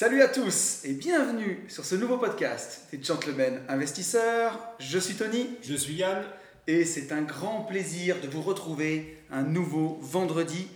Salut 0.00 0.22
à 0.22 0.28
tous 0.28 0.84
et 0.84 0.92
bienvenue 0.92 1.64
sur 1.68 1.84
ce 1.84 1.96
nouveau 1.96 2.18
podcast 2.18 2.86
des 2.92 3.02
Gentlemen 3.02 3.60
Investisseurs. 3.68 4.56
Je 4.78 4.96
suis 4.96 5.16
Tony. 5.16 5.48
Je 5.60 5.74
suis 5.74 5.94
Yann. 5.94 6.22
Et 6.68 6.84
c'est 6.84 7.10
un 7.10 7.22
grand 7.22 7.62
plaisir 7.62 8.20
de 8.20 8.28
vous 8.28 8.40
retrouver 8.40 9.18
un 9.32 9.42
nouveau 9.42 9.98
vendredi. 10.00 10.68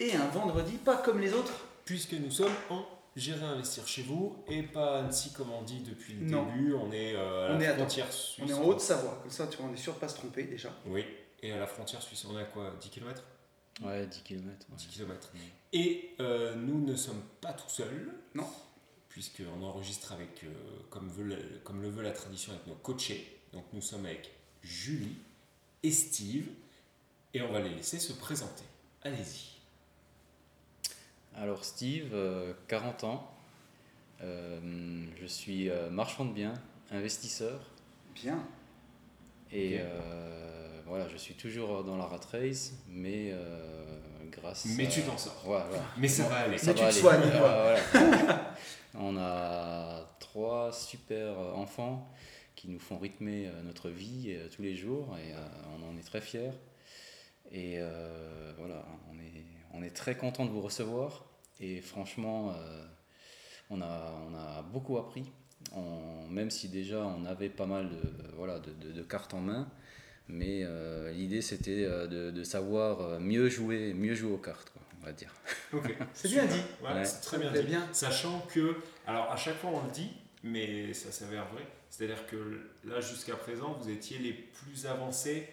Et 0.00 0.14
un 0.14 0.26
vendredi 0.26 0.72
pas 0.76 0.98
comme 0.98 1.18
les 1.18 1.32
autres. 1.32 1.64
Puisque 1.86 2.12
nous 2.12 2.30
sommes 2.30 2.52
en 2.68 2.84
Gérer 3.16 3.46
Investir 3.46 3.88
chez 3.88 4.02
vous 4.02 4.36
et 4.48 4.62
pas 4.62 4.98
Annecy 4.98 5.32
comme 5.32 5.50
on 5.50 5.62
dit 5.62 5.80
depuis 5.80 6.12
le 6.12 6.26
début. 6.26 6.74
On 6.74 6.92
est 6.92 7.14
euh, 7.16 7.56
à 7.56 7.58
la 7.58 7.74
frontière 7.74 8.12
suisse. 8.12 8.44
On 8.44 8.48
est 8.50 8.52
en 8.52 8.64
Haute-Savoie, 8.64 9.20
comme 9.22 9.30
ça 9.30 9.46
tu 9.46 9.56
vois, 9.56 9.70
on 9.70 9.72
est 9.72 9.78
sûr 9.78 9.94
de 9.94 9.98
pas 9.98 10.08
se 10.08 10.16
tromper 10.16 10.42
déjà. 10.42 10.68
Oui, 10.84 11.06
et 11.42 11.52
à 11.52 11.58
la 11.58 11.66
frontière 11.66 12.02
suisse, 12.02 12.26
on 12.30 12.38
est 12.38 12.42
à 12.42 12.44
quoi? 12.44 12.74
10 12.78 12.90
km 12.90 13.24
Ouais, 13.82 14.06
10 14.06 14.22
km. 14.24 14.66
10 14.76 14.86
km. 14.88 15.32
Et 15.72 16.14
euh, 16.20 16.54
nous 16.54 16.84
ne 16.84 16.96
sommes 16.96 17.22
pas 17.40 17.52
tout 17.52 17.68
seuls. 17.68 18.14
Non. 18.34 18.46
Puisqu'on 19.08 19.62
enregistre 19.62 20.12
avec, 20.12 20.44
euh, 20.44 20.48
comme, 20.90 21.08
veut 21.08 21.60
comme 21.64 21.82
le 21.82 21.88
veut 21.88 22.02
la 22.02 22.12
tradition, 22.12 22.52
avec 22.52 22.66
nos 22.66 22.74
coachés. 22.74 23.38
Donc 23.52 23.64
nous 23.72 23.80
sommes 23.80 24.06
avec 24.06 24.30
Julie 24.62 25.16
et 25.82 25.90
Steve. 25.90 26.46
Et 27.34 27.42
on 27.42 27.52
va 27.52 27.60
les 27.60 27.70
laisser 27.70 27.98
se 27.98 28.12
présenter. 28.12 28.64
Allez-y. 29.02 29.58
Alors 31.36 31.64
Steve, 31.64 32.14
40 32.68 33.04
ans. 33.04 33.30
Euh, 34.22 35.06
je 35.20 35.26
suis 35.26 35.70
marchand 35.90 36.24
de 36.24 36.32
biens, 36.32 36.54
investisseur. 36.90 37.60
Bien. 38.14 38.42
Et 39.52 39.80
voilà, 40.86 41.06
je 41.08 41.18
suis 41.18 41.34
toujours 41.34 41.84
dans 41.84 41.98
la 41.98 42.06
rat 42.06 42.20
race, 42.32 42.72
mais 42.88 43.34
grâce. 44.30 44.66
Mais 44.76 44.88
tu 44.88 45.02
t'en 45.02 45.16
sors. 45.16 45.42
Voilà. 45.44 45.66
Mais 45.96 46.08
ça 46.08 46.28
va 46.28 46.36
aller. 46.40 46.56
mais 46.64 46.74
tu 46.74 46.80
te 46.80 46.90
soignes. 46.90 47.22
On 48.94 49.16
a 49.16 50.06
trois 50.18 50.72
super 50.72 51.38
enfants 51.54 52.08
qui 52.58 52.68
nous 52.68 52.80
font 52.80 52.98
rythmer 52.98 53.46
euh, 53.46 53.62
notre 53.62 53.88
vie 53.88 54.30
euh, 54.30 54.48
tous 54.48 54.62
les 54.62 54.74
jours 54.74 55.16
et 55.16 55.32
euh, 55.32 55.36
on 55.78 55.88
en 55.88 55.96
est 55.96 56.02
très 56.02 56.20
fiers. 56.20 56.50
Et 57.52 57.78
voilà, 58.58 58.84
on 59.10 59.18
est, 59.18 59.44
on 59.72 59.82
est 59.82 59.96
très 59.96 60.18
content 60.18 60.44
de 60.44 60.50
vous 60.50 60.60
recevoir 60.60 61.24
et 61.60 61.80
franchement, 61.80 62.52
on, 63.70 63.80
a, 63.80 64.12
on 64.28 64.34
a 64.34 64.60
beaucoup 64.70 64.98
appris. 64.98 65.24
même 66.28 66.50
si 66.50 66.68
déjà 66.68 66.98
on 66.98 67.24
avait 67.24 67.48
pas 67.48 67.64
mal 67.64 67.88
de, 67.88 68.02
voilà, 68.36 68.58
de, 68.58 68.92
de 68.92 69.02
cartes 69.02 69.32
en 69.32 69.40
main, 69.40 69.66
mais 70.28 70.60
euh, 70.62 71.10
l'idée, 71.12 71.40
c'était 71.40 71.84
euh, 71.84 72.06
de, 72.06 72.44
savoir 72.44 73.00
euh, 73.00 73.18
mieux 73.18 73.48
jouer, 73.48 73.94
mieux 73.94 74.14
jouer 74.14 74.32
aux 74.32 74.38
cartes, 74.38 74.70
on 75.00 75.06
va 75.06 75.12
dire. 75.12 75.32
c'est 76.12 76.28
bien 76.28 76.44
dit. 76.44 76.60
C'est 77.04 77.20
très 77.22 77.38
bien 77.38 77.50
dit. 77.50 77.62
Bien. 77.62 77.88
Sachant 77.92 78.40
que, 78.52 78.76
alors 79.06 79.30
à 79.32 79.36
chaque 79.36 79.56
fois 79.56 79.70
on 79.72 79.84
le 79.84 79.90
dit, 79.90 80.10
mais 80.42 80.92
ça 80.92 81.10
s'avère 81.10 81.46
vrai. 81.48 81.66
C'est-à-dire 81.88 82.26
que 82.26 82.60
là, 82.84 83.00
jusqu'à 83.00 83.34
présent, 83.34 83.78
vous 83.80 83.88
étiez 83.88 84.18
les 84.18 84.34
plus 84.34 84.86
avancés, 84.86 85.48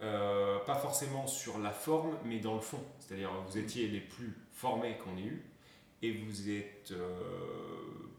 pas 0.00 0.78
forcément 0.80 1.26
sur 1.26 1.58
la 1.58 1.70
forme, 1.70 2.16
mais 2.26 2.38
dans 2.38 2.54
le 2.54 2.60
fond. 2.60 2.82
C'est-à-dire 2.98 3.30
vous 3.48 3.56
étiez 3.56 3.88
les 3.88 4.00
plus 4.00 4.36
formés 4.52 4.98
qu'on 4.98 5.16
ait 5.16 5.26
eu, 5.26 5.42
et 6.02 6.12
vous 6.12 6.50
êtes 6.50 6.92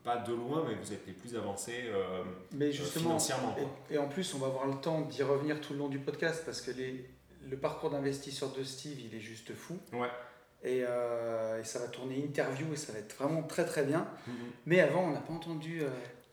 pas 0.04 0.18
de 0.18 0.34
loin, 0.34 0.66
mais 0.68 0.76
vous 0.76 0.94
êtes 0.94 1.06
les 1.06 1.14
plus 1.14 1.36
avancés 1.36 1.84
euh, 1.86 2.24
mais 2.54 2.68
euh, 2.68 2.72
justement, 2.72 3.20
financièrement. 3.20 3.56
Et, 3.90 3.98
en 3.98 4.08
plus, 4.08 4.34
on 4.34 4.40
va 4.40 4.48
avoir 4.48 4.68
le 4.68 4.76
temps 4.76 5.02
d'y 5.02 5.24
revenir 5.24 5.62
tout 5.62 5.74
le 5.74 5.80
long 5.80 5.90
du 5.90 6.00
podcast 6.00 6.44
parce 6.46 6.62
que 6.62 6.72
les, 6.72 7.10
le 7.50 7.58
parcours 7.58 7.90
d'investisseur 7.90 8.52
de 8.54 8.64
Steve, 8.64 9.00
il 9.00 9.16
est 9.16 9.22
juste 9.22 9.54
fou. 9.54 9.78
Ouais. 9.94 10.10
Et, 10.64 10.84
euh, 10.88 11.60
et, 11.60 11.64
ça 11.64 11.80
va 11.80 11.88
tourner 11.88 12.18
interview 12.18 12.72
et 12.74 12.78
ça 12.78 12.94
va 12.94 13.00
être 13.00 13.16
vraiment 13.16 13.44
très 13.44 13.66
très 13.66 13.84
bien. 13.84 14.08
Mm-hmm. 14.28 14.34
Mais 14.66 14.80
avant, 14.80 15.04
on 15.04 15.12
n'a 15.12 15.20
pas 15.20 15.34
entendu 15.34 15.82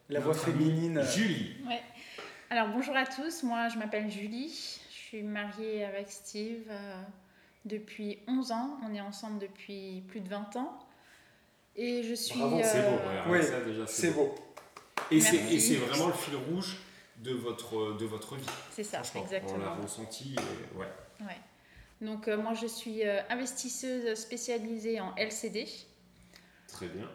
la 0.08 0.20
voix 0.20 0.34
féminine. 0.34 1.02
Julie. 1.02 1.56
Ouais. 1.66 1.82
Alors 2.50 2.68
bonjour 2.68 2.96
à 2.96 3.04
tous, 3.04 3.42
moi 3.42 3.68
je 3.68 3.76
m'appelle 3.76 4.10
Julie, 4.10 4.80
je 4.90 4.96
suis 4.96 5.22
mariée 5.22 5.84
avec 5.84 6.10
Steve 6.10 6.64
depuis 7.66 8.18
11 8.26 8.52
ans, 8.52 8.78
on 8.88 8.94
est 8.94 9.00
ensemble 9.00 9.38
depuis 9.38 10.02
plus 10.08 10.20
de 10.20 10.28
20 10.28 10.56
ans. 10.56 10.78
Et 11.78 12.02
je 12.02 12.14
suis. 12.14 12.38
Bravo, 12.38 12.60
c'est 12.62 12.82
beau. 12.82 12.98
oui, 13.30 13.38
c'est 13.86 14.10
beau. 14.10 14.34
Et 15.10 15.20
c'est 15.20 15.76
vraiment 15.76 16.08
le 16.08 16.12
fil 16.12 16.34
rouge 16.34 16.76
de 17.22 17.32
votre, 17.32 17.96
de 17.96 18.04
votre 18.04 18.36
vie. 18.36 18.46
C'est 18.70 18.84
ça, 18.84 19.00
exactement. 19.14 19.54
On 19.54 19.58
l'a 19.58 19.74
ressenti. 19.74 20.34
ouais. 20.76 20.86
ouais. 21.24 21.36
Donc, 22.00 22.28
euh, 22.28 22.36
moi, 22.36 22.54
je 22.54 22.66
suis 22.66 23.04
euh, 23.04 23.20
investisseuse 23.28 24.14
spécialisée 24.14 25.00
en 25.00 25.14
LCD. 25.16 25.66
Très 26.68 26.86
bien. 26.86 27.08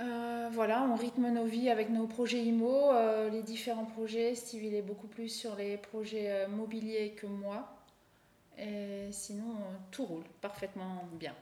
Euh, 0.00 0.48
voilà, 0.52 0.82
on 0.82 0.94
rythme 0.94 1.28
nos 1.30 1.44
vies 1.44 1.68
avec 1.68 1.90
nos 1.90 2.06
projets 2.06 2.42
IMO, 2.42 2.92
les 3.30 3.42
différents 3.42 3.84
projets. 3.84 4.34
Steve, 4.34 4.64
il 4.64 4.74
est 4.74 4.82
beaucoup 4.82 5.06
plus 5.06 5.28
sur 5.28 5.54
les 5.56 5.76
projets 5.76 6.46
mobiliers 6.48 7.10
que 7.10 7.26
moi. 7.26 7.76
Et 8.58 9.08
sinon, 9.10 9.56
tout 9.90 10.04
roule 10.04 10.24
parfaitement 10.40 11.06
bien. 11.12 11.34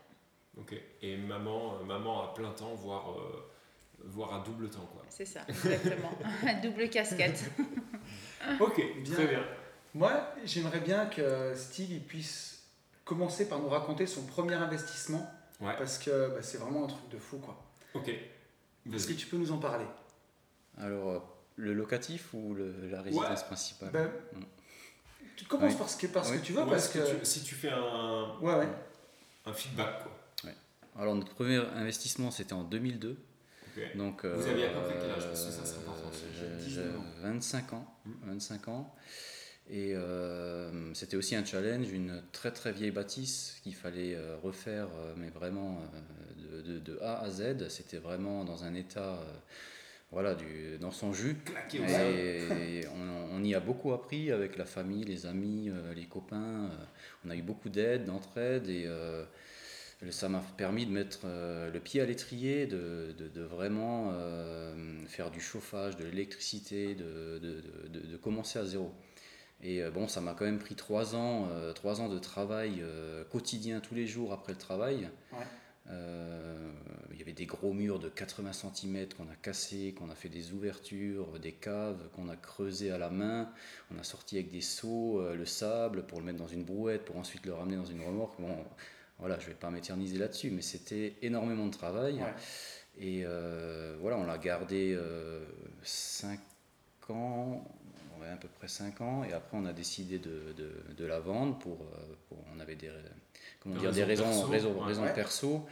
Ok. 0.60 0.74
Et 1.02 1.16
maman, 1.16 1.76
euh, 1.80 1.84
maman 1.84 2.24
à 2.24 2.34
plein 2.34 2.50
temps, 2.50 2.74
voire, 2.74 3.12
euh, 3.12 3.50
voire 4.04 4.34
à 4.34 4.44
double 4.44 4.68
temps, 4.68 4.88
quoi. 4.92 5.02
C'est 5.08 5.24
ça, 5.24 5.40
exactement. 5.48 6.12
double 6.62 6.90
casquette. 6.90 7.50
ok, 8.60 8.82
bien. 9.02 9.14
très 9.14 9.26
bien. 9.26 9.44
Moi, 9.94 10.34
j'aimerais 10.44 10.80
bien 10.80 11.06
que 11.06 11.54
Steve 11.56 12.00
puisse 12.00 12.62
commencer 13.04 13.48
par 13.48 13.58
nous 13.58 13.68
raconter 13.68 14.06
son 14.06 14.24
premier 14.24 14.54
investissement. 14.54 15.28
Ouais. 15.60 15.74
Parce 15.76 15.98
que 15.98 16.28
bah, 16.28 16.42
c'est 16.42 16.58
vraiment 16.58 16.84
un 16.84 16.88
truc 16.88 17.08
de 17.10 17.18
fou, 17.18 17.38
quoi. 17.38 17.62
Ok. 17.94 18.08
Est-ce 18.92 19.06
que 19.06 19.12
tu 19.12 19.26
peux 19.26 19.36
nous 19.36 19.52
en 19.52 19.58
parler? 19.58 19.84
Alors, 20.78 21.08
euh, 21.08 21.18
le 21.56 21.74
locatif 21.74 22.32
ou 22.32 22.54
la 22.90 23.02
résidence 23.02 23.44
principale? 23.44 23.90
Ben, 23.92 24.10
mm. 24.34 24.44
Tu 25.36 25.46
commences 25.46 25.76
par 25.76 25.88
ce 25.88 25.96
que, 25.96 26.06
parce 26.06 26.30
que 26.30 26.38
tu 26.38 26.52
veux, 26.52 26.66
parce 26.66 26.88
que... 26.88 27.24
si 27.24 27.42
tu 27.42 27.54
fais 27.54 27.70
un, 27.70 28.38
ouais, 28.40 28.54
ouais. 28.56 28.68
un 29.46 29.52
feedback, 29.54 30.02
quoi. 30.02 30.19
Alors 31.00 31.16
notre 31.16 31.34
premier 31.34 31.56
investissement 31.74 32.30
c'était 32.30 32.52
en 32.52 32.62
2002. 32.62 33.16
Donc, 33.94 34.26
Vous 34.26 34.46
aviez 34.46 34.66
à 34.66 34.68
peu 34.70 34.80
près 34.82 34.98
quel 35.00 35.10
âge? 35.10 35.26
Parce 35.26 35.46
que 35.46 35.50
ça 35.52 35.64
c'est 35.64 35.78
important. 35.78 36.10
J'ai 36.66 36.82
25 37.22 37.72
ans. 37.72 37.86
25 38.26 38.66
hmm. 38.66 38.70
ans. 38.70 38.94
Et 39.72 39.94
euh, 39.94 40.92
c'était 40.94 41.16
aussi 41.16 41.36
un 41.36 41.44
challenge, 41.44 41.92
une 41.92 42.22
très 42.32 42.50
très 42.50 42.72
vieille 42.72 42.90
bâtisse 42.90 43.60
qu'il 43.62 43.74
fallait 43.74 44.16
euh, 44.16 44.36
refaire, 44.42 44.88
euh, 44.96 45.14
mais 45.16 45.28
vraiment 45.30 45.80
de, 46.66 46.80
de, 46.80 46.98
A 47.00 47.20
à 47.20 47.30
Z. 47.30 47.68
C'était 47.68 47.98
vraiment 47.98 48.44
dans 48.44 48.64
un 48.64 48.74
état, 48.74 49.20
voilà, 50.10 50.34
du, 50.34 50.76
dans 50.80 50.90
son 50.90 51.12
jus. 51.12 51.36
et, 51.72 52.80
on, 52.96 53.36
on, 53.36 53.44
y 53.44 53.54
a 53.54 53.60
beaucoup 53.60 53.92
appris 53.92 54.32
avec 54.32 54.58
la 54.58 54.64
famille, 54.64 55.04
les 55.04 55.24
amis, 55.26 55.70
les 55.94 56.06
copains. 56.06 56.68
on 57.24 57.30
a 57.30 57.36
eu 57.36 57.42
beaucoup 57.42 57.68
d'aide, 57.68 58.06
d'entraide 58.06 58.68
et 58.68 58.88
ça 60.08 60.28
m'a 60.30 60.42
permis 60.56 60.86
de 60.86 60.90
mettre 60.90 61.20
euh, 61.24 61.70
le 61.70 61.78
pied 61.78 62.00
à 62.00 62.06
l'étrier, 62.06 62.66
de, 62.66 63.14
de, 63.18 63.42
vraiment 63.42 64.10
euh, 64.14 64.74
faire 65.06 65.30
du 65.30 65.40
chauffage, 65.40 65.96
de 65.96 66.04
l'électricité, 66.04 66.94
de, 66.94 67.38
de, 67.38 68.16
commencer 68.16 68.58
à 68.58 68.64
zéro. 68.64 68.94
Et 69.62 69.82
euh, 69.82 69.90
bon, 69.90 70.08
ça 70.08 70.22
m'a 70.22 70.32
quand 70.32 70.46
même 70.46 70.58
pris 70.58 70.74
trois 70.74 71.14
ans, 71.14 71.48
trois 71.74 72.00
ans 72.00 72.08
de 72.08 72.18
travail 72.18 72.82
quotidien 73.30 73.80
tous 73.80 73.94
les 73.94 74.06
jours 74.06 74.32
après 74.32 74.52
le 74.52 74.58
travail. 74.58 75.10
il 75.90 77.18
y 77.18 77.22
avait 77.22 77.34
des 77.34 77.46
gros 77.46 77.74
murs 77.74 77.98
de 77.98 78.08
80 78.08 78.52
cm 78.54 79.08
qu'on 79.08 79.24
a 79.24 79.36
cassés, 79.42 79.94
qu'on 79.98 80.08
a 80.08 80.14
fait 80.14 80.30
des 80.30 80.52
ouvertures, 80.52 81.38
des 81.40 81.52
caves 81.52 82.08
qu'on 82.16 82.30
a 82.30 82.36
creusées 82.36 82.90
à 82.90 82.96
la 82.96 83.10
main. 83.10 83.52
On 83.94 83.98
a 83.98 84.02
sorti 84.02 84.36
avec 84.36 84.50
des 84.50 84.62
seaux 84.62 85.22
le 85.34 85.44
sable 85.44 86.06
pour 86.06 86.20
le 86.20 86.24
mettre 86.24 86.38
dans 86.38 86.48
une 86.48 86.64
brouette, 86.64 87.04
pour 87.04 87.18
ensuite 87.18 87.44
le 87.44 87.52
ramener 87.52 87.76
dans 87.76 87.84
une 87.84 88.00
remorque. 88.00 88.40
Bon, 88.40 88.56
voilà, 89.20 89.38
je 89.38 89.44
ne 89.44 89.50
vais 89.50 89.56
pas 89.56 89.70
m'éterniser 89.70 90.18
là-dessus, 90.18 90.50
mais 90.50 90.62
c'était 90.62 91.14
énormément 91.22 91.66
de 91.66 91.72
travail. 91.72 92.20
Et 92.98 93.22
euh, 93.24 93.96
voilà, 94.00 94.16
on 94.16 94.24
l'a 94.24 94.38
gardé 94.38 94.98
5 95.82 96.38
euh, 97.10 97.12
ans, 97.12 97.64
à 98.22 98.36
peu 98.36 98.48
près 98.48 98.68
5 98.68 99.00
ans. 99.00 99.24
Et 99.24 99.32
après, 99.32 99.56
on 99.56 99.66
a 99.66 99.72
décidé 99.72 100.18
de, 100.18 100.54
de, 100.96 101.04
la 101.04 101.20
vendre 101.20 101.58
pour, 101.58 101.78
On 102.54 102.60
avait 102.60 102.76
des, 102.76 102.90
comment 103.60 103.76
dire, 103.76 103.92
des 103.92 104.04
raisons, 104.04 104.24
perso, 104.24 104.46
raisons, 104.46 104.78
raisons 104.80 105.06
perso. 105.14 105.66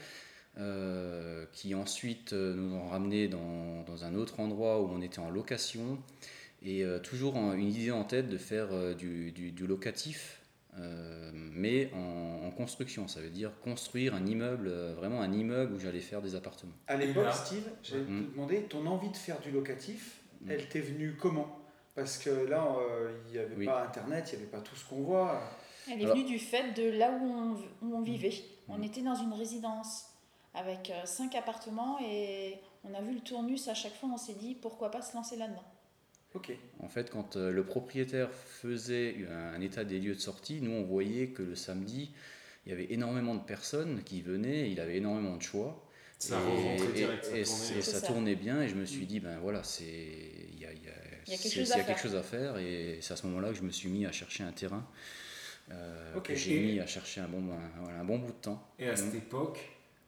qui 1.53 1.75
ensuite 1.75 2.33
nous 2.33 2.75
ont 2.75 2.89
ramené 2.89 3.29
dans, 3.29 3.83
dans, 3.85 4.05
un 4.05 4.15
autre 4.15 4.41
endroit 4.41 4.81
où 4.83 4.89
on 4.91 5.00
était 5.00 5.21
en 5.21 5.31
location 5.31 5.99
et 6.62 6.85
toujours 7.03 7.37
une 7.37 7.69
idée 7.69 7.93
en 7.93 8.05
tête 8.05 8.29
de 8.29 8.39
faire 8.39 8.95
du, 8.97 9.33
du, 9.33 9.53
du, 9.53 9.67
locatif 9.67 10.38
euh, 10.78 11.30
mais 11.32 11.90
en, 11.94 12.50
construction. 12.56 13.06
Ça 13.06 13.20
veut 13.20 13.30
dire 13.30 13.52
construire 13.60 14.14
un 14.14 14.26
immeuble, 14.26 14.66
euh, 14.69 14.92
vraiment 14.94 15.20
un 15.20 15.32
immeuble 15.32 15.75
où 15.75 15.78
j'allais 15.78 16.00
faire 16.00 16.20
des 16.20 16.34
appartements. 16.34 16.75
À 16.88 16.96
l'époque, 16.96 17.32
Steve, 17.32 17.70
j'allais 17.84 18.04
te 18.04 18.10
mm. 18.10 18.30
demander, 18.32 18.62
ton 18.62 18.84
envie 18.86 19.10
de 19.10 19.16
faire 19.16 19.38
du 19.38 19.52
locatif, 19.52 20.20
mm. 20.40 20.50
elle 20.50 20.69
t'est 20.69 20.80
venue 20.80 21.14
comment? 21.14 21.60
Parce 21.94 22.19
que 22.19 22.30
là, 22.30 22.66
euh, 22.80 23.12
il 23.28 23.32
n'y 23.32 23.38
avait 23.38 23.64
pas 23.64 23.84
Internet, 23.84 24.30
il 24.32 24.36
n'y 24.36 24.42
avait 24.42 24.50
pas 24.50 24.60
tout 24.60 24.75
ce 24.75 24.84
qu'on 24.88 25.02
voit. 25.02 25.40
Elle 25.88 26.02
est 26.02 26.06
venue 26.06 26.25
du 26.25 26.38
fait 26.38 26.72
de 26.72 26.90
là 26.98 27.12
où 27.12 27.25
on, 27.25 27.86
où 27.86 27.96
on 27.96 28.00
vivait. 28.00 28.34
Mm. 28.66 28.72
On 28.72 28.82
était 28.82 29.02
dans 29.02 29.14
une 29.14 29.34
résidence 29.34 30.06
avec 30.54 30.92
cinq 31.04 31.36
appartements 31.36 31.98
et 32.00 32.58
on 32.82 32.92
a 32.94 33.00
vu 33.00 33.14
le 33.14 33.20
tournus 33.20 33.69
à 33.69 33.75
chaque 33.75 33.94
fois, 33.94 34.08
on 34.12 34.16
s'est 34.16 34.34
dit 34.34 34.56
pourquoi 34.56 34.90
pas 34.90 35.02
se 35.02 35.14
lancer 35.14 35.36
là-dedans. 35.36 35.64
En 36.80 36.88
fait, 36.88 37.10
quand 37.10 37.36
euh, 37.36 37.50
le 37.50 37.64
propriétaire 37.64 38.30
faisait 38.30 39.16
un, 39.54 39.60
état 39.60 39.84
des 39.84 39.98
lieux 39.98 40.14
de 40.14 40.20
sortie, 40.20 40.60
nous 40.60 40.72
on 40.72 40.82
voyait 40.82 41.28
que 41.28 41.42
le 41.42 41.54
samedi, 41.54 42.10
il 42.66 42.70
y 42.70 42.72
avait 42.72 42.92
énormément 42.92 43.34
de 43.34 43.42
personnes 43.42 44.02
qui 44.04 44.22
venaient, 44.22 44.70
il 44.70 44.80
avait 44.80 44.96
énormément 44.96 45.36
de 45.36 45.42
choix. 45.42 45.84
Ça 46.19 46.40
et, 47.32 47.44
ça, 47.44 48.00
tournait. 48.00 48.34
bien. 48.34 48.60
et 48.60 48.69
je 48.69 48.75
me 48.75 48.84
suis 48.84 49.06
dit 49.06 49.20
ben 49.20 49.38
voilà 49.38 49.62
c'est 49.62 49.84
il 49.84 50.58
y 50.58 50.66
a, 50.66 50.70
quelque, 51.25 52.00
chose 52.00 52.16
à 52.16 52.25
faire. 52.25 52.58
et 52.58 52.98
c'est 53.00 53.12
à 53.12 53.16
ce 53.16 53.25
moment-là 53.28 53.50
que 53.50 53.54
je 53.54 53.62
me 53.62 53.70
suis 53.70 53.88
mis 53.88 54.04
à 54.04 54.10
chercher 54.10 54.42
un 54.42 54.50
terrain. 54.50 54.84
Euh, 55.70 56.19
que 56.20 56.34
j'ai 56.34 56.58
mis 56.58 56.80
à 56.80 56.86
chercher 56.88 57.20
un 57.20 57.28
bon 57.28 57.44
un, 58.00 58.04
bon 58.04 58.19
bout 58.19 58.32
de 58.32 58.42
temps. 58.42 58.69
Et 58.80 58.88
à 58.88 58.96
cette 58.96 59.14
époque 59.14 59.60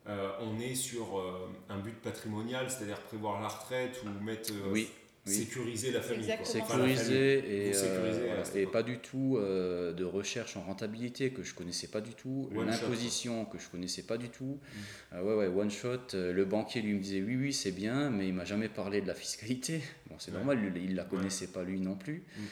euh, 0.08 0.32
on 0.40 0.58
est 0.58 0.74
sur 0.74 1.22
un 1.68 1.78
but 1.78 1.94
patrimonial 2.02 2.68
c'est-à-dire 2.68 3.00
prévoir 3.02 3.40
la 3.40 3.48
retraite 3.48 4.02
ou 4.04 4.24
mettre 4.24 4.50
oui 4.72 4.88
sécuriser 5.30 5.90
la 5.92 6.00
famille. 6.00 6.28
Sécuriser, 6.44 7.68
et, 7.68 7.72
euh, 7.74 8.44
et 8.54 8.66
pas 8.66 8.82
du 8.82 8.98
tout 8.98 9.36
euh, 9.38 9.92
de 9.92 10.04
recherche 10.04 10.56
en 10.56 10.62
rentabilité 10.62 11.30
que 11.30 11.42
je 11.42 11.54
connaissais 11.54 11.88
pas 11.88 12.00
du 12.00 12.14
tout, 12.14 12.50
l'imposition 12.54 13.44
que 13.44 13.58
je 13.58 13.68
connaissais 13.68 14.02
pas 14.02 14.18
du 14.18 14.28
tout. 14.28 14.58
Mm. 14.60 15.14
Euh, 15.14 15.22
ouais, 15.22 15.34
ouais, 15.34 15.60
one 15.60 15.70
shot. 15.70 16.12
le 16.14 16.44
banquier 16.44 16.82
lui 16.82 16.94
me 16.94 17.00
disait 17.00 17.22
oui, 17.22 17.36
oui, 17.36 17.52
c'est 17.52 17.72
bien, 17.72 18.10
mais 18.10 18.28
il 18.28 18.34
m'a 18.34 18.44
jamais 18.44 18.68
parlé 18.68 19.00
de 19.00 19.06
la 19.06 19.14
fiscalité. 19.14 19.80
Bon, 20.10 20.16
c'est 20.18 20.32
normal, 20.32 20.72
il 20.74 20.96
la 20.96 21.04
connaissait 21.04 21.46
pas 21.46 21.62
lui 21.62 21.78
non 21.78 21.94
plus. 21.94 22.24
Mm. 22.36 22.42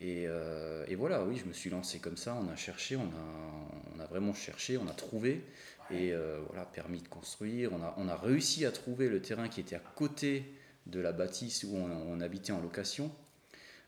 Et, 0.00 0.26
et, 0.88 0.94
voilà, 0.96 1.24
oui, 1.24 1.36
je 1.36 1.44
me 1.44 1.52
suis 1.52 1.70
lancé 1.70 1.98
comme 1.98 2.16
ça. 2.16 2.36
On 2.42 2.50
a 2.50 2.56
cherché, 2.56 2.96
on 2.96 3.02
a, 3.02 3.94
on 3.94 4.00
a 4.00 4.06
vraiment 4.06 4.32
cherché, 4.34 4.78
on 4.78 4.88
a 4.88 4.94
trouvé. 4.94 5.42
Et 5.90 6.12
voilà, 6.48 6.64
permis 6.64 7.02
de 7.02 7.08
construire. 7.08 7.70
On 7.72 7.82
a, 7.82 7.94
on 7.98 8.08
a 8.08 8.16
réussi 8.16 8.64
à 8.64 8.72
trouver 8.72 9.08
le 9.08 9.20
terrain 9.20 9.48
qui 9.48 9.60
était 9.60 9.76
à 9.76 9.82
côté 9.94 10.44
de 10.86 11.00
la 11.00 11.12
bâtisse 11.12 11.64
où 11.64 11.76
on, 11.76 12.20
habitait 12.20 12.52
en 12.52 12.60
location. 12.60 13.10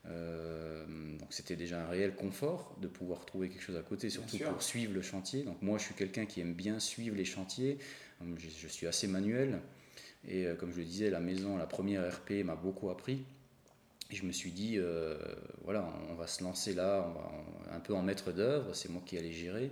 Euh, 0.07 0.85
donc 1.19 1.29
c'était 1.33 1.57
déjà 1.57 1.83
un 1.83 1.89
réel 1.89 2.15
confort 2.15 2.77
de 2.81 2.89
pouvoir 2.89 3.25
trouver 3.25 3.49
quelque 3.49 3.63
chose 3.63 3.77
à 3.77 3.83
côté, 3.83 4.11
surtout 4.11 4.39
pour 4.39 4.63
suivre 4.63 4.93
le 4.93 5.03
chantier. 5.03 5.43
Donc 5.43 5.61
moi 5.63 5.79
je 5.79 5.85
suis 5.85 5.95
quelqu'un 5.95 6.27
qui 6.27 6.41
aime 6.41 6.55
bien 6.55 6.79
suivre 6.79 7.17
les 7.17 7.25
chantiers, 7.25 7.79
je, 8.37 8.69
suis 8.69 8.87
assez 8.87 9.07
manuel. 9.07 9.61
Et 10.27 10.47
euh, 10.47 10.55
comme 10.55 10.73
je 10.73 10.79
le 10.79 10.85
disais, 10.85 11.11
la 11.11 11.21
maison, 11.21 11.57
la 11.57 11.67
première 11.67 12.11
RP 12.11 12.45
m'a 12.45 12.57
beaucoup 12.57 12.91
appris. 12.91 13.25
Et 14.11 14.17
je 14.17 14.27
me 14.27 14.33
suis 14.33 14.53
dit, 14.53 14.75
euh, 14.77 15.17
voilà, 15.65 15.91
on 16.11 16.15
va 16.15 16.27
se 16.27 16.45
lancer 16.45 16.75
là, 16.75 17.07
on 17.09 17.13
va 17.19 17.75
un 17.75 17.81
peu 17.81 17.95
en 17.95 18.03
maître 18.03 18.33
d'œuvre, 18.33 18.75
c'est 18.75 18.91
moi 18.91 19.03
qui 19.05 19.17
allais 19.17 19.33
gérer. 19.33 19.71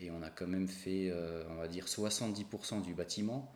Et 0.00 0.10
on 0.10 0.22
a 0.22 0.30
quand 0.30 0.46
même 0.46 0.68
fait, 0.68 1.12
on 1.50 1.54
va 1.54 1.68
dire, 1.68 1.86
70% 1.86 2.82
du 2.82 2.92
bâtiment 2.92 3.52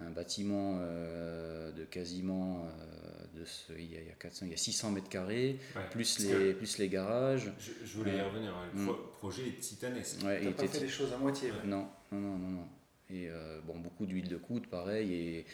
un 0.00 0.10
bâtiment 0.10 0.78
euh, 0.80 1.70
de 1.72 1.84
quasiment 1.84 2.66
euh, 2.66 3.40
de 3.40 3.44
ce, 3.44 3.72
il, 3.78 3.92
y 3.92 3.96
a, 3.96 4.00
il, 4.00 4.08
y 4.08 4.10
a 4.10 4.14
400, 4.14 4.46
il 4.46 4.50
y 4.50 4.54
a 4.54 4.56
600 4.56 4.90
mètres 4.90 5.08
carrés, 5.08 5.58
plus, 5.92 6.18
les, 6.20 6.52
plus 6.54 6.78
les 6.78 6.88
garages. 6.88 7.52
Je, 7.58 7.96
voulais 7.96 8.16
y 8.16 8.20
revenir, 8.20 8.54
le 8.74 8.80
mm. 8.80 8.96
projet 9.18 9.48
est 9.48 9.60
titanesque. 9.60 10.24
Ouais, 10.24 10.40
il 10.42 10.52
pas 10.52 10.66
fait 10.66 10.80
les 10.80 10.88
choses 10.88 11.12
à 11.12 11.18
moitié. 11.18 11.52
Non, 11.64 11.88
non, 12.10 12.18
non, 12.18 12.50
non. 12.50 12.68
Et 13.10 13.28
euh, 13.28 13.60
bon, 13.66 13.78
beaucoup 13.78 14.06
d'huile 14.06 14.28
de 14.28 14.36
coude, 14.36 14.66
pareil, 14.66 15.12
et 15.12 15.46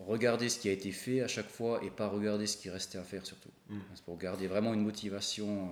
regarder 0.00 0.48
ce 0.48 0.58
qui 0.58 0.68
a 0.68 0.72
été 0.72 0.90
fait 0.90 1.20
à 1.20 1.28
chaque 1.28 1.50
fois 1.50 1.82
et 1.84 1.90
pas 1.90 2.08
regarder 2.08 2.46
ce 2.46 2.56
qui 2.56 2.70
restait 2.70 2.98
à 2.98 3.04
faire 3.04 3.26
surtout. 3.26 3.50
Mm. 3.68 3.78
C'est 3.94 4.04
pour 4.04 4.16
garder 4.16 4.46
vraiment 4.46 4.72
une 4.72 4.82
motivation 4.82 5.68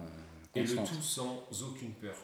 constante. 0.53 0.89
Et 0.89 0.93
le 0.93 0.97
tout 0.97 1.03
sans 1.03 1.47
aucune 1.63 1.93
peur. 1.93 2.17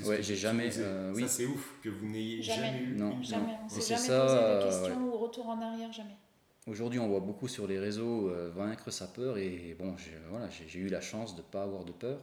Ouais, 0.00 0.22
j'ai 0.22 0.36
jamais. 0.36 0.70
Euh, 0.78 1.14
ça, 1.20 1.28
c'est 1.28 1.46
ouf 1.46 1.74
que 1.82 1.88
vous 1.88 2.06
n'ayez 2.06 2.42
jamais. 2.42 2.82
eu. 2.82 2.94
Non, 2.94 3.22
jamais. 3.22 3.58
On 3.64 3.68
s'est 3.68 3.94
jamais 3.94 4.06
ça, 4.06 4.20
posé 4.20 4.36
de 4.36 4.64
questions 4.64 5.04
ou 5.04 5.18
retour 5.18 5.48
en 5.48 5.60
arrière, 5.60 5.92
jamais. 5.92 6.16
Aujourd'hui, 6.66 7.00
on 7.00 7.08
voit 7.08 7.20
beaucoup 7.20 7.48
sur 7.48 7.66
les 7.66 7.78
réseaux 7.78 8.28
euh, 8.30 8.50
vaincre 8.54 8.90
sa 8.90 9.08
peur 9.08 9.36
et 9.36 9.76
bon, 9.78 9.96
j'ai 9.98 10.12
voilà, 10.30 10.48
eu 10.74 10.88
la 10.88 11.00
chance 11.00 11.34
de 11.34 11.42
ne 11.42 11.46
pas 11.46 11.64
avoir 11.64 11.84
de 11.84 11.92
peur. 11.92 12.20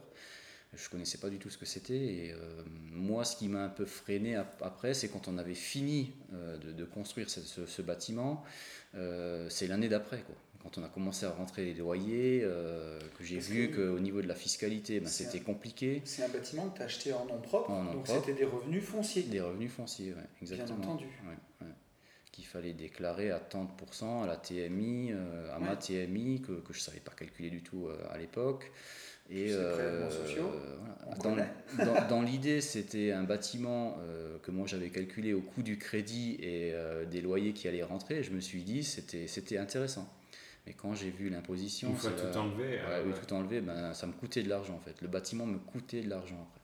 Je 0.72 0.88
connaissais 0.88 1.18
pas 1.18 1.28
du 1.28 1.38
tout 1.38 1.50
ce 1.50 1.58
que 1.58 1.66
c'était 1.66 1.96
et 1.96 2.32
euh, 2.32 2.62
moi, 2.92 3.24
ce 3.24 3.36
qui 3.36 3.48
m'a 3.48 3.64
un 3.64 3.68
peu 3.68 3.84
freiné 3.84 4.36
après, 4.36 4.94
c'est 4.94 5.08
quand 5.08 5.28
on 5.28 5.36
avait 5.36 5.54
fini 5.54 6.12
de, 6.32 6.72
de, 6.72 6.84
construire 6.84 7.28
ce, 7.28 7.66
ce 7.66 7.82
bâtiment, 7.82 8.44
c'est 8.94 9.66
l'année 9.66 9.88
d'après, 9.88 10.22
quoi 10.22 10.36
quand 10.62 10.78
on 10.78 10.84
a 10.84 10.88
commencé 10.88 11.26
à 11.26 11.30
rentrer 11.30 11.64
les 11.64 11.74
loyers, 11.74 12.40
euh, 12.42 12.98
que 13.18 13.24
j'ai 13.24 13.38
vu 13.38 13.70
qu'au 13.70 13.98
niveau 13.98 14.20
de 14.20 14.28
la 14.28 14.34
fiscalité, 14.34 15.00
ben, 15.00 15.08
c'était 15.08 15.40
compliqué. 15.40 16.02
C'est 16.04 16.22
un 16.22 16.28
bâtiment 16.28 16.68
que 16.68 16.76
tu 16.76 16.82
as 16.82 16.84
acheté 16.84 17.12
en 17.12 17.24
nom 17.24 17.40
propre, 17.40 17.70
donc 17.70 18.06
c'était 18.06 18.34
des 18.34 18.44
revenus 18.44 18.84
fonciers. 18.84 19.22
Des 19.22 19.40
revenus 19.40 19.72
fonciers, 19.72 20.14
oui, 20.16 20.22
exactement. 20.42 20.78
Bien 20.78 20.88
entendu. 20.88 21.06
Qu'il 22.32 22.46
fallait 22.46 22.72
déclarer 22.72 23.32
à 23.32 23.40
30% 23.40 24.22
à 24.22 24.26
la 24.26 24.36
TMI, 24.36 25.10
euh, 25.12 25.54
à 25.54 25.58
ma 25.58 25.74
TMI, 25.74 26.40
que, 26.40 26.52
que 26.52 26.72
je 26.72 26.78
ne 26.78 26.82
savais 26.82 27.00
pas 27.00 27.10
calculer 27.10 27.50
du 27.50 27.62
tout 27.62 27.88
euh, 27.88 27.96
à 28.12 28.18
l'époque. 28.18 28.70
Et 29.32 29.50
sociaux, 29.50 30.50
dans, 31.22 31.36
dans, 32.08 32.22
l'idée, 32.22 32.60
c'était 32.60 33.12
un 33.12 33.22
bâtiment 33.22 33.96
que 34.42 34.50
moi 34.50 34.66
j'avais 34.66 34.90
calculé 34.90 35.32
au 35.32 35.40
coût 35.40 35.62
du 35.62 35.78
crédit 35.78 36.36
et 36.42 36.74
des 37.08 37.20
loyers 37.20 37.52
qui 37.52 37.68
allaient 37.68 37.84
rentrer. 37.84 38.24
je 38.24 38.32
me 38.32 38.40
suis 38.40 38.64
dit 38.64 38.82
c'était 38.82 39.56
intéressant. 39.56 40.08
Mais 40.70 40.76
quand 40.76 40.94
j'ai 40.94 41.10
vu 41.10 41.30
l'imposition, 41.30 41.92
tout 41.92 42.38
enlever, 42.38 42.78
euh, 42.78 43.12
tout 43.12 43.34
enlever, 43.34 43.60
ben, 43.60 43.92
ça 43.92 44.06
me 44.06 44.12
coûtait 44.12 44.44
de 44.44 44.48
l'argent 44.48 44.74
en 44.74 44.78
fait. 44.78 45.00
Le 45.00 45.08
bâtiment 45.08 45.44
me 45.44 45.58
coûtait 45.58 46.00
de 46.00 46.08
l'argent 46.08 46.46
après. 46.48 46.60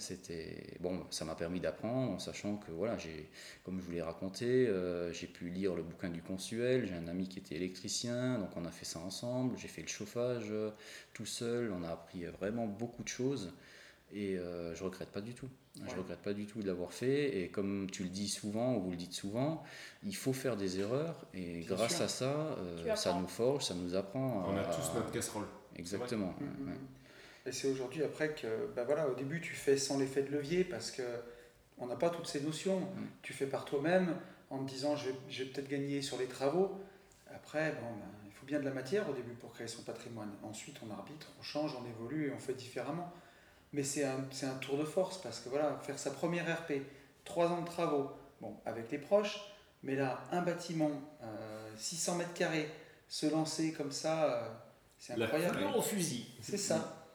C'était 0.00 0.76
bon, 0.80 1.06
ça 1.08 1.24
m'a 1.24 1.34
permis 1.34 1.58
d'apprendre 1.58 2.12
en 2.12 2.18
sachant 2.18 2.58
que 2.58 2.70
voilà, 2.72 2.98
j'ai, 2.98 3.30
comme 3.64 3.78
je 3.80 3.84
vous 3.86 3.92
l'ai 3.92 4.02
raconté, 4.02 4.66
euh, 4.66 5.14
j'ai 5.14 5.26
pu 5.26 5.48
lire 5.48 5.74
le 5.74 5.82
bouquin 5.82 6.10
du 6.10 6.20
consuel. 6.20 6.86
J'ai 6.86 6.94
un 6.94 7.08
ami 7.08 7.26
qui 7.26 7.38
était 7.38 7.54
électricien, 7.54 8.38
donc 8.38 8.50
on 8.54 8.66
a 8.66 8.70
fait 8.70 8.84
ça 8.84 8.98
ensemble. 8.98 9.56
J'ai 9.56 9.68
fait 9.68 9.80
le 9.80 9.88
chauffage 9.88 10.48
euh, 10.50 10.70
tout 11.14 11.26
seul. 11.26 11.72
On 11.72 11.82
a 11.84 11.88
appris 11.88 12.24
vraiment 12.26 12.66
beaucoup 12.66 13.02
de 13.02 13.08
choses. 13.08 13.50
Et 14.12 14.36
euh, 14.36 14.74
je 14.74 14.84
regrette 14.84 15.08
pas 15.08 15.22
du 15.22 15.32
tout. 15.32 15.48
Je 15.88 15.96
regrette 15.96 16.20
pas 16.20 16.34
du 16.34 16.46
tout 16.46 16.60
de 16.60 16.66
l'avoir 16.66 16.92
fait. 16.92 17.40
Et 17.40 17.48
comme 17.48 17.88
tu 17.90 18.02
le 18.02 18.10
dis 18.10 18.28
souvent, 18.28 18.76
ou 18.76 18.82
vous 18.82 18.90
le 18.90 18.96
dites 18.96 19.14
souvent, 19.14 19.62
il 20.04 20.14
faut 20.14 20.32
faire 20.32 20.56
des 20.56 20.80
erreurs. 20.80 21.24
Et 21.34 21.60
grâce 21.60 22.00
à 22.00 22.08
ça, 22.08 22.56
euh, 22.58 22.94
ça 22.94 23.18
nous 23.18 23.26
forge, 23.26 23.64
ça 23.64 23.74
nous 23.74 23.94
apprend. 23.94 24.44
On 24.48 24.56
a 24.56 24.64
tous 24.64 24.94
notre 24.94 25.10
casserole. 25.10 25.46
Exactement. 25.76 26.34
Mm-hmm. 26.40 27.48
Et 27.48 27.52
c'est 27.52 27.68
aujourd'hui 27.68 28.02
après 28.02 28.34
que, 28.34 28.46
ben 28.76 28.84
voilà, 28.84 29.08
au 29.08 29.14
début 29.14 29.40
tu 29.40 29.54
fais 29.54 29.76
sans 29.76 29.98
l'effet 29.98 30.22
de 30.22 30.30
levier 30.30 30.64
parce 30.64 30.90
que 30.90 31.02
on 31.78 31.86
n'a 31.86 31.96
pas 31.96 32.10
toutes 32.10 32.26
ces 32.26 32.40
notions. 32.40 32.80
Mm. 32.80 33.06
Tu 33.22 33.32
fais 33.32 33.46
par 33.46 33.64
toi-même 33.64 34.16
en 34.50 34.62
te 34.62 34.70
disant 34.70 34.94
je 34.96 35.08
vais, 35.08 35.44
peut-être 35.46 35.68
gagner 35.68 36.02
sur 36.02 36.18
les 36.18 36.26
travaux. 36.26 36.78
Après, 37.34 37.72
bon, 37.72 37.88
ben, 37.96 38.06
il 38.26 38.32
faut 38.32 38.44
bien 38.44 38.60
de 38.60 38.64
la 38.64 38.72
matière 38.72 39.08
au 39.08 39.14
début 39.14 39.32
pour 39.32 39.52
créer 39.54 39.66
son 39.66 39.82
patrimoine. 39.82 40.30
Ensuite, 40.42 40.76
on 40.86 40.90
arbitre, 40.92 41.32
on 41.40 41.42
change, 41.42 41.74
on 41.74 41.88
évolue 41.88 42.28
et 42.28 42.32
on 42.32 42.38
fait 42.38 42.54
différemment. 42.54 43.10
Mais 43.72 43.84
c'est 43.84 44.04
un, 44.04 44.18
un, 44.42 44.54
tour 44.60 44.76
de 44.76 44.84
force 44.84 45.18
parce 45.22 45.40
que 45.40 45.48
voilà, 45.48 45.78
faire 45.82 45.98
sa 45.98 46.10
première 46.10 46.44
RP, 46.44 46.72
trois 47.24 47.48
ans 47.48 47.62
de 47.62 47.66
travaux, 47.66 48.10
bon, 48.40 48.56
avec 48.66 48.90
les 48.90 48.98
proches, 48.98 49.40
mais 49.82 49.96
là, 49.96 50.22
un 50.30 50.42
bâtiment, 50.42 50.90
600 51.76 52.12
euh, 52.14 52.18
mètres 52.18 52.34
carrés, 52.34 52.68
se 53.08 53.26
lancer 53.26 53.72
comme 53.72 53.92
ça, 53.92 54.24
euh, 54.24 54.48
c'est 54.98 55.14
incroyable. 55.14 55.60
La 55.60 55.76
au 55.76 55.82
fusil. 55.82 56.26
C'est 56.40 56.56
ça. 56.56 57.06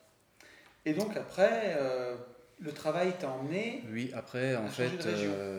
Et 0.86 0.94
donc 0.94 1.16
après, 1.16 1.76
euh, 1.78 2.16
le 2.60 2.72
travail 2.74 3.14
t'a 3.20 3.30
emmené. 3.30 3.84
Oui, 3.92 4.12
après, 4.14 4.56
en 4.56 4.68
fait, 4.68 4.92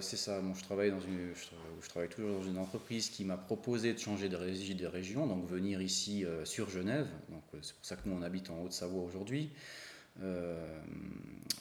c'est 0.01 0.17
ça. 0.17 0.41
Bon, 0.41 0.55
je, 0.55 0.63
travaille 0.63 0.91
dans 0.91 1.01
une, 1.01 1.33
je, 1.35 1.89
travaille 1.89 2.09
toujours 2.09 2.41
dans 2.41 2.47
une 2.47 2.59
entreprise 2.59 3.09
qui 3.09 3.25
m'a 3.25 3.37
proposé 3.37 3.95
de 3.95 3.99
changer 3.99 4.29
de, 4.29 4.37
de 4.37 4.87
région, 4.87 5.27
donc 5.27 5.47
venir 5.47 5.81
ici 5.81 6.27
sur 6.45 6.69
Genève. 6.69 7.07
Donc 7.31 7.43
c'est 7.63 7.75
pour 7.75 7.85
ça 7.85 7.97
que 7.97 8.07
nous 8.07 8.17
on 8.17 8.23
habite 8.23 8.51
en 8.51 8.63
Haute-Savoie 8.63 9.03
aujourd'hui. 9.03 9.51
Euh, 10.23 10.67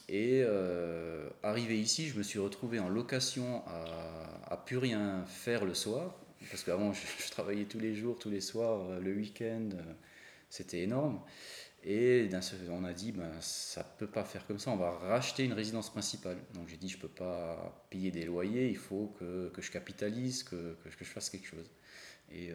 et 0.09 0.41
euh, 0.43 1.29
arrivé 1.43 1.79
ici, 1.79 2.07
je 2.07 2.17
me 2.17 2.23
suis 2.23 2.39
retrouvé 2.39 2.79
en 2.79 2.89
location 2.89 3.63
à, 3.67 4.57
plus 4.65 4.77
rien 4.77 5.23
faire 5.27 5.63
le 5.65 5.73
soir, 5.73 6.15
parce 6.49 6.63
qu'avant 6.63 6.91
je, 7.25 7.31
travaillais 7.31 7.65
tous 7.65 7.79
les 7.79 7.95
jours, 7.95 8.17
tous 8.17 8.29
les 8.29 8.41
soirs, 8.41 8.89
euh, 8.89 8.99
le 8.99 9.13
week-end, 9.13 9.69
c'était 10.49 10.81
énorme. 10.81 11.21
Et 11.83 12.29
on 12.69 12.83
a 12.83 12.91
dit, 12.91 13.13
ben, 13.13 13.31
ça 13.39 13.81
ne 13.81 13.99
peut 13.99 14.11
pas 14.11 14.25
faire 14.25 14.45
comme 14.45 14.59
ça, 14.59 14.71
on 14.71 14.77
va 14.77 14.91
racheter 14.91 15.45
une 15.45 15.53
résidence 15.53 15.89
principale. 15.89 16.37
Donc 16.53 16.67
j'ai 16.67 16.75
dit, 16.75 16.89
je 16.89 16.97
ne 16.97 17.01
peux 17.01 17.07
pas 17.07 17.85
payer 17.89 18.11
des 18.11 18.25
loyers, 18.25 18.67
il 18.67 18.77
faut 18.77 19.13
que, 19.19 19.49
que 19.49 19.61
je 19.61 19.71
capitalise, 19.71 20.43
que, 20.43 20.75
que, 20.83 20.89
je 20.99 21.05
fasse 21.05 21.29
quelque 21.29 21.47
chose. 21.47 21.69
Et 22.29 22.51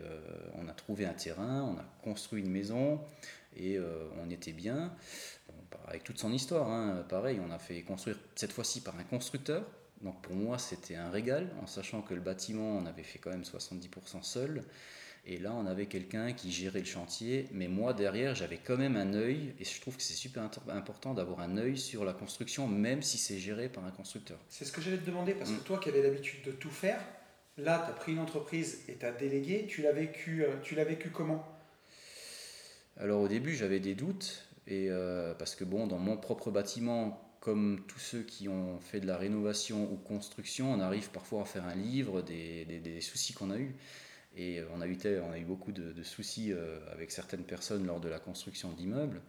on 0.57 0.69
a 0.69 0.73
trouvé 0.73 1.07
un 1.07 1.15
terrain, 1.15 1.63
on 1.63 1.79
a 1.79 1.85
construit 2.03 2.43
une 2.43 2.51
maison, 2.51 3.01
et 3.57 3.79
on 4.23 4.29
était 4.29 4.53
bien, 4.53 4.95
avec 5.87 6.05
toute 6.05 6.19
son 6.19 6.33
histoire. 6.33 6.71
Hein. 6.71 7.05
pareil, 7.09 7.41
on 7.47 7.51
a 7.51 7.59
fait 7.59 7.83
construire 7.83 8.17
cette 8.35 8.53
fois-ci 8.53 8.81
par 8.81 8.97
un 8.99 9.05
constructeur. 9.05 9.65
Donc 10.03 10.21
pour 10.23 10.35
moi, 10.35 10.59
c'était 10.59 10.97
un 10.97 11.11
régal, 11.11 11.49
en 11.63 11.67
sachant 11.67 12.03
que 12.03 12.15
le 12.15 12.21
bâtiment, 12.21 12.77
on 12.77 12.87
avait 12.87 13.05
fait 13.05 13.19
quand 13.19 13.31
même 13.31 13.43
70% 13.43 14.23
seul. 14.23 14.63
Et 15.25 15.39
là, 15.39 15.55
on 15.55 15.67
avait 15.67 15.87
quelqu'un 15.87 16.33
qui 16.33 16.51
gérait 16.51 16.81
le 16.81 16.85
chantier, 16.85 17.47
mais 17.53 17.69
moi 17.69 17.95
derrière, 17.95 18.35
j'avais 18.35 18.57
quand 18.57 18.77
même 18.77 18.97
un 18.97 19.15
œil, 19.15 19.55
et 19.61 19.65
je 19.65 19.81
trouve 19.81 19.97
que 19.97 20.03
c'est 20.03 20.15
super 20.15 20.43
important 20.69 21.15
d'avoir 21.15 21.41
un 21.41 21.57
œil 21.59 21.79
sur 21.79 22.05
la 22.05 22.13
construction, 22.13 22.67
même 22.67 23.03
si 23.03 23.19
c'est 23.19 23.39
géré 23.39 23.69
par 23.69 23.85
un 23.85 23.93
constructeur. 23.93 24.39
C'est 24.49 24.65
ce 24.65 24.73
que 24.73 24.81
j'allais 24.81 24.99
te 24.99 25.07
demander, 25.07 25.35
parce 25.35 25.51
que 25.51 25.61
mm. 25.61 25.65
toi 25.65 25.79
qui 25.79 25.91
avais 25.91 26.03
l'habitude 26.03 26.43
de 26.45 26.51
tout 26.51 26.71
faire, 26.71 27.01
là, 27.57 27.81
tu 27.87 27.93
as 27.93 27.95
pris 27.95 28.13
une 28.13 28.19
entreprise 28.19 28.83
et 28.89 28.97
tu 28.97 29.07
as 29.07 29.13
délégué, 29.13 29.67
tu 29.69 29.83
l'as 29.83 29.93
vécu, 29.93 30.43
euh, 30.43 30.57
tu 30.65 30.75
l'as 30.75 30.85
vécu 30.85 31.11
comment? 31.11 31.47
Alors 32.97 33.21
au 33.21 33.29
début, 33.29 33.55
j'avais 33.55 33.79
des 33.81 33.95
doutes, 33.95 34.45
et 34.67 34.89
euh, 34.91 35.35
parce 35.35 35.55
que 35.55 35.65
bon, 35.65 35.87
dans 35.87 35.99
mon 35.99 36.17
propre 36.17 36.51
bâtiment, 36.51 37.37
comme 37.41 37.85
tous 37.89 37.99
ceux 37.99 38.23
qui 38.23 38.49
ont 38.49 38.79
fait 38.81 39.01
de 39.01 39.07
la 39.07 39.17
rénovation 39.17 39.93
ou 39.93 39.97
construction, 39.97 40.73
on 40.73 40.81
arrive 40.81 41.11
parfois 41.11 41.43
à 41.43 41.45
faire 41.45 41.65
un 41.65 41.75
livre 41.75 42.23
des, 42.23 42.65
des, 42.65 42.79
des 42.79 43.01
soucis 43.01 43.33
qu'on 43.33 43.51
a 43.51 43.59
eus. 43.59 43.75
Et 44.37 44.61
euh, 44.61 44.67
on 44.75 44.81
a 44.81 44.87
eu, 44.87 44.97
on 45.29 45.33
a 45.33 45.39
eu 45.39 45.45
beaucoup 45.45 45.73
de, 45.73 46.03
soucis 46.03 46.53
euh, 46.53 46.79
avec 46.93 47.11
certaines 47.11 47.45
personnes 47.45 47.87
lors 47.87 48.01
de 48.01 48.09
la 48.09 48.19
construction 48.19 48.73
d'immeubles. 48.73 49.21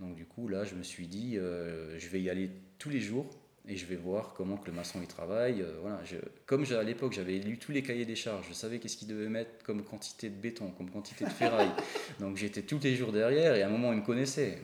Donc 0.00 0.14
du 0.16 0.26
coup, 0.26 0.48
là, 0.48 0.64
je 0.64 0.74
me 0.74 0.82
suis 0.82 1.06
dit, 1.06 1.36
je 1.36 2.08
vais 2.08 2.20
y 2.20 2.28
aller 2.28 2.50
tous 2.78 2.90
les 2.90 3.00
jours 3.00 3.30
et 3.66 3.76
je 3.76 3.86
vais 3.86 3.96
voir 3.96 4.34
comment 4.36 4.56
que 4.56 4.66
le 4.66 4.72
maçon 4.72 5.00
y 5.02 5.06
travaille. 5.06 5.64
voilà, 5.80 6.00
comme 6.46 6.64
à 6.64 6.82
l'époque, 6.82 7.12
j'avais 7.12 7.38
lu 7.38 7.58
tous 7.58 7.72
les 7.72 7.82
cahiers 7.82 8.04
des 8.04 8.16
charges, 8.16 8.46
je 8.48 8.54
savais 8.54 8.78
qu'est-ce 8.78 8.96
qu'il 8.96 9.08
devait 9.08 9.28
mettre 9.28 9.64
comme 9.64 9.82
quantité 9.82 10.28
de 10.28 10.34
béton, 10.34 10.70
comme 10.72 10.90
quantité 10.90 11.24
de 11.24 11.30
ferraille. 11.30 11.70
Donc 12.20 12.36
j'étais 12.36 12.62
tous 12.62 12.80
les 12.82 12.94
jours 12.94 13.12
derrière 13.12 13.54
et 13.54 13.62
à 13.62 13.66
un 13.66 13.70
moment, 13.70 13.92
il 13.92 14.00
me 14.00 14.04
connaissait. 14.04 14.58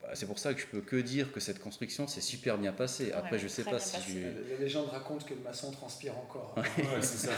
Bah, 0.00 0.10
c'est 0.14 0.26
pour 0.26 0.38
ça 0.38 0.54
que 0.54 0.60
je 0.60 0.66
peux 0.66 0.82
que 0.82 0.96
dire 0.96 1.32
que 1.32 1.40
cette 1.40 1.58
construction 1.58 2.06
s'est 2.06 2.20
super 2.20 2.58
bien 2.58 2.72
passée. 2.72 3.12
Après, 3.12 3.38
je 3.38 3.48
sais 3.48 3.64
pas 3.64 3.80
si 3.80 3.96
je... 4.12 4.52
La 4.52 4.58
légende 4.60 4.88
raconte 4.88 5.24
que 5.24 5.34
le 5.34 5.40
maçon 5.40 5.70
transpire 5.72 6.16
encore. 6.16 6.54
ouais, 6.56 7.00
c'est 7.00 7.26
ça. 7.26 7.32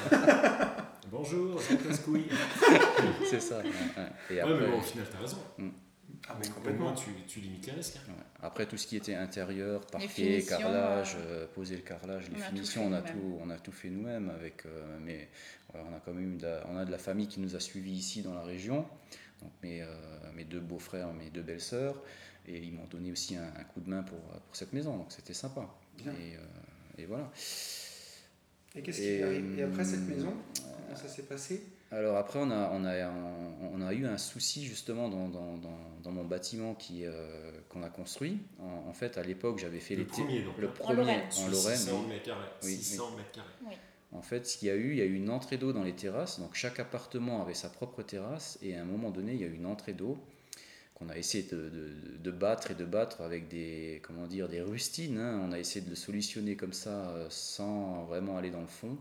Bonjour, 1.11 1.61
Cascouille. 1.87 2.27
c'est 3.31 3.41
ça. 3.41 3.63
Et 4.31 4.41
après, 4.41 4.61
mais 4.61 4.67
bon, 4.67 4.79
au 4.79 4.83
final, 4.83 5.07
tu 5.09 5.17
as 5.17 5.21
raison. 5.21 5.39
Mm. 5.57 5.69
Ah, 6.29 6.37
mais 6.41 6.49
complètement, 6.49 6.93
tu, 6.93 7.11
tu 7.27 7.41
limites 7.41 7.67
les 7.67 7.73
risques. 7.73 7.99
Hein. 8.09 8.13
Après, 8.43 8.67
tout 8.67 8.77
ce 8.77 8.87
qui 8.87 8.97
était 8.97 9.15
intérieur, 9.15 9.87
parquet, 9.87 10.43
carrelage, 10.43 11.17
euh, 11.17 11.45
euh, 11.45 11.47
poser 11.47 11.77
le 11.77 11.83
carrelage, 11.83 12.31
les 12.31 12.39
finitions, 12.39 12.87
on 12.87 12.93
a, 12.93 13.03
tout, 13.03 13.39
on 13.41 13.51
a 13.51 13.59
tout 13.59 13.73
fait 13.73 13.89
nous-mêmes. 13.89 14.31
Avec, 14.31 14.67
euh, 14.67 14.99
mais 15.01 15.29
on 15.75 15.95
a 15.95 16.01
quand 16.05 16.13
même 16.13 16.39
de 16.39 16.59
on 16.69 16.77
a 16.77 16.85
de 16.85 16.91
la 16.91 16.99
famille 16.99 17.29
qui 17.29 17.41
nous 17.41 17.55
a 17.55 17.61
suivis 17.61 17.93
ici 17.93 18.23
dans 18.23 18.35
la 18.35 18.43
région. 18.43 18.87
Donc 19.43 19.53
mes, 19.63 19.85
mes 20.35 20.45
deux 20.45 20.61
beaux-frères, 20.61 21.13
mes 21.13 21.31
deux 21.31 21.43
belles-sœurs. 21.43 22.03
Et 22.49 22.59
ils 22.59 22.73
m'ont 22.73 22.87
donné 22.87 23.13
aussi 23.13 23.37
un, 23.37 23.65
coup 23.65 23.81
de 23.81 23.91
main 23.91 24.03
pour, 24.03 24.19
pour 24.19 24.57
cette 24.57 24.73
maison. 24.73 24.97
Donc 24.97 25.13
c'était 25.13 25.35
sympa. 25.35 25.69
Et, 26.07 27.03
et, 27.03 27.07
voilà. 27.07 27.31
Et, 28.75 28.83
qu'est-ce 28.83 28.99
qui 28.99 29.59
et 29.59 29.63
après 29.63 29.85
cette 29.85 30.09
maison 30.09 30.35
Comment 30.87 30.97
ça 30.97 31.09
s'est 31.09 31.25
passé? 31.25 31.63
Alors 31.93 32.17
après, 32.17 32.41
on 32.41 32.51
a, 32.51 32.71
on, 32.73 32.85
a, 32.85 33.11
on 33.73 33.81
a 33.81 33.93
eu 33.93 34.07
un 34.07 34.19
souci 34.19 34.65
justement 34.65 35.09
dans, 35.09 35.29
dans, 35.29 35.57
dans, 36.03 36.11
mon 36.11 36.25
bâtiment 36.25 36.75
qui, 36.75 37.05
euh, 37.05 37.51
qu'on 37.69 37.83
a 37.83 37.89
construit. 37.89 38.39
En, 38.59 38.93
fait, 38.93 39.19
à 39.19 39.23
l'époque, 39.23 39.59
j'avais 39.59 39.79
fait 39.79 39.95
le 39.95 40.03
les 40.03 40.07
premier, 40.07 40.45
le 40.59 40.69
premier 40.69 40.91
en 40.91 40.93
Lorraine. 40.95 41.31
600 41.31 42.03
mètres 42.09 42.25
carrés. 42.25 42.49
Oui, 42.65 42.77
600 42.77 43.17
mètres 43.17 43.33
carrés. 43.33 43.77
En 44.13 44.23
fait, 44.23 44.47
ce 44.47 44.57
qu'il 44.57 44.69
y 44.69 44.71
a 44.71 44.75
eu, 44.75 44.93
il 44.93 44.99
y 44.99 45.03
a 45.03 45.05
eu 45.05 45.15
une 45.15 45.31
entrée 45.31 45.59
d'eau 45.59 45.73
dans 45.73 45.83
les 45.83 45.95
terrasses. 45.95 46.41
Donc 46.41 46.55
chaque 46.55 46.81
appartement 46.81 47.43
avait 47.43 47.55
sa 47.55 47.69
propre 47.69 48.03
terrasse 48.03 48.59
et 48.63 48.77
à 48.77 48.83
un 48.83 48.85
moment 48.85 49.11
donné, 49.11 49.35
il 49.35 49.41
y 49.41 49.45
a 49.45 49.49
eu 49.49 49.55
une 49.55 49.67
entrée 49.67 49.93
d'eau 49.93 50.19
qu'on 50.95 51.09
a 51.11 51.17
essayé 51.17 51.45
de, 51.45 51.69
de, 51.69 52.17
de, 52.19 52.31
battre 52.31 52.71
et 52.71 52.75
de 52.75 52.87
battre 52.87 53.21
avec 53.21 53.49
des, 53.49 54.01
comment 54.03 54.27
dire, 54.27 54.49
des 54.49 54.63
rustines. 54.63 55.19
Hein. 55.19 55.43
On 55.45 55.53
a 55.53 55.59
essayé 55.59 55.85
de 55.85 55.91
le 55.91 55.97
solutionner 55.97 56.57
comme 56.57 56.73
ça 56.73 57.11
euh, 57.11 57.27
sans 57.29 58.05
vraiment 58.05 58.39
aller 58.39 58.51
dans 58.51 58.63
le 58.63 58.67
fond. 58.67 58.97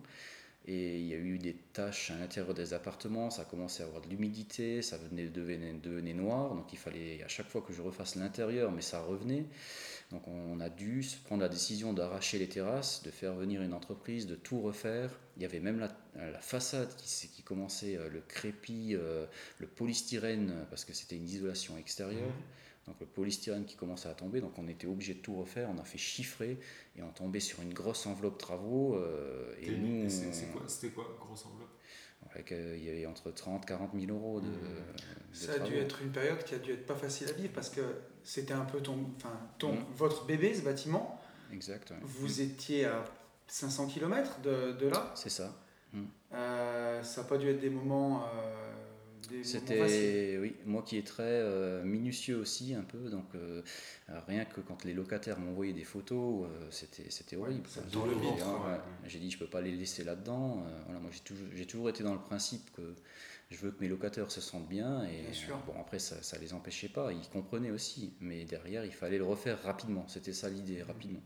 Et 0.68 1.00
il 1.00 1.06
y 1.06 1.14
a 1.14 1.18
eu 1.18 1.38
des 1.38 1.54
taches 1.74 2.10
à 2.10 2.18
l'intérieur 2.18 2.56
des 2.56 2.74
appartements, 2.74 3.30
ça 3.30 3.44
a 3.44 3.46
commencé 3.46 3.84
à 3.84 3.86
avoir 3.86 4.02
de 4.02 4.10
l'humidité, 4.10 4.82
ça 4.82 4.98
venait, 4.98 5.28
devenait, 5.28 6.14
noir, 6.14 6.56
donc 6.56 6.74
il 6.74 6.80
fallait 6.80 7.22
à 7.24 7.28
chaque 7.28 7.48
fois 7.48 7.62
que 7.62 7.72
je 7.72 7.84
refasse 7.84 8.16
l'intérieur, 8.16 8.72
mais 8.72 8.82
ça 8.82 9.00
revenait. 9.00 9.46
Donc 10.12 10.28
on 10.28 10.60
a 10.60 10.70
dû 10.70 11.06
prendre 11.26 11.44
la 11.44 11.50
décision 11.50 11.94
d'arracher 11.94 12.40
les 12.40 12.48
terrasses, 12.48 13.04
de 13.04 13.12
faire 13.12 13.36
venir 13.36 13.62
une 13.62 13.74
entreprise, 13.74 14.26
de 14.26 14.36
tout 14.36 14.60
refaire. 14.60 15.12
Il 15.38 15.44
y 15.44 15.46
avait 15.46 15.60
même 15.60 15.80
la, 15.80 16.40
façade 16.40 16.90
qui, 16.96 17.28
qui, 17.28 17.44
commençait, 17.44 17.98
euh, 17.98 18.10
le 18.10 18.22
crépi, 18.22 18.96
euh, 18.96 19.26
le 19.60 19.68
polystyrène, 19.68 20.66
parce 20.70 20.84
que 20.84 20.94
c'était 20.94 21.16
une 21.16 21.26
isolation 21.26 21.78
extérieure. 21.78 22.30
Mmh 22.30 22.65
donc 22.88 23.00
le 23.00 23.08
polystyrène 23.08 23.66
qui 23.66 23.76
commençait 23.76 24.10
à 24.10 24.14
tomber, 24.14 24.42
donc 24.42 24.58
on 24.60 24.68
était 24.68 24.86
obligé 24.86 25.16
de 25.16 25.20
tout 25.20 25.36
refaire, 25.36 25.70
on 25.76 25.80
a 25.80 25.84
fait 25.84 25.98
chiffrer 25.98 26.60
et 26.96 27.02
on 27.02 27.10
tombait 27.10 27.40
sur 27.40 27.62
une 27.62 27.74
grosse 27.74 28.06
enveloppe 28.06 28.38
travaux. 28.38 28.96
Euh, 28.96 29.54
et 29.60 29.72
nous, 29.72 30.08
c'était 30.10 30.90
quoi, 30.90 31.18
grosse 31.20 31.46
enveloppe? 31.46 31.70
Il 32.50 32.84
y 32.84 32.90
avait 32.90 33.06
entre 33.06 33.32
30 33.32 33.64
et 33.64 33.68
40 33.68 33.92
000 34.00 34.12
euros 34.12 34.42
de, 34.42 34.50
Ça 35.32 35.54
a 35.54 35.60
dû 35.60 35.76
être 35.76 36.02
une 36.02 36.12
période 36.12 36.44
qui 36.44 36.54
a 36.56 36.60
dû 36.60 36.74
être 36.74 36.86
pas 36.86 36.96
facile 36.96 37.30
à 37.30 37.32
vivre 37.32 37.54
parce 37.54 37.70
que 37.70 37.82
c'était 38.24 38.54
un 38.54 38.66
peu 38.66 38.82
ton, 38.82 38.98
enfin, 39.16 39.40
ton, 39.58 39.74
mm. 39.74 39.86
votre 39.96 40.26
bébé, 40.26 40.54
ce 40.54 40.62
bâtiment. 40.62 41.22
Exact. 41.54 41.94
Vous 42.02 42.42
étiez 42.42 42.86
à 42.86 43.06
500 43.48 43.88
km 43.88 44.42
de, 44.42 44.74
de 44.74 44.88
là. 44.88 45.12
C'est 45.16 45.30
ça. 45.30 45.56
Mm. 45.94 46.04
Euh, 46.34 47.04
ça 47.04 47.22
n'a 47.22 47.28
pas 47.28 47.38
dû 47.38 47.50
être 47.50 47.60
des 47.60 47.70
moments. 47.70 48.26
C'était 49.44 50.38
oui, 50.40 50.56
moi 50.66 50.84
qui 50.84 50.98
est 50.98 51.06
très 51.06 51.24
euh, 51.24 51.84
minutieux 51.84 52.38
aussi 52.38 52.74
un 52.74 52.84
peu, 52.84 53.10
donc 53.10 53.26
euh, 53.36 53.62
rien 54.28 54.46
que 54.46 54.62
quand 54.62 54.84
les 54.84 54.94
locataires 54.94 55.40
m'envoyaient 55.40 55.74
des 55.74 55.84
photos, 55.84 56.46
euh, 56.46 56.68
c'était 56.72 57.10
c'était 57.10 57.36
horrible. 57.36 57.68
J'ai 59.06 59.20
dit 59.20 59.32
je 59.32 59.38
peux 59.38 59.48
pas 59.48 59.62
les 59.62 59.72
laisser 59.72 60.04
là-dedans. 60.04 60.64
voilà, 60.86 61.00
moi 61.00 61.12
j'ai 61.12 61.22
toujours 61.22 61.48
j'ai 61.54 61.66
toujours 61.66 61.90
été 61.90 62.04
dans 62.04 62.14
le 62.14 62.22
principe 62.22 62.72
que 62.72 62.96
je 63.52 63.58
veux 63.58 63.72
que 63.72 63.82
mes 63.82 63.88
locataires 63.88 64.32
se 64.32 64.42
sentent 64.42 64.68
bien 64.68 65.04
et 65.06 65.24
bon 65.68 65.80
après 65.80 66.00
ça, 66.00 66.22
ça 66.24 66.38
les 66.40 66.54
empêchait 66.54 66.90
pas, 66.90 67.12
ils 67.14 67.30
comprenaient 67.30 67.72
aussi, 67.72 68.14
mais 68.20 68.46
derrière 68.46 68.86
il 68.86 68.94
fallait 68.94 69.18
le 69.18 69.26
refaire 69.26 69.62
rapidement. 69.64 70.08
C'était 70.08 70.34
ça 70.34 70.50
l'idée 70.50 70.84
rapidement. 70.84 71.22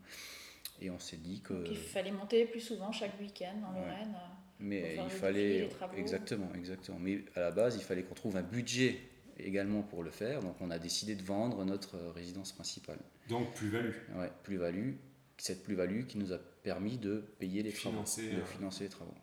Et 0.82 0.90
on 0.90 1.00
s'est 1.00 1.18
dit 1.18 1.42
que. 1.42 1.66
il 1.70 1.78
fallait 1.78 2.12
monter 2.12 2.46
plus 2.46 2.62
souvent 2.62 2.92
chaque 2.92 3.20
week-end 3.20 3.62
en 3.68 3.74
Lorraine. 3.74 4.16
Mais 4.60 4.98
il 5.04 5.10
fallait. 5.10 5.70
Exactement, 5.98 6.50
exactement. 6.54 6.98
Mais 7.00 7.24
à 7.36 7.42
la 7.42 7.52
base, 7.52 7.76
il 7.76 7.84
fallait 7.84 8.04
qu'on 8.04 8.16
trouve 8.16 8.38
un 8.38 8.44
budget 8.44 9.00
également 9.38 9.82
pour 9.82 10.04
le 10.04 10.12
faire. 10.12 10.42
Donc 10.42 10.56
on 10.60 10.70
a 10.70 10.80
décidé 10.80 11.16
de 11.16 11.24
vendre 11.24 11.64
notre 11.66 11.98
résidence 12.14 12.52
principale. 12.52 13.00
Donc 13.30 13.54
plus-value. 13.54 13.94
Ouais, 14.16 14.32
plus-value. 14.44 14.94
Cette 15.38 15.64
plus-value 15.64 16.04
qui 16.06 16.18
nous 16.18 16.34
a 16.34 16.38
permis 16.38 16.98
de 16.98 17.24
payer 17.40 17.64
les 17.64 17.72
financer, 17.72 18.24
travaux. 18.24 18.38
De 18.38 18.42
euh, 18.42 18.46
financer 18.46 18.84
les 18.84 18.90
travaux. 18.90 19.14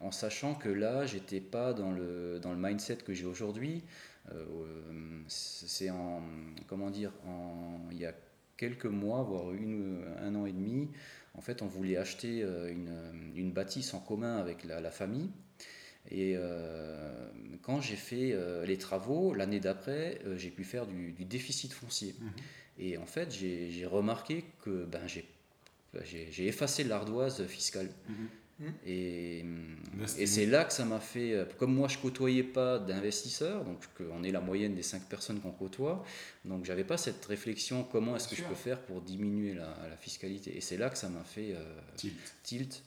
En 0.00 0.12
sachant 0.12 0.54
que 0.54 0.68
là, 0.68 1.06
j'étais 1.06 1.40
pas 1.40 1.74
dans 1.74 1.90
le, 1.90 2.38
dans 2.40 2.52
le 2.52 2.58
mindset 2.58 2.98
que 2.98 3.12
j'ai 3.12 3.26
aujourd'hui. 3.26 3.82
Euh, 4.32 5.22
c'est 5.26 5.90
en. 5.90 6.22
Comment 6.66 6.90
dire 6.90 7.12
en, 7.26 7.80
Il 7.90 7.98
y 7.98 8.06
a 8.06 8.14
quelques 8.56 8.86
mois, 8.86 9.22
voire 9.22 9.52
une, 9.52 10.04
un 10.20 10.34
an 10.34 10.46
et 10.46 10.52
demi, 10.52 10.88
en 11.38 11.40
fait, 11.40 11.62
on 11.62 11.66
voulait 11.66 11.96
acheter 11.96 12.42
euh, 12.42 12.74
une, 13.34 13.52
bâtisse 13.52 13.94
en 13.94 14.00
commun 14.00 14.38
avec 14.38 14.64
la, 14.64 14.90
famille. 14.90 15.30
Et 16.10 16.34
euh, 16.36 17.30
quand 17.62 17.80
j'ai 17.80 17.96
fait 17.96 18.32
euh, 18.32 18.66
les 18.66 18.76
travaux, 18.76 19.32
l'année 19.34 19.60
d'après, 19.60 20.20
j'ai 20.36 20.50
pu 20.50 20.64
faire 20.64 20.86
du, 20.86 21.12
déficit 21.24 21.72
foncier. 21.72 22.16
Mhm. 22.20 22.32
Et 22.80 22.98
en 22.98 23.06
fait, 23.06 23.30
j'ai 23.30 23.86
remarqué 23.86 24.44
que 24.64 24.84
ben, 24.84 25.06
j'ai 25.06 26.46
effacé 26.46 26.82
l'ardoise 26.82 27.46
fiscale. 27.46 27.88
Mhm. 28.08 28.14
Mmh. 28.14 28.28
Et, 28.84 29.44
et 30.18 30.26
c'est 30.26 30.46
là 30.46 30.64
que 30.64 30.72
ça 30.72 30.84
m'a 30.84 30.98
fait, 30.98 31.32
euh, 31.32 31.44
comme 31.58 31.72
moi 31.74 31.86
je 31.86 31.96
côtoyais 31.98 32.42
pas 32.42 32.78
d'investisseurs, 32.80 33.64
donc 33.64 33.78
on 34.12 34.24
est 34.24 34.32
la 34.32 34.40
moyenne 34.40 34.74
des 34.74 34.82
cinq 34.82 35.02
personnes 35.08 35.40
qu'on 35.40 35.52
côtoie, 35.52 36.04
donc 36.44 36.64
j'avais 36.64 36.82
pas 36.82 36.96
cette 36.96 37.24
réflexion 37.24 37.84
comment 37.84 38.16
est-ce 38.16 38.26
que 38.26 38.34
je 38.34 38.42
peux 38.42 38.56
faire 38.56 38.80
pour 38.82 39.00
diminuer 39.00 39.54
la, 39.54 39.76
la 39.88 39.96
fiscalité. 39.96 40.56
Et 40.56 40.60
c'est 40.60 40.76
là 40.76 40.90
que 40.90 40.98
ça 40.98 41.08
m'a 41.08 41.22
fait 41.22 41.54
euh, 41.54 42.10
tilt. 42.42 42.82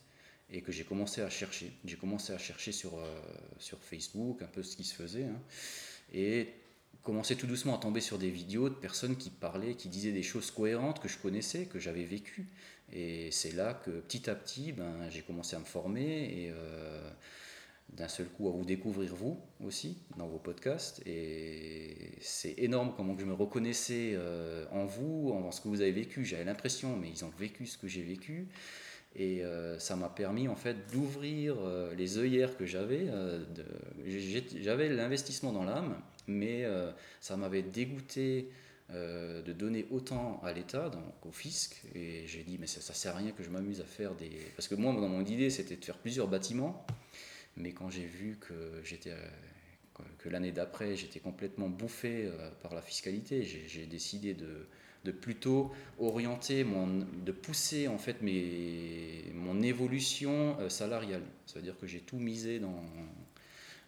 et 0.51 0.61
que 0.61 0.71
j'ai 0.71 0.83
commencé 0.83 1.21
à 1.21 1.29
chercher. 1.29 1.71
J'ai 1.85 1.95
commencé 1.95 2.33
à 2.33 2.37
chercher 2.37 2.71
sur, 2.71 2.97
euh, 2.97 3.21
sur 3.57 3.81
Facebook 3.81 4.41
un 4.41 4.47
peu 4.47 4.63
ce 4.63 4.75
qui 4.75 4.83
se 4.83 4.93
faisait. 4.93 5.23
Hein, 5.23 5.39
et 6.13 6.49
commencer 7.03 7.35
tout 7.35 7.47
doucement 7.47 7.75
à 7.75 7.79
tomber 7.79 8.01
sur 8.01 8.17
des 8.17 8.29
vidéos 8.29 8.69
de 8.69 8.75
personnes 8.75 9.15
qui 9.15 9.29
parlaient, 9.29 9.75
qui 9.75 9.87
disaient 9.87 10.11
des 10.11 10.23
choses 10.23 10.51
cohérentes 10.51 10.99
que 10.99 11.07
je 11.07 11.17
connaissais, 11.17 11.65
que 11.65 11.79
j'avais 11.79 12.03
vécues. 12.03 12.47
Et 12.93 13.31
c'est 13.31 13.53
là 13.53 13.73
que 13.73 13.91
petit 13.91 14.29
à 14.29 14.35
petit, 14.35 14.71
ben, 14.71 15.09
j'ai 15.09 15.21
commencé 15.21 15.55
à 15.55 15.59
me 15.59 15.65
former 15.65 16.23
et 16.23 16.51
euh, 16.51 17.09
d'un 17.89 18.07
seul 18.07 18.27
coup 18.27 18.49
à 18.49 18.51
vous 18.51 18.65
découvrir 18.65 19.15
vous 19.15 19.39
aussi 19.63 19.97
dans 20.17 20.27
vos 20.27 20.39
podcasts. 20.39 21.01
Et 21.05 21.95
c'est 22.19 22.55
énorme 22.57 22.93
comment 22.95 23.17
je 23.17 23.25
me 23.25 23.33
reconnaissais 23.33 24.11
euh, 24.13 24.65
en 24.71 24.85
vous, 24.85 25.31
en 25.33 25.51
ce 25.51 25.61
que 25.61 25.69
vous 25.69 25.81
avez 25.81 25.91
vécu. 25.91 26.25
J'avais 26.25 26.43
l'impression, 26.43 26.97
mais 26.97 27.09
ils 27.09 27.23
ont 27.23 27.31
vécu 27.39 27.65
ce 27.65 27.77
que 27.77 27.87
j'ai 27.87 28.03
vécu. 28.03 28.47
Et 29.15 29.43
euh, 29.43 29.77
ça 29.77 29.95
m'a 29.95 30.07
permis 30.07 30.47
en 30.47 30.55
fait 30.55 30.89
d'ouvrir 30.91 31.55
les 31.97 32.17
œillères 32.17 32.57
que 32.57 32.65
j'avais. 32.65 33.07
j'avais 34.61 34.89
l'investissement 34.89 35.53
dans 35.53 35.63
l'âme, 35.63 35.97
mais 36.27 36.65
ça 37.21 37.37
m'avait 37.37 37.63
dégoûté 37.63 38.49
de 38.91 39.53
donner 39.53 39.87
autant 39.89 40.41
à 40.43 40.51
l'État, 40.53 40.89
donc 40.89 41.25
au 41.25 41.31
fisc. 41.31 41.81
Et 41.95 42.27
j'ai 42.27 42.43
dit, 42.43 42.57
mais 42.59 42.67
ça, 42.67 42.81
ça 42.81 42.93
sert 42.93 43.15
à 43.15 43.19
rien 43.19 43.31
que 43.31 43.43
je 43.43 43.49
m'amuse 43.49 43.81
à 43.81 43.85
faire 43.85 44.15
des. 44.15 44.29
Parce 44.55 44.67
que 44.67 44.75
moi, 44.75 44.93
dans 44.93 45.07
mon 45.07 45.23
idée, 45.25 45.49
c'était 45.49 45.75
de 45.75 45.85
faire 45.85 45.97
plusieurs 45.97 46.27
bâtiments. 46.27 46.85
Mais 47.57 47.71
quand 47.71 47.89
j'ai 47.89 48.05
vu 48.05 48.37
que 48.39 48.81
j'étais 48.83 49.13
que 50.17 50.29
l'année 50.29 50.51
d'après 50.51 50.95
j'étais 50.95 51.19
complètement 51.19 51.69
bouffé 51.69 52.25
euh, 52.25 52.49
par 52.61 52.73
la 52.73 52.81
fiscalité. 52.81 53.43
J'ai 53.43 53.85
décidé 53.85 54.33
de, 54.33 54.67
de, 55.05 55.11
plutôt 55.11 55.71
orienter, 55.99 56.63
mon, 56.63 57.05
de 57.25 57.31
pousser 57.31 57.87
en 57.87 57.97
fait 57.97 58.21
mes, 58.21 59.23
mon 59.33 59.61
évolution 59.61 60.57
euh, 60.59 60.69
salariale. 60.69 61.23
Ça 61.45 61.55
veut 61.55 61.63
dire 61.63 61.77
que 61.77 61.87
j'ai 61.87 61.99
tout 61.99 62.17
misé 62.17 62.59
dans, 62.59 62.83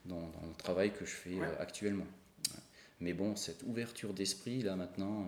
dans, 0.05 0.31
le 0.47 0.55
travail 0.57 0.91
que 0.91 1.05
je 1.05 1.11
fais 1.11 1.39
euh, 1.39 1.55
actuellement. 1.59 2.07
Mais 3.03 3.13
bon, 3.13 3.35
cette 3.35 3.63
ouverture 3.63 4.13
d'esprit 4.13 4.61
là 4.63 4.75
maintenant, 4.75 5.27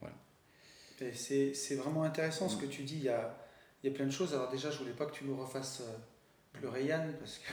voilà. 0.00 0.14
C'est 1.14 1.76
vraiment 1.76 2.02
intéressant 2.02 2.48
ce 2.48 2.56
que 2.56 2.66
tu 2.66 2.82
dis. 2.82 2.96
Il 2.96 3.04
y 3.04 3.08
a, 3.08 3.36
il 3.82 3.90
y 3.90 3.92
a 3.92 3.94
plein 3.94 4.06
de 4.06 4.10
choses. 4.10 4.34
Alors 4.34 4.50
déjà, 4.50 4.70
je 4.70 4.78
voulais 4.78 4.92
pas 4.92 5.06
que 5.06 5.14
tu 5.14 5.24
nous 5.24 5.36
refasses 5.36 5.82
pleurer 6.52 6.84
Yann 6.84 7.14
parce 7.18 7.38
que 7.38 7.52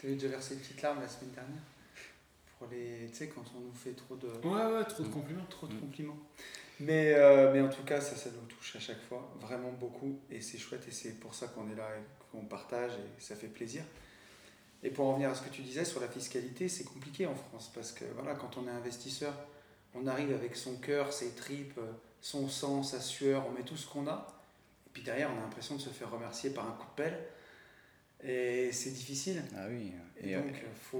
tu 0.00 0.06
avais 0.06 0.14
déjà 0.16 0.28
versé 0.28 0.54
une 0.54 0.60
petite 0.60 0.82
larme 0.82 1.00
la 1.00 1.08
semaine 1.08 1.30
dernière 1.30 1.62
les. 2.70 3.08
Tu 3.10 3.16
sais, 3.16 3.28
quand 3.28 3.44
on 3.56 3.60
nous 3.60 3.72
fait 3.72 3.92
trop 3.92 4.16
de. 4.16 4.28
Ouais, 4.46 4.76
ouais, 4.76 4.84
trop 4.84 5.02
de 5.02 5.08
compliments. 5.08 5.44
Trop 5.50 5.66
de 5.66 5.74
compliments. 5.74 6.18
Mais, 6.80 7.14
euh, 7.14 7.52
mais 7.52 7.60
en 7.60 7.68
tout 7.68 7.84
cas, 7.84 8.00
ça, 8.00 8.16
ça 8.16 8.30
nous 8.30 8.46
touche 8.46 8.74
à 8.76 8.80
chaque 8.80 9.00
fois, 9.02 9.32
vraiment 9.40 9.72
beaucoup. 9.72 10.18
Et 10.30 10.40
c'est 10.40 10.58
chouette, 10.58 10.84
et 10.88 10.90
c'est 10.90 11.20
pour 11.20 11.34
ça 11.34 11.46
qu'on 11.48 11.70
est 11.70 11.76
là, 11.76 11.88
et 11.96 12.32
qu'on 12.32 12.44
partage, 12.44 12.92
et 12.92 13.20
ça 13.20 13.36
fait 13.36 13.46
plaisir. 13.46 13.84
Et 14.84 14.90
pour 14.90 15.06
en 15.06 15.10
revenir 15.12 15.30
à 15.30 15.34
ce 15.34 15.42
que 15.42 15.48
tu 15.48 15.62
disais 15.62 15.84
sur 15.84 16.00
la 16.00 16.08
fiscalité, 16.08 16.68
c'est 16.68 16.84
compliqué 16.84 17.26
en 17.26 17.34
France, 17.34 17.72
parce 17.74 17.90
que 17.90 18.04
voilà, 18.14 18.34
quand 18.34 18.58
on 18.58 18.68
est 18.68 18.70
investisseur, 18.70 19.34
on 19.94 20.06
arrive 20.06 20.32
avec 20.32 20.56
son 20.56 20.76
cœur, 20.76 21.12
ses 21.12 21.30
tripes, 21.30 21.80
son 22.20 22.48
sang, 22.48 22.82
sa 22.82 23.00
sueur, 23.00 23.46
on 23.48 23.52
met 23.52 23.62
tout 23.62 23.78
ce 23.78 23.86
qu'on 23.86 24.06
a. 24.06 24.26
Et 24.86 24.90
puis 24.92 25.02
derrière, 25.02 25.30
on 25.34 25.38
a 25.38 25.40
l'impression 25.40 25.76
de 25.76 25.80
se 25.80 25.88
faire 25.88 26.10
remercier 26.10 26.50
par 26.50 26.68
un 26.68 26.72
coup 26.72 26.86
de 26.86 27.02
pelle. 27.02 27.18
Et 28.22 28.72
c'est 28.72 28.90
difficile. 28.90 29.42
Ah 29.56 29.66
oui. 29.68 29.92
Et, 30.22 30.34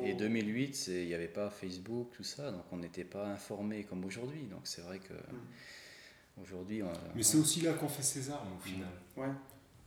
et, 0.05 0.15
2008, 0.15 0.89
il 0.89 1.07
n'y 1.07 1.15
avait 1.15 1.29
pas 1.29 1.49
Facebook, 1.49 2.11
tout 2.17 2.25
ça, 2.25 2.51
donc 2.51 2.65
on 2.73 2.79
n'était 2.79 3.05
pas 3.05 3.27
informé 3.27 3.85
comme 3.85 4.05
aujourd'hui. 4.05 4.43
Donc 4.51 4.61
c'est 4.65 4.83
vrai 4.83 4.99
que 4.99 5.15
mm. 5.15 6.43
aujourd'hui. 6.43 6.83
Mais 7.15 7.23
c'est 7.23 7.39
aussi 7.39 7.61
là 7.61 7.75
qu'on 7.75 7.89
fait 7.89 8.03
ses 8.03 8.31
armes 8.31 8.49
au 8.59 8.61
final. 8.61 8.89
Ouais. 9.17 9.29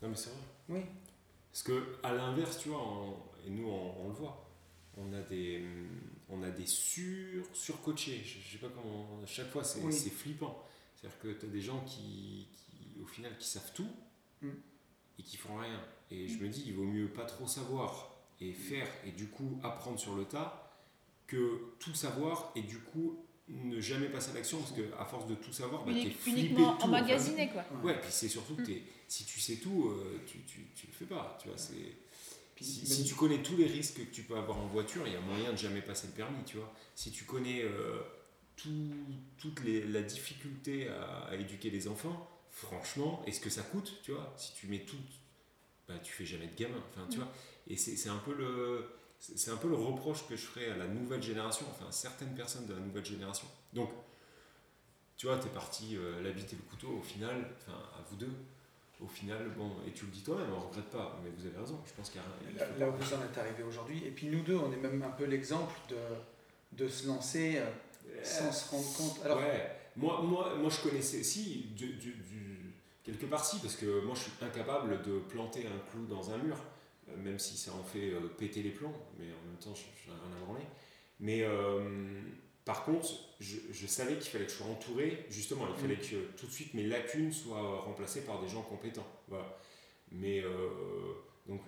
Non 0.01 0.10
mais 0.10 0.16
c'est 0.16 0.30
vrai. 0.30 0.39
Oui. 0.70 0.82
Parce 1.51 1.63
que 1.63 1.98
à 2.04 2.13
l'inverse, 2.13 2.58
tu 2.60 2.70
vois, 2.70 2.80
et 3.48 3.50
nous 3.50 3.68
on, 3.68 4.08
le 4.10 4.13
voit, 4.13 4.46
on 4.98 5.13
a 5.13 5.22
des, 5.22 5.63
on 6.30 6.44
a 6.44 6.50
des 6.50 6.66
sur 6.66 7.46
surcoachés. 7.54 8.22
Je, 8.24 8.39
je 8.39 8.51
sais 8.54 8.58
pas 8.58 8.70
comment. 8.70 9.22
À 9.24 9.25
chaque 9.25 9.50
fois, 9.50 9.63
c'est 9.63 10.10
flippant. 10.10 10.63
C'est-à-dire 10.96 11.20
que 11.20 11.27
tu 11.30 11.46
as 11.46 11.50
des 11.50 11.62
gens 11.62 11.84
qui, 11.86 12.48
qui, 12.54 13.01
au 13.01 13.06
final, 13.06 13.38
qui 13.38 13.48
savent 13.48 13.72
tout 13.74 13.89
mm. 14.42 14.50
et 15.20 15.24
qui 15.24 15.38
font 15.38 15.58
rien. 15.58 15.82
Et 16.12 16.27
je 16.27 16.39
me 16.39 16.50
dis, 16.50 16.63
il 16.66 16.74
vaut 16.74 16.84
mieux 16.84 17.08
pas 17.08 17.25
trop 17.25 17.48
savoir 17.48 18.16
et 18.39 18.54
faire 18.54 18.88
et 19.06 19.12
du 19.12 19.27
coup 19.27 19.60
apprendre 19.63 20.00
sur 20.00 20.16
le 20.16 20.25
tas 20.25 20.72
que 21.25 21.74
tout 21.80 21.94
savoir 21.96 22.51
et 22.56 22.62
du 22.62 22.80
coup 22.80 23.18
ne 23.50 23.80
jamais 23.80 24.10
passer 24.10 24.32
à 24.32 24.34
l'action 24.36 24.60
parce 24.60 24.74
qu'à 24.74 25.06
force 25.06 25.27
de 25.27 25.36
tout 25.36 25.54
savoir, 25.54 25.86
bah, 25.86 25.94
t'es 25.94 26.10
flippé 26.10 26.42
Uniquement 26.42 26.77
emmagasiné 26.82 27.50
quoi. 27.50 27.63
Ouais, 27.84 28.00
puis 28.00 28.12
c'est 28.12 28.28
surtout 28.28 28.56
que 28.56 28.72
mm. 28.72 28.82
si 29.08 29.26
tu 29.26 29.39
sais 29.39 29.56
tout, 29.58 29.89
euh, 29.89 30.22
tu, 30.26 30.39
tu, 30.39 30.67
tu, 30.76 30.88
le 30.88 30.93
fais 30.93 31.06
pas. 31.06 31.38
Tu 31.41 31.48
vois, 31.48 31.58
c'est. 31.58 31.98
Si, 32.60 33.04
tu 33.06 33.15
connais 33.15 33.41
tous 33.41 33.56
les 33.56 33.67
risques 33.67 33.98
que 33.98 34.13
tu 34.13 34.24
peux 34.24 34.36
avoir 34.36 34.58
en 34.58 34.67
voiture, 34.67 35.06
il 35.06 35.13
y 35.13 35.15
a 35.15 35.22
moyen 35.22 35.52
de 35.52 35.58
jamais 35.58 35.82
passer 35.82 36.08
le 36.08 36.13
permis, 36.13 36.43
tu 36.46 36.58
vois. 36.58 36.74
Si 36.96 37.12
tu 37.12 37.26
connais 37.26 37.63
euh, 37.63 38.02
tout, 38.56 38.91
toute 39.38 39.63
les, 39.63 39.84
la 39.86 40.02
difficulté 40.02 40.88
à, 40.89 41.30
à, 41.30 41.36
éduquer 41.36 41.70
les 41.70 41.88
enfants, 41.88 42.30
franchement, 42.52 43.24
est-ce 43.28 43.39
que 43.39 43.50
ça 43.50 43.62
coûte, 43.62 44.00
tu 44.04 44.12
vois? 44.12 44.34
Si 44.38 44.54
tu 44.56 44.67
mets 44.67 44.86
tout, 44.86 44.98
bah, 45.88 46.00
tu 46.00 46.12
fais 46.12 46.26
jamais 46.26 46.48
de 46.48 46.56
gamin. 46.56 46.84
Enfin, 46.89 47.08
tu 47.10 47.17
mm. 47.17 47.22
vois, 47.22 47.32
et 47.67 47.78
c'est 47.78 48.10
un 48.10 48.17
peu 48.17 48.34
le 48.34 48.89
c'est 49.20 49.50
un 49.50 49.58
peu 49.58 49.67
le 49.67 49.76
reproche 49.76 50.28
que 50.28 50.36
je 50.36 50.43
ferais 50.43 50.70
à 50.70 50.78
la 50.78 50.88
nouvelle 50.88 51.24
génération, 51.24 51.65
enfin 51.72 51.91
certaines 51.91 52.36
personnes 52.36 52.67
de 52.67 52.74
la 52.74 52.80
nouvelle 52.80 53.06
génération. 53.06 53.48
Donc, 53.74 53.89
tu 55.17 55.26
vois, 55.26 55.39
tu 55.39 55.48
es 55.48 55.50
parti 55.50 55.96
euh, 55.96 56.22
l'habiter 56.22 56.56
le 56.56 56.62
couteau, 56.70 57.00
au 57.00 57.02
final, 57.02 57.52
enfin 57.58 57.78
à 57.98 58.02
vous 58.10 58.15
deux, 58.15 58.32
au 59.02 59.08
final, 59.08 59.50
bon, 59.58 59.72
et 59.88 59.92
tu 59.92 60.06
le 60.06 60.12
dis 60.12 60.24
toi-même, 60.24 60.48
on 60.56 60.62
ne 60.62 60.66
regrette 60.68 60.90
pas, 60.90 61.20
mais 61.24 61.30
vous 61.38 61.46
avez 61.46 61.58
raison, 61.58 61.80
je 61.86 61.94
pense 61.94 62.10
qu'il 62.10 62.20
y 62.20 62.24
a 62.24 62.66
Là, 62.66 62.78
là 62.80 62.90
où 62.90 62.94
vous 62.94 63.14
en 63.14 63.24
êtes 63.24 63.38
arrivé 63.38 63.64
aujourd'hui, 63.64 64.04
et 64.06 64.12
puis 64.12 64.28
nous 64.28 64.42
deux, 64.42 64.58
on 64.58 64.72
est 64.72 64.78
même 64.78 65.02
un 65.04 65.12
peu 65.12 65.26
l'exemple 65.26 65.76
de, 65.90 66.84
de 66.84 66.90
se 66.90 67.08
lancer 67.08 67.58
euh, 67.58 68.24
sans 68.24 68.52
se 68.52 68.70
rendre 68.72 68.94
compte. 68.98 69.26
Alors, 69.26 69.38
ouais, 69.38 69.72
moi, 69.96 70.22
moi, 70.22 70.56
moi 70.56 70.70
je 70.70 70.90
connaissais, 70.90 71.24
si, 71.24 71.68
du, 71.76 71.94
du 71.94 72.16
Quelque 73.08 73.26
part 73.26 73.46
si, 73.46 73.60
parce 73.60 73.78
que 73.78 74.02
moi 74.02 74.14
je 74.16 74.24
suis 74.24 74.32
incapable 74.42 75.02
de 75.02 75.20
planter 75.20 75.66
un 75.66 75.80
clou 75.90 76.06
dans 76.08 76.30
un 76.30 76.38
mur, 76.40 76.58
euh, 77.08 77.16
même 77.16 77.40
si 77.40 77.56
ça 77.56 77.72
en 77.72 77.82
fait 77.82 78.12
euh, 78.12 78.20
péter 78.38 78.62
les 78.62 78.72
plombs, 78.72 78.94
mais 79.18 79.28
en 79.28 79.48
même 79.48 79.58
temps 79.64 79.74
je 79.74 80.12
n'ai 80.12 80.18
rien 80.18 80.36
à 80.36 80.44
branler. 80.44 80.66
Mais 81.22 81.44
euh, 81.44 82.20
par 82.67 82.84
contre, 82.84 83.08
je, 83.39 83.88
savais 83.88 84.15
qu'il 84.15 84.30
fallait 84.30 84.45
que 84.45 84.51
je 84.51 84.58
sois 84.58 84.67
entouré, 84.67 85.25
justement, 85.30 85.65
il 85.73 85.82
fallait 85.82 85.95
mm. 85.95 85.99
que 85.99 86.38
tout 86.38 86.45
de 86.47 86.51
suite 86.51 86.73
mes 86.73 86.84
lacunes 86.84 87.32
soient 87.32 87.80
remplacées 87.80 88.21
par 88.21 88.41
des 88.41 88.47
gens 88.47 88.62
compétents. 88.62 89.08
Voilà. 89.30 89.58
Mais 90.12 90.43
donc, 91.47 91.62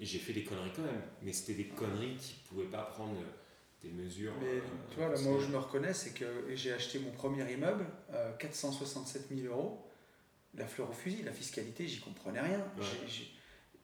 j'ai 0.00 0.18
fait 0.18 0.32
des 0.32 0.44
conneries 0.44 0.72
quand 0.74 0.82
même, 0.82 1.02
mais 1.22 1.32
c'était 1.32 1.54
des 1.54 1.68
conneries 1.68 2.16
qui 2.16 2.34
ne 2.42 2.48
pouvaient 2.48 2.70
pas 2.70 2.82
prendre 2.82 3.16
des 3.82 3.90
mesures. 3.90 4.32
Mais 4.42 4.60
tu 4.90 4.96
vois, 4.96 5.08
là, 5.08 5.20
moi 5.20 5.36
où 5.36 5.40
je 5.40 5.46
me 5.46 5.58
reconnais, 5.58 5.94
c'est 5.94 6.14
que 6.14 6.46
j'ai 6.54 6.72
acheté 6.72 6.98
mon 6.98 7.12
premier 7.12 7.50
immeuble, 7.52 7.86
467 8.38 9.28
000 9.30 9.54
euros 9.54 9.84
la 10.56 10.66
fleur 10.66 10.90
au 10.90 10.92
fusil, 10.92 11.22
la 11.22 11.32
fiscalité, 11.32 11.86
j'y 11.86 12.00
comprenais 12.00 12.40
rien. 12.40 12.64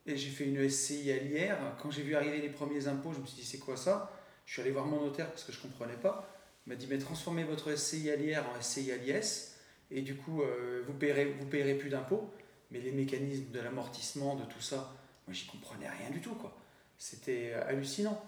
et 0.07 0.17
j'ai 0.17 0.31
fait 0.31 0.45
une 0.45 0.69
SCI 0.69 1.13
à 1.13 1.19
l'IR. 1.19 1.57
Quand 1.81 1.91
j'ai 1.91 2.03
vu 2.03 2.15
arriver 2.15 2.41
les 2.41 2.49
premiers 2.49 2.87
impôts, 2.89 3.13
je 3.13 3.21
me 3.21 3.27
suis 3.27 3.37
dit, 3.37 3.45
c'est 3.45 3.59
quoi 3.59 3.77
ça? 3.77 4.13
Je 4.51 4.55
suis 4.55 4.63
allé 4.63 4.73
voir 4.73 4.85
mon 4.85 5.05
notaire 5.05 5.31
parce 5.31 5.45
que 5.45 5.53
je 5.53 5.59
ne 5.59 5.63
comprenais 5.63 5.95
pas. 5.95 6.29
Il 6.67 6.71
m'a 6.71 6.75
dit, 6.75 6.89
mais 6.91 6.99
transformez 6.99 7.45
votre 7.45 7.73
SCI 7.73 8.11
à 8.11 8.17
l'IR 8.17 8.43
en 8.49 8.61
SCI 8.61 8.91
à 8.91 8.97
l'IS, 8.97 9.55
et 9.93 10.03
du 10.03 10.17
coup, 10.17 10.43
euh, 10.43 10.83
vous 10.89 10.93
ne 10.93 10.99
payerez, 10.99 11.27
vous 11.39 11.47
payerez 11.47 11.75
plus 11.75 11.89
d'impôts. 11.89 12.35
Mais 12.73 12.81
les 12.81 12.91
mécanismes 12.91 13.53
de 13.53 13.61
l'amortissement, 13.61 14.35
de 14.35 14.43
tout 14.47 14.61
ça, 14.61 14.93
moi, 15.29 15.35
j'y 15.35 15.47
comprenais 15.47 15.89
rien 15.89 16.11
du 16.11 16.21
tout. 16.21 16.35
quoi. 16.35 16.53
C'était 16.99 17.53
hallucinant. 17.53 18.21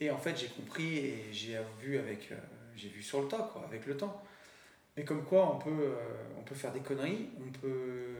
Et 0.00 0.10
en 0.10 0.18
fait, 0.18 0.36
j'ai 0.36 0.48
compris 0.48 0.98
et 0.98 1.28
j'ai 1.30 1.56
vu, 1.80 1.98
avec, 1.98 2.32
euh, 2.32 2.36
j'ai 2.74 2.88
vu 2.88 3.00
sur 3.00 3.22
le 3.22 3.28
tas, 3.28 3.48
quoi, 3.52 3.62
avec 3.64 3.86
le 3.86 3.96
temps. 3.96 4.24
Mais 4.96 5.04
comme 5.04 5.24
quoi, 5.24 5.54
on 5.54 5.58
peut, 5.60 5.70
euh, 5.70 5.94
on 6.36 6.42
peut 6.42 6.56
faire 6.56 6.72
des 6.72 6.80
conneries, 6.80 7.30
on 7.38 7.48
peut... 7.60 8.16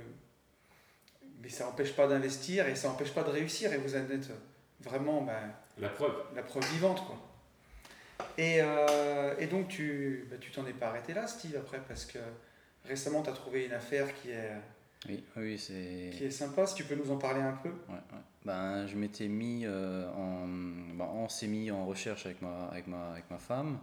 mais 1.41 1.49
ça 1.49 1.65
n'empêche 1.65 1.97
pas 1.97 2.07
d'investir 2.07 2.69
et 2.69 2.77
ça 2.77 2.87
n'empêche 2.87 3.13
pas 3.13 3.25
de 3.25 3.31
réussir. 3.31 3.73
Et 3.73 3.79
vous 3.79 3.97
en 3.97 4.09
êtes 4.09 4.31
vraiment 4.79 5.23
ben, 5.23 5.53
la 5.79 5.89
preuve. 5.89 6.15
La 6.37 6.45
preuve 6.45 6.65
vivante. 6.75 7.05
Quoi. 7.05 7.27
Et, 8.38 8.59
euh, 8.61 9.35
et 9.38 9.46
donc, 9.46 9.68
tu 9.68 10.26
ben, 10.30 10.38
tu 10.38 10.50
t'en 10.50 10.66
es 10.66 10.72
pas 10.72 10.88
arrêté 10.88 11.14
là, 11.14 11.26
Steve, 11.26 11.56
après, 11.56 11.80
parce 11.87 12.04
que 12.04 12.18
récemment, 12.85 13.22
tu 13.22 13.30
as 13.30 13.33
trouvé 13.33 13.66
une 13.66 13.72
affaire 13.72 14.14
qui 14.14 14.30
est, 14.30 14.52
oui, 15.09 15.24
oui, 15.37 15.59
c'est... 15.59 16.11
qui 16.16 16.24
est 16.24 16.30
sympa. 16.30 16.66
Si 16.66 16.74
tu 16.74 16.85
peux 16.85 16.94
nous 16.94 17.11
en 17.11 17.16
parler 17.16 17.40
un 17.40 17.52
peu. 17.52 17.68
Ouais, 17.68 17.94
ouais. 17.94 18.20
Ben, 18.44 18.87
je 18.87 18.96
m'étais 18.96 19.28
mis 19.28 19.64
euh, 19.64 20.11
en... 20.12 20.46
Ben, 20.46 21.09
on 21.14 21.28
s'est 21.28 21.46
mis 21.46 21.70
en 21.70 21.87
recherche 21.87 22.26
avec 22.26 22.42
ma, 22.42 22.66
avec 22.68 22.87
ma, 22.87 23.12
avec 23.12 23.30
ma 23.30 23.38
femme. 23.38 23.78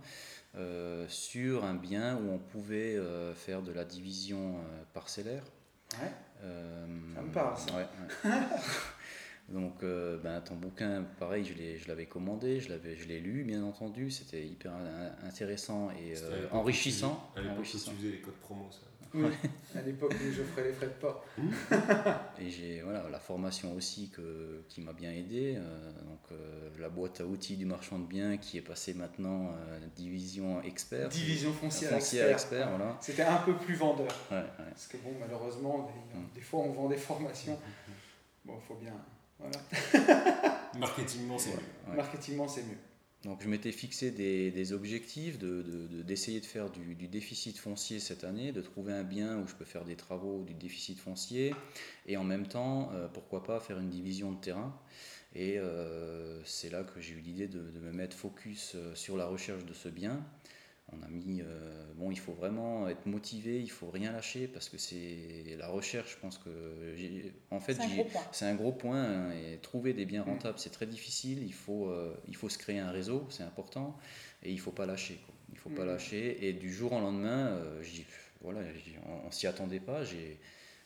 Euh, 0.56 1.06
sur 1.08 1.66
un 1.66 1.76
bien 1.76 2.18
où 2.18 2.32
on 2.32 2.40
pouvait 2.40 2.98
faire 3.36 3.62
de 3.62 3.72
la 3.72 3.84
division 3.84 4.56
parcellaire. 4.94 5.44
Ouais. 6.02 6.12
ça 6.42 7.22
me 7.22 7.32
parle, 7.32 7.56
Donc, 9.50 9.82
ben, 9.82 10.42
ton 10.42 10.56
bouquin, 10.56 11.06
pareil, 11.20 11.46
je 11.46 11.88
l'avais 11.88 12.06
commandé, 12.06 12.60
je 12.60 13.08
l'ai 13.08 13.20
lu, 13.20 13.44
bien 13.44 13.64
entendu. 13.64 14.12
C'était 14.12 14.46
hyper 14.46 14.74
intéressant 15.24 15.90
et 15.92 16.14
enrichissant. 16.52 17.32
À 17.36 17.42
l'époque, 17.42 17.64
tu 17.64 17.78
faisais 17.78 18.12
les 18.12 18.20
codes 18.22 18.34
promo, 18.36 18.68
ça. 18.72 18.88
à 19.76 19.82
l'époque 19.82 20.14
où 20.14 20.32
je 20.32 20.44
ferais 20.44 20.66
les 20.66 20.74
frais 20.74 20.88
de 20.88 20.92
port. 20.92 21.24
et 22.40 22.50
j'ai 22.50 22.82
voilà, 22.82 23.06
la 23.10 23.20
formation 23.20 23.74
aussi 23.74 24.10
que, 24.10 24.64
qui 24.68 24.82
m'a 24.82 24.94
bien 24.94 25.12
aidé. 25.12 25.56
Euh, 25.58 25.92
donc, 26.04 26.20
euh, 26.32 26.70
la 26.80 26.90
boîte 26.90 27.22
à 27.22 27.26
outils 27.26 27.58
du 27.58 27.66
marchand 27.66 28.00
de 28.00 28.06
biens 28.06 28.38
qui 28.38 28.58
est 28.58 28.62
passée 28.62 28.94
maintenant 28.94 29.52
euh, 29.52 29.80
division 29.96 30.62
expert. 30.62 31.10
Division 31.10 31.54
foncière, 31.54 31.94
expert. 31.94 32.70
voilà. 32.70 32.98
C'était 33.02 33.24
un 33.24 33.38
peu 33.38 33.56
plus 33.56 33.76
vendeur. 33.76 34.14
Parce 34.30 34.88
que 34.88 34.98
bon, 34.98 35.14
malheureusement, 35.20 35.90
des, 36.14 36.20
mm. 36.20 36.24
des, 36.36 36.42
fois 36.42 36.62
on 36.62 36.72
vend 36.72 36.88
des 36.88 36.98
formations. 36.98 37.58
Bon, 38.46 38.56
il 38.62 38.68
faut 38.68 38.76
bien. 38.76 38.94
Voilà. 39.40 39.58
Marketingement, 40.80 41.38
c'est 41.38 41.52
mieux. 41.52 41.96
Marketingement, 41.96 42.48
c'est 42.48 42.64
mieux. 42.64 42.78
Donc 43.24 43.42
je 43.42 43.50
m'étais 43.50 43.72
fixé 43.72 44.12
des, 44.12 44.52
des 44.52 44.74
objectifs, 44.74 45.40
d'essayer 45.40 45.64
de, 45.64 45.88
de, 45.88 46.02
d'essayer 46.04 46.40
de, 46.40 46.46
faire 46.46 46.70
du, 46.70 46.94
du, 46.96 47.08
déficit 47.08 47.58
foncier 47.58 48.00
cette 48.00 48.24
année, 48.24 48.52
de 48.52 48.62
trouver 48.62 48.94
un 48.94 49.04
bien 49.04 49.40
où 49.40 49.48
je 49.48 49.56
peux 49.56 49.66
faire 49.66 49.86
des 49.86 49.96
travaux 49.96 50.44
du 50.44 50.54
déficit 50.54 51.00
foncier, 51.00 51.54
et 52.06 52.16
en 52.16 52.24
même 52.24 52.48
temps, 52.48 52.92
euh, 52.94 53.08
pourquoi 53.08 53.44
pas 53.44 53.60
faire 53.60 53.80
une 53.80 53.90
division 53.90 54.32
de 54.32 54.40
terrain. 54.40 54.80
Et 55.36 55.58
euh, 55.58 56.44
c'est 56.46 56.70
là 56.70 56.84
que 56.84 57.02
j'ai 57.02 57.14
eu 57.16 57.20
l'idée 57.20 57.48
de, 57.48 57.60
de, 57.60 57.80
me 57.80 57.92
mettre 57.92 58.16
focus 58.16 58.74
euh, 58.76 58.96
sur 58.96 59.18
la 59.18 59.26
recherche 59.26 59.66
de 59.66 59.74
ce 59.74 59.90
bien. 59.90 60.24
On 60.94 61.04
a 61.04 61.10
mis, 61.10 61.42
euh, 61.42 61.94
bon, 61.96 62.12
il 62.12 62.20
faut 62.20 62.32
vraiment 62.32 62.88
être 62.88 63.06
motivé, 63.06 63.60
il 63.60 63.70
faut 63.70 63.90
rien 63.90 64.14
lâcher 64.14 64.48
parce 64.48 64.70
que 64.70 64.78
c'est 64.78 65.56
la 65.58 65.68
recherche. 65.68 66.14
Je 66.14 66.18
pense 66.20 66.38
que, 66.38 66.50
en 67.52 67.60
fait, 67.60 67.74
c'est 68.32 68.46
un, 68.46 68.50
un, 68.52 68.56
gros 68.56 68.72
point. 68.72 69.04
Hein, 69.04 69.32
et 69.32 69.58
trouver 69.58 69.94
des 69.94 70.06
biens 70.06 70.24
rentables, 70.24 70.58
c'est 70.60 70.70
très 70.70 70.86
difficile. 70.86 71.44
Il 71.44 71.54
faut, 71.54 71.90
euh, 71.90 72.16
il 72.28 72.36
faut 72.38 72.48
se 72.48 72.58
créer 72.58 72.80
un 72.80 72.92
réseau, 72.92 73.28
c'est 73.30 73.44
important, 73.44 73.98
et 74.44 74.52
il 74.52 74.60
faut 74.60 74.72
pas 74.72 74.86
lâcher. 74.86 75.20
Quoi. 75.26 75.36
Il 75.52 75.58
faut 75.58 75.70
pas 75.70 75.84
lâcher. 75.86 76.48
Et 76.48 76.54
du 76.54 76.72
jour 76.72 76.94
au 76.94 77.00
lendemain, 77.00 77.48
euh, 77.48 77.84
voilà, 78.40 78.62
on, 79.06 79.28
on 79.28 79.32
s'y 79.32 79.46
attendait 79.46 79.82
pas. 79.82 80.06
J'ai, 80.06 80.40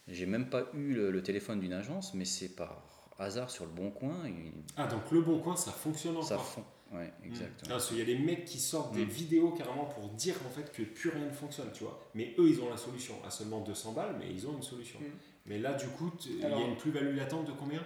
j'ai 0.08 0.26
même 0.26 0.50
pas 0.50 0.68
eu 0.74 0.94
le, 0.94 1.12
le 1.12 1.24
téléphone 1.24 1.60
d'une 1.60 1.74
agence, 1.74 2.16
mais 2.16 2.26
c'est 2.26 2.56
par 2.56 2.84
hasard 3.20 3.52
sur 3.52 3.66
le 3.66 3.72
bon 3.72 3.92
coin. 3.92 4.26
Et... 4.26 4.52
Ah 4.78 4.88
donc 4.88 5.12
le 5.12 5.22
bon 5.22 5.40
coin, 5.40 5.56
ça 5.56 5.72
fonctionne 5.72 6.14
encore. 6.14 6.28
Ça 6.28 6.38
fond. 6.40 6.64
Ouais, 6.92 7.12
exactement. 7.26 7.78
Mmh. 7.78 7.82
Il 7.92 7.98
y 7.98 8.02
a 8.02 8.06
des 8.06 8.18
mecs 8.18 8.46
qui 8.46 8.60
sortent 8.60 8.94
des 8.94 9.06
mmh. 9.06 9.10
vidéos 9.10 9.52
carrément 9.52 9.86
pour 9.86 10.10
dire 10.10 10.36
en 10.46 10.50
fait 10.50 10.72
que 10.72 10.84
plus 10.84 11.10
rien 11.10 11.26
ne 11.26 11.32
fonctionne, 11.32 11.70
tu 11.74 11.84
vois. 11.84 12.00
Mais 12.16 12.36
eux, 12.38 12.50
ils 12.50 12.60
ont 12.62 12.70
la 12.70 12.78
solution. 12.78 13.16
À 13.26 13.32
seulement 13.32 13.62
200 13.62 13.94
balles, 13.94 14.16
mais 14.20 14.30
ils 14.30 14.46
ont 14.48 14.56
une 14.56 14.64
solution. 14.64 15.00
Mmh. 15.00 15.06
Mais 15.46 15.60
là, 15.60 15.74
du 15.74 15.88
coup, 15.88 16.12
il 16.26 16.40
y 16.40 16.46
a 16.46 16.60
une 16.60 16.76
plus-value 16.76 17.16
latente 17.16 17.48
de 17.48 17.54
combien? 17.54 17.82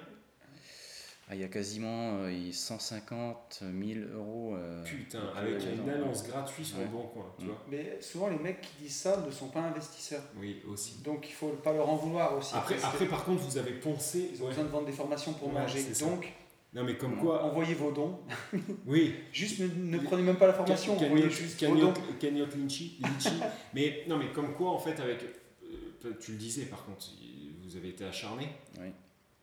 Ah, 1.27 1.33
il 1.33 1.41
y 1.41 1.43
a 1.43 1.47
quasiment 1.47 2.19
euh, 2.19 2.51
150 2.51 3.61
000 3.61 3.99
euros. 4.13 4.55
Euh, 4.55 4.83
Putain, 4.83 5.21
avec 5.35 5.55
une 5.63 5.89
annonce 5.89 6.23
gratuite 6.23 6.67
sur 6.67 6.77
ouais. 6.77 6.83
le 6.83 6.89
bon 6.89 7.01
coin, 7.07 7.25
tu 7.39 7.45
vois. 7.45 7.57
Mais 7.67 7.99
souvent, 7.99 8.27
les 8.27 8.37
mecs 8.37 8.61
qui 8.61 8.83
disent 8.83 8.97
ça 8.97 9.17
ne 9.25 9.31
sont 9.31 9.47
pas 9.47 9.61
investisseurs. 9.61 10.21
Oui, 10.37 10.61
aussi. 10.67 11.01
Donc, 11.03 11.27
il 11.27 11.33
faut 11.33 11.49
pas 11.49 11.73
leur 11.73 11.89
en 11.89 11.95
vouloir 11.95 12.37
aussi. 12.37 12.55
Après, 12.55 12.75
après 12.83 13.07
par 13.07 13.25
contre, 13.25 13.41
vous 13.41 13.57
avez 13.57 13.71
poncé. 13.71 14.29
Ils 14.33 14.41
ont 14.41 14.43
ouais. 14.43 14.49
besoin 14.49 14.65
de 14.65 14.69
vendre 14.69 14.85
des 14.85 14.91
formations 14.91 15.33
pour 15.33 15.47
ouais, 15.47 15.61
manger. 15.61 15.83
Donc, 15.99 16.31
non, 16.75 16.83
mais 16.83 16.97
comme 16.97 17.17
quoi. 17.17 17.41
Envoyez 17.45 17.73
vos 17.73 17.91
dons. 17.91 18.19
Oui. 18.85 19.15
juste 19.31 19.59
ne, 19.59 19.67
ne, 19.67 19.97
prenez 19.97 20.23
même 20.23 20.35
pas 20.35 20.47
la 20.47 20.53
formation. 20.53 20.97
Can, 20.97 21.05
envoyez 21.05 21.29
juste 21.29 21.63
vos 21.63 21.75
dons. 21.75 21.93
Cagnotte 22.19 22.55
Litchi. 22.55 22.99
mais 23.73 24.03
non, 24.09 24.17
mais 24.17 24.27
comme 24.33 24.53
quoi, 24.53 24.71
en 24.71 24.77
fait, 24.77 24.99
avec. 24.99 25.23
Euh, 25.23 26.11
tu 26.19 26.33
le 26.33 26.37
disais, 26.37 26.65
par 26.65 26.83
contre, 26.85 27.11
vous 27.63 27.77
avez 27.77 27.89
été 27.89 28.03
acharné. 28.03 28.49
Oui. 28.79 28.87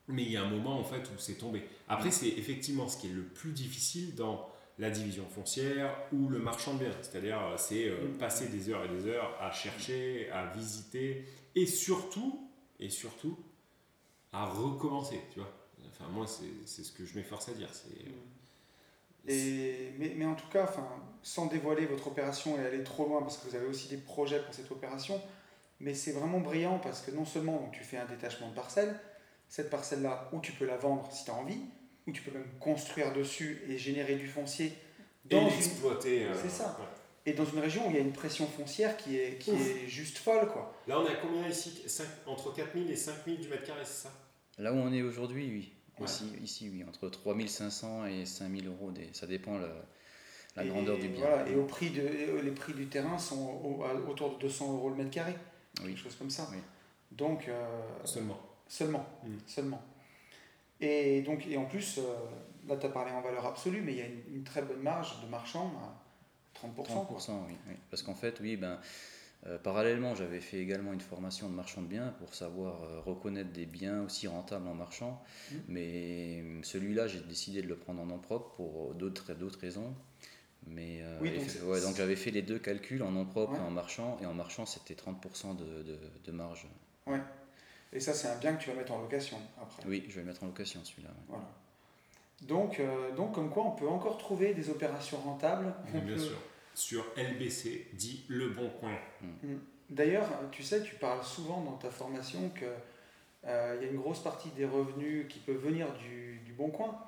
Mais 0.08 0.24
il 0.24 0.30
y 0.30 0.36
a 0.36 0.42
un 0.42 0.50
moment, 0.50 0.78
en 0.78 0.84
fait, 0.84 1.00
où 1.00 1.18
c'est 1.18 1.38
tombé. 1.38 1.62
Après, 1.88 2.10
c'est 2.10 2.28
effectivement 2.28 2.86
ce 2.86 2.98
qui 2.98 3.06
est 3.06 3.14
le 3.14 3.22
plus 3.22 3.52
difficile 3.52 4.14
dans 4.14 4.48
la 4.78 4.90
division 4.90 5.24
foncière 5.26 5.96
ou 6.12 6.28
le 6.28 6.38
marchand 6.38 6.74
de 6.74 6.80
biens. 6.80 6.96
C'est-à-dire, 7.00 7.40
c'est 7.56 7.88
euh, 7.88 7.96
passer 8.18 8.48
des 8.48 8.68
heures 8.68 8.84
et 8.84 8.88
des 8.88 9.06
heures 9.06 9.34
à 9.40 9.50
chercher, 9.50 10.28
à 10.30 10.52
visiter 10.52 11.24
et 11.54 11.64
surtout, 11.64 12.50
et 12.78 12.90
surtout, 12.90 13.38
à 14.32 14.44
recommencer, 14.46 15.20
tu 15.32 15.40
vois. 15.40 15.61
Enfin, 15.92 16.10
moi, 16.10 16.26
c'est 16.26 16.82
ce 16.82 16.92
que 16.92 17.04
je 17.04 17.14
m'efforce 17.16 17.48
à 17.48 17.52
dire. 17.52 17.68
Et, 19.28 19.92
mais, 19.98 20.14
mais, 20.16 20.24
en 20.24 20.34
tout 20.34 20.48
cas, 20.48 20.64
enfin, 20.64 20.88
sans 21.22 21.46
dévoiler 21.46 21.86
votre 21.86 22.08
opération 22.08 22.58
et 22.58 22.66
aller 22.66 22.82
trop 22.82 23.06
loin, 23.06 23.20
parce 23.20 23.38
que 23.38 23.48
vous 23.48 23.54
avez 23.54 23.66
aussi 23.66 23.88
des 23.88 23.98
projets 23.98 24.42
pour 24.42 24.52
cette 24.52 24.70
opération, 24.70 25.20
mais 25.78 25.94
c'est 25.94 26.12
vraiment 26.12 26.40
brillant 26.40 26.78
parce 26.78 27.02
que 27.02 27.10
non 27.10 27.24
seulement 27.24 27.56
donc, 27.58 27.72
tu 27.72 27.84
fais 27.84 27.98
un 27.98 28.06
détachement 28.06 28.48
de 28.48 28.54
parcelle, 28.54 28.98
cette 29.48 29.70
parcelle-là, 29.70 30.30
où 30.32 30.40
tu 30.40 30.52
peux 30.52 30.66
la 30.66 30.76
vendre 30.76 31.08
si 31.12 31.24
tu 31.24 31.30
as 31.30 31.34
envie, 31.34 31.60
où 32.06 32.12
tu 32.12 32.22
peux 32.22 32.32
même 32.32 32.48
construire 32.58 33.12
dessus 33.12 33.62
et 33.68 33.78
générer 33.78 34.16
du 34.16 34.26
foncier. 34.26 34.72
Dans 35.24 35.46
et 35.46 35.50
l'exploiter. 35.50 36.24
Euh, 36.24 36.34
c'est 36.40 36.50
ça. 36.50 36.76
Ouais. 36.80 36.86
Et 37.24 37.34
dans 37.34 37.44
une 37.44 37.60
région 37.60 37.86
où 37.86 37.90
il 37.90 37.96
y 37.96 37.98
a 37.98 38.02
une 38.02 38.12
pression 38.12 38.46
foncière 38.46 38.96
qui 38.96 39.16
est, 39.16 39.38
qui 39.38 39.52
est 39.52 39.86
juste 39.86 40.18
folle. 40.18 40.48
Quoi. 40.48 40.74
Là, 40.88 40.98
on 40.98 41.06
est 41.06 41.12
à 41.12 41.16
combien 41.16 41.46
ici? 41.46 41.82
5, 41.86 42.04
Entre 42.26 42.52
4000 42.52 42.90
et 42.90 42.96
5000 42.96 43.40
du 43.40 43.48
mètre 43.48 43.64
carré, 43.64 43.82
c'est 43.84 44.08
ça? 44.08 44.12
Là 44.58 44.72
où 44.72 44.76
on 44.76 44.92
est 44.92 45.02
aujourd'hui, 45.02 45.48
oui. 45.48 45.72
Ouais. 45.98 46.06
Ici, 46.42 46.70
oui, 46.72 46.84
entre 46.88 47.08
3500 47.08 48.06
et 48.06 48.26
5000 48.26 48.66
euros, 48.66 48.90
des, 48.90 49.08
ça 49.12 49.26
dépend 49.26 49.58
la, 49.58 49.68
la 50.56 50.64
et, 50.64 50.68
grandeur 50.68 50.98
du 50.98 51.08
bien. 51.08 51.26
Voilà, 51.26 51.48
et 51.48 51.54
au 51.54 51.64
prix 51.64 51.90
de, 51.90 52.40
les 52.42 52.50
prix 52.50 52.72
du 52.72 52.86
terrain 52.86 53.18
sont 53.18 53.60
au, 53.62 53.84
à, 53.84 53.94
autour 53.94 54.36
de 54.36 54.40
200 54.40 54.72
euros 54.72 54.90
le 54.90 54.96
mètre 54.96 55.10
carré, 55.10 55.34
oui. 55.80 55.88
quelque 55.88 55.98
chose 55.98 56.16
comme 56.16 56.30
ça. 56.30 56.48
Oui. 56.50 56.58
Donc, 57.10 57.48
euh, 57.48 57.80
seulement. 58.04 58.40
Seulement, 58.66 59.06
mmh. 59.22 59.28
seulement. 59.46 59.82
Et, 60.80 61.20
donc, 61.22 61.46
et 61.46 61.56
en 61.56 61.66
plus, 61.66 61.98
euh, 61.98 62.02
là 62.66 62.76
tu 62.76 62.86
as 62.86 62.88
parlé 62.88 63.12
en 63.12 63.20
valeur 63.20 63.46
absolue, 63.46 63.82
mais 63.82 63.92
il 63.92 63.98
y 63.98 64.02
a 64.02 64.06
une, 64.06 64.36
une 64.36 64.44
très 64.44 64.62
bonne 64.62 64.80
marge 64.80 65.22
de 65.22 65.28
marchand 65.28 65.70
à 65.78 66.02
30%. 66.66 66.86
30% 66.86 67.30
oui, 67.46 67.56
oui, 67.68 67.74
Parce 67.90 68.02
qu'en 68.02 68.14
fait, 68.14 68.40
oui, 68.40 68.56
ben, 68.56 68.80
euh, 69.46 69.58
parallèlement, 69.58 70.14
j'avais 70.14 70.40
fait 70.40 70.58
également 70.58 70.92
une 70.92 71.00
formation 71.00 71.48
de 71.48 71.54
marchand 71.54 71.82
de 71.82 71.88
biens 71.88 72.14
pour 72.18 72.34
savoir 72.34 72.84
euh, 72.84 73.00
reconnaître 73.00 73.50
des 73.50 73.66
biens 73.66 74.02
aussi 74.02 74.28
rentables 74.28 74.68
en 74.68 74.74
marchand. 74.74 75.20
Mmh. 75.50 75.56
Mais 75.68 76.44
celui-là, 76.62 77.08
j'ai 77.08 77.20
décidé 77.20 77.60
de 77.60 77.66
le 77.66 77.76
prendre 77.76 78.00
en 78.00 78.06
nom 78.06 78.18
propre 78.18 78.50
pour 78.54 78.94
d'autres 78.94 79.32
raisons. 79.60 79.94
Mais 80.66 81.00
euh, 81.02 81.18
oui, 81.20 81.30
donc, 81.32 81.42
fait, 81.42 81.60
ouais, 81.62 81.80
donc 81.80 81.96
j'avais 81.96 82.14
fait 82.14 82.30
les 82.30 82.42
deux 82.42 82.58
calculs 82.58 83.02
en 83.02 83.10
nom 83.10 83.24
propre 83.24 83.54
ouais. 83.54 83.58
et 83.58 83.62
en 83.62 83.70
marchand. 83.70 84.16
Et 84.22 84.26
en 84.26 84.34
marchand, 84.34 84.64
c'était 84.64 84.94
30% 84.94 85.56
de, 85.56 85.82
de, 85.82 85.98
de, 86.24 86.32
marge. 86.32 86.66
Ouais. 87.06 87.20
Et 87.92 87.98
ça, 87.98 88.14
c'est 88.14 88.28
un 88.28 88.38
bien 88.38 88.54
que 88.54 88.62
tu 88.62 88.70
vas 88.70 88.76
mettre 88.76 88.92
en 88.92 89.00
location 89.00 89.38
après. 89.60 89.82
Oui, 89.86 90.04
je 90.08 90.14
vais 90.14 90.20
le 90.20 90.28
mettre 90.28 90.44
en 90.44 90.46
location 90.46 90.80
celui-là. 90.84 91.10
Ouais. 91.10 91.24
Voilà. 91.28 91.48
Donc, 92.42 92.78
euh, 92.78 93.12
donc, 93.16 93.34
comme 93.34 93.50
quoi, 93.50 93.64
on 93.64 93.72
peut 93.72 93.88
encore 93.88 94.18
trouver 94.18 94.54
des 94.54 94.70
opérations 94.70 95.18
rentables. 95.18 95.74
Oui, 95.92 96.00
bien 96.00 96.14
peut... 96.14 96.20
sûr 96.20 96.38
sur 96.74 97.04
LBC, 97.16 97.88
dit 97.94 98.24
Le 98.28 98.48
Bon 98.50 98.70
Coin. 98.80 98.96
Mmh. 99.20 99.54
D'ailleurs, 99.90 100.28
tu 100.50 100.62
sais, 100.62 100.82
tu 100.82 100.94
parles 100.94 101.22
souvent 101.24 101.60
dans 101.60 101.76
ta 101.76 101.90
formation 101.90 102.50
qu'il 102.50 102.68
euh, 103.46 103.78
y 103.80 103.84
a 103.84 103.88
une 103.88 103.98
grosse 103.98 104.22
partie 104.22 104.48
des 104.50 104.64
revenus 104.64 105.26
qui 105.28 105.38
peuvent 105.40 105.62
venir 105.62 105.92
du, 105.94 106.40
du 106.44 106.52
Bon 106.52 106.70
Coin 106.70 106.98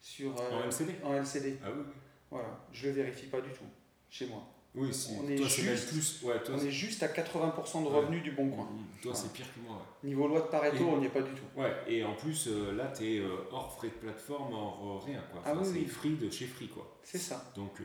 sur, 0.00 0.40
euh, 0.40 0.62
en 0.62 0.64
LCD. 0.64 0.94
En 1.02 1.14
LCD. 1.14 1.58
Ah 1.64 1.68
oui. 1.76 1.82
Voilà, 2.30 2.60
je 2.72 2.86
le 2.86 2.94
vérifie 2.94 3.26
pas 3.26 3.40
du 3.40 3.50
tout 3.50 3.64
chez 4.08 4.26
moi. 4.26 4.46
Oui, 4.76 4.94
si. 4.94 5.14
On 5.20 5.28
est, 5.28 5.34
toi, 5.34 5.48
juste, 5.48 5.88
plus, 5.88 6.22
ouais, 6.22 6.40
toi, 6.44 6.54
on 6.56 6.64
est 6.64 6.70
juste 6.70 7.02
à 7.02 7.08
80% 7.08 7.82
de 7.82 7.88
revenus 7.88 8.18
ouais. 8.18 8.24
du 8.24 8.30
Bon 8.30 8.48
Coin. 8.48 8.66
Mmh. 8.66 9.02
Toi, 9.02 9.12
c'est 9.12 9.32
pire 9.32 9.52
que 9.52 9.60
moi. 9.66 9.78
Ouais. 9.78 10.08
Niveau 10.08 10.28
loi 10.28 10.42
de 10.42 10.46
Pareto, 10.46 10.76
et, 10.76 10.84
on 10.84 10.98
n'y 10.98 11.06
est 11.06 11.10
pas 11.10 11.22
du 11.22 11.32
tout. 11.32 11.60
Ouais, 11.60 11.74
et 11.88 12.04
en 12.04 12.14
plus, 12.14 12.46
euh, 12.46 12.76
là, 12.76 12.92
tu 12.96 13.04
es 13.04 13.18
euh, 13.18 13.48
hors 13.50 13.74
frais 13.74 13.88
de 13.88 13.94
plateforme, 13.94 14.54
hors 14.54 15.02
rien. 15.04 15.20
Quoi. 15.32 15.40
Enfin, 15.40 15.50
ah 15.52 15.58
oui, 15.58 15.64
c'est 15.66 15.80
oui. 15.80 15.86
free 15.86 16.14
de 16.14 16.30
chez 16.30 16.46
Free. 16.46 16.68
quoi. 16.68 16.96
C'est 17.02 17.18
ça. 17.18 17.50
Donc. 17.56 17.80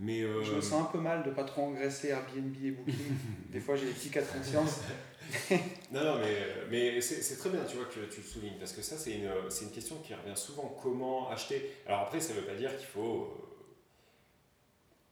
Mais 0.00 0.22
euh... 0.22 0.42
Je 0.42 0.54
me 0.54 0.60
sens 0.62 0.88
un 0.88 0.90
peu 0.90 0.98
mal 0.98 1.22
de 1.22 1.28
ne 1.28 1.34
pas 1.34 1.44
trop 1.44 1.62
engraisser 1.62 2.08
Airbnb 2.08 2.54
et 2.64 2.70
Booking. 2.70 2.94
Des 3.50 3.60
fois, 3.60 3.76
j'ai 3.76 3.84
des 3.84 3.92
petits 3.92 4.08
cas 4.08 4.22
de 4.22 4.26
conscience. 4.26 4.80
non, 5.92 6.02
non, 6.02 6.18
mais, 6.18 6.36
mais 6.70 7.00
c'est 7.02 7.36
très 7.36 7.50
bien 7.50 7.60
tu 7.64 7.76
vois, 7.76 7.84
que 7.84 8.00
tu 8.10 8.20
le 8.20 8.26
soulignes, 8.26 8.58
parce 8.58 8.72
que 8.72 8.80
ça, 8.80 8.96
c'est 8.96 9.12
une, 9.12 9.28
une 9.28 9.70
question 9.70 9.96
qui 9.96 10.14
revient 10.14 10.36
souvent. 10.36 10.74
Comment 10.82 11.30
acheter? 11.30 11.70
Alors 11.86 12.00
après, 12.00 12.18
ça 12.18 12.32
ne 12.32 12.40
veut 12.40 12.46
pas 12.46 12.54
dire 12.54 12.74
qu'il 12.78 12.86
faut 12.86 13.28
euh, 13.28 13.58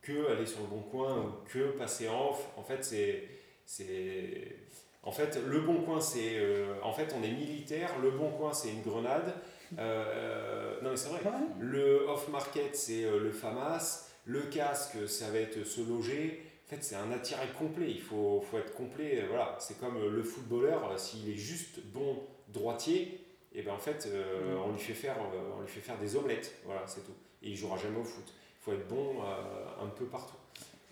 que 0.01 0.33
aller 0.33 0.47
sur 0.47 0.61
le 0.63 0.69
bon 0.69 0.81
coin 0.81 1.19
ou 1.19 1.33
que 1.47 1.73
passer 1.73 2.09
en 2.09 2.31
off. 2.31 2.49
En 2.57 2.63
fait, 2.63 2.83
c'est... 2.83 4.57
En 5.03 5.13
fait, 5.13 5.39
le 5.47 5.61
bon 5.61 5.83
coin, 5.83 6.01
c'est... 6.01 6.39
Euh, 6.39 6.75
en 6.83 6.95
fait, 6.95 7.15
on 7.15 7.23
est 7.23 7.31
militaire. 7.31 7.91
Le 8.01 8.11
bon 8.11 8.31
coin, 8.31 8.55
c'est 8.55 8.71
une 8.71 8.83
grenade. 8.83 9.35
Euh, 9.79 10.81
non, 10.81 10.91
mais 10.91 10.97
c'est 10.97 11.11
vrai. 11.11 11.21
Le 11.61 12.09
off-market, 12.09 12.75
c'est 12.75 13.03
le 13.03 13.31
FAMAS. 13.31 14.08
Le 14.29 14.43
casque, 14.43 15.09
ça 15.09 15.31
va 15.31 15.39
être 15.39 15.65
se 15.65 15.81
loger. 15.81 16.43
En 16.67 16.71
fait, 16.77 16.85
c'est 16.85 16.97
un 16.97 17.11
attirail 17.11 17.49
complet. 17.59 17.91
Il 17.91 18.01
faut, 18.03 18.45
faut 18.49 18.59
être 18.59 18.75
complet. 18.75 19.25
Voilà, 19.27 19.57
c'est 19.59 19.81
comme 19.81 19.99
le 19.99 20.23
footballeur. 20.23 20.99
S'il 21.01 21.31
est 21.31 21.37
juste 21.37 21.81
bon 21.95 22.23
droitier, 22.49 23.25
et 23.55 23.63
ben 23.63 23.73
en 23.73 23.79
fait, 23.79 24.07
euh, 24.07 24.57
on 24.65 24.73
lui 24.73 24.79
fait 24.79 24.95
faire, 24.95 25.17
euh, 25.17 25.57
on 25.57 25.63
lui 25.63 25.69
fait 25.69 25.81
faire 25.81 25.99
des 25.99 26.15
omelettes. 26.15 26.55
Voilà, 26.65 26.83
c'est 26.87 27.01
tout. 27.05 27.15
Et 27.43 27.51
il 27.51 27.57
jouera 27.57 27.79
jamais 27.79 27.99
au 27.99 28.05
foot. 28.05 28.27
Il 28.27 28.65
faut 28.65 28.73
être 28.73 28.87
bon 28.87 29.23
euh, 29.23 29.85
un 29.85 29.89
peu 29.89 30.05
partout. 30.05 30.37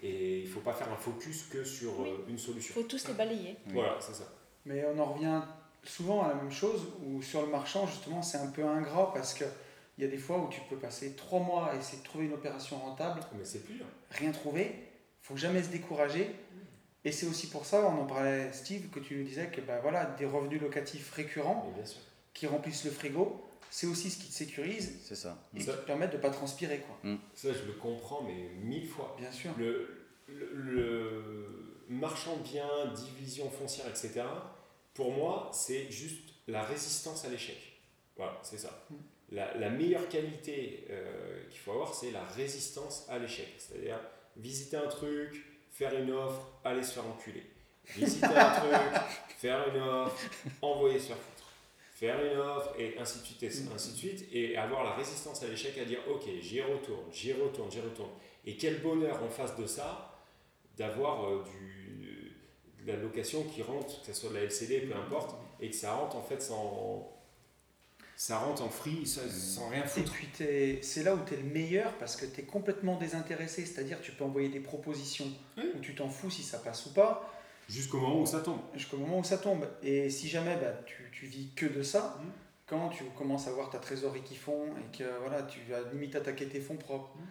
Et 0.03 0.41
il 0.41 0.49
faut 0.49 0.61
pas 0.61 0.73
faire 0.73 0.91
un 0.91 0.97
focus 0.97 1.45
que 1.45 1.65
sur 1.65 2.01
oui. 2.01 2.11
une 2.29 2.39
solution. 2.39 2.75
Il 2.77 2.83
faut 2.83 2.89
tous 2.89 3.07
les 3.09 3.15
balayer. 3.15 3.57
Voilà, 3.67 3.97
c'est 4.01 4.15
ça. 4.15 4.25
Mais 4.65 4.85
on 4.87 4.99
en 4.99 5.13
revient 5.13 5.43
souvent 5.85 6.25
à 6.25 6.29
la 6.29 6.35
même 6.35 6.51
chose 6.51 6.87
où 7.05 7.23
sur 7.23 7.43
le 7.43 7.49
marchand, 7.49 7.87
justement, 7.87 8.23
c'est 8.23 8.39
un 8.39 8.49
peu 8.49 8.65
ingrat 8.65 9.13
parce 9.13 9.35
que 9.35 9.45
il 9.99 10.05
y 10.05 10.07
a 10.07 10.11
des 10.11 10.19
fois 10.19 10.39
où 10.39 10.49
tu 10.49 10.61
peux 10.69 10.77
passer 10.77 11.15
trois 11.15 11.41
mois 11.41 11.71
à 11.71 11.77
essayer 11.77 11.99
de 11.99 12.05
trouver 12.05 12.27
une 12.27 12.35
opération 12.35 12.77
rentable. 12.79 13.21
Mais 13.39 13.45
c'est 13.45 13.65
plus. 13.65 13.81
Rien 14.11 14.31
trouver. 14.33 14.75
faut 15.23 15.37
jamais 15.37 15.63
se 15.63 15.69
décourager. 15.69 16.35
Et 17.05 17.13
c'est 17.13 17.27
aussi 17.27 17.49
pour 17.49 17.65
ça, 17.65 17.87
on 17.87 18.03
en 18.03 18.07
parlait, 18.07 18.53
Steve, 18.53 18.91
que 18.91 18.99
tu 18.99 19.17
nous 19.17 19.25
disais 19.25 19.47
que 19.49 19.61
ben 19.61 19.79
voilà, 19.81 20.07
des 20.19 20.27
revenus 20.27 20.61
locatifs 20.61 21.13
récurrents 21.13 21.73
qui 22.35 22.47
remplissent 22.47 22.85
le 22.85 22.91
frigo, 22.91 23.49
c'est 23.71 23.87
aussi 23.87 24.11
ce 24.11 24.19
qui 24.19 24.29
te 24.29 24.35
sécurise. 24.35 24.99
C'est 25.05 25.15
ça. 25.15 25.39
Et 25.55 25.61
ça, 25.61 25.73
qui 25.73 25.79
te 25.79 25.87
permet 25.87 26.09
de 26.09 26.17
ne 26.17 26.23
pas 26.23 26.31
transpirer. 26.31 26.81
Quoi. 26.81 27.11
Mm. 27.11 27.19
Ça, 27.35 27.53
je 27.53 27.65
le 27.65 27.73
comprends, 27.75 28.23
mais 28.23 28.51
mille 28.61 28.89
fois. 28.89 29.15
Bien 29.19 29.31
sûr. 29.31 29.53
Le, 29.57 30.07
le, 30.29 30.51
le 30.55 31.85
marchand 31.89 32.37
de 32.37 32.43
biens, 32.43 32.93
division 32.95 33.49
foncière, 33.51 33.87
etc., 33.89 34.25
pour 34.95 35.13
moi, 35.13 35.51
c'est 35.53 35.91
juste 35.91 36.31
la 36.49 36.63
résistance 36.63 37.25
à 37.25 37.29
l'échec. 37.29 37.59
Voilà, 38.17 38.39
c'est 38.43 38.59
ça. 38.59 38.87
Mm. 39.31 39.37
la, 39.37 39.55
la 39.57 39.71
meilleure 39.71 40.09
qualité 40.09 40.87
euh, 40.91 41.43
qu'il 41.51 41.61
faut 41.61 41.73
avoir, 41.73 41.95
c'est 41.95 42.11
la 42.11 42.25
résistance 42.25 43.07
à 43.09 43.19
l'échec. 43.19 43.49
C'est-à-dire 43.59 44.01
visiter 44.37 44.77
un 44.77 44.89
truc, 44.89 45.45
faire 45.71 45.95
une 45.99 46.11
offre, 46.11 46.43
aller 46.65 46.83
se 46.83 46.93
faire 46.93 47.07
enculer. 47.07 47.45
Visiter 47.97 48.27
un 48.27 48.51
truc, 48.61 49.03
faire 49.39 49.69
une 49.75 49.81
offre, 49.81 50.17
envoyer 50.63 50.99
se 50.99 51.09
faire 51.09 51.17
foutre. 51.17 51.37
Faire 51.95 52.23
une 52.23 52.39
offre, 52.39 52.75
et 52.79 52.99
ainsi 52.99 53.21
de 53.21 53.25
suite, 53.25 53.43
et 53.43 53.51
ainsi 53.75 53.93
de 53.93 53.97
suite. 53.97 54.29
Et 54.31 54.57
avoir 54.57 54.85
la 54.85 54.93
résistance 54.95 55.43
à 55.43 55.49
l'échec 55.49 55.79
à 55.79 55.85
dire, 55.85 56.01
ok, 56.11 56.25
j'y 56.41 56.61
retourne, 56.61 57.07
j'y 57.11 57.33
retourne, 57.33 57.71
j'y 57.71 57.81
retourne. 57.81 58.11
Et 58.45 58.57
quel 58.57 58.81
bonheur 58.81 59.23
en 59.23 59.31
face 59.31 59.57
de 59.57 59.67
ça, 59.67 60.13
d'avoir 60.77 61.25
euh, 61.25 61.43
du, 61.45 62.37
de 62.85 62.93
la 62.93 62.99
location 62.99 63.45
qui 63.45 63.63
rentre, 63.63 64.01
que 64.01 64.07
ce 64.07 64.13
soit 64.13 64.31
de 64.31 64.35
la 64.35 64.43
LCD, 64.43 64.81
peu 64.81 64.95
importe, 64.95 65.37
et 65.61 65.71
que 65.71 65.77
ça 65.77 65.95
rentre 65.95 66.17
en 66.17 66.23
fait 66.23 66.41
sans. 66.41 67.13
Ça 68.19 68.39
rentre 68.39 68.63
en 68.63 68.71
free, 68.71 69.07
sans, 69.07 69.21
sans 69.31 69.69
rien 69.69 69.85
Et 69.85 69.87
foutre. 69.87 70.11
puis 70.13 70.27
t'es- 70.29 70.79
c'est 70.83 71.03
là 71.03 71.15
où 71.15 71.19
tu 71.27 71.35
es 71.35 71.37
le 71.37 71.43
meilleur 71.43 71.93
parce 71.99 72.17
que 72.17 72.25
tu 72.25 72.41
es 72.41 72.45
complètement 72.45 72.97
désintéressé, 72.97 73.67
c'est-à-dire 73.67 74.01
tu 74.01 74.13
peux 74.13 74.25
envoyer 74.25 74.49
des 74.49 74.61
propositions 74.61 75.27
Oui. 75.59 75.65
où 75.77 75.81
tu 75.81 75.95
t'en 75.95 76.09
fous 76.09 76.31
si 76.31 76.43
ça 76.43 76.59
passe 76.59 76.87
ou 76.87 76.95
pas, 76.95 77.31
Jusqu'au 77.69 77.99
moment 77.99 78.23
où 78.23 78.27
ça 78.27 78.41
tombe. 78.41 78.61
jusqu'au 78.75 78.97
moment 78.97 79.19
où 79.19 79.25
ça 79.25 79.37
tombe. 79.37 79.69
Et 79.83 80.09
si 80.09 80.29
jamais 80.29 80.57
bah, 80.57 80.73
tu, 80.87 81.11
tu 81.13 81.27
vis 81.27 81.51
que 81.55 81.67
de 81.67 81.83
ça, 81.83 82.17
Mhm. 82.21 82.31
quand 82.67 82.89
tu 82.89 83.05
commences 83.19 83.49
à 83.49 83.51
voir 83.53 83.69
ta 83.69 83.79
trésorerie 83.79 84.23
qui 84.23 84.37
fond 84.37 84.65
et 84.79 84.97
que 84.97 85.05
voilà, 85.21 85.43
tu 85.43 85.61
vas 85.71 85.83
limite 85.93 86.17
attaquer 86.17 86.47
tes 86.47 86.61
fonds 86.61 86.77
propres, 86.77 87.11
Mhm. 87.17 87.27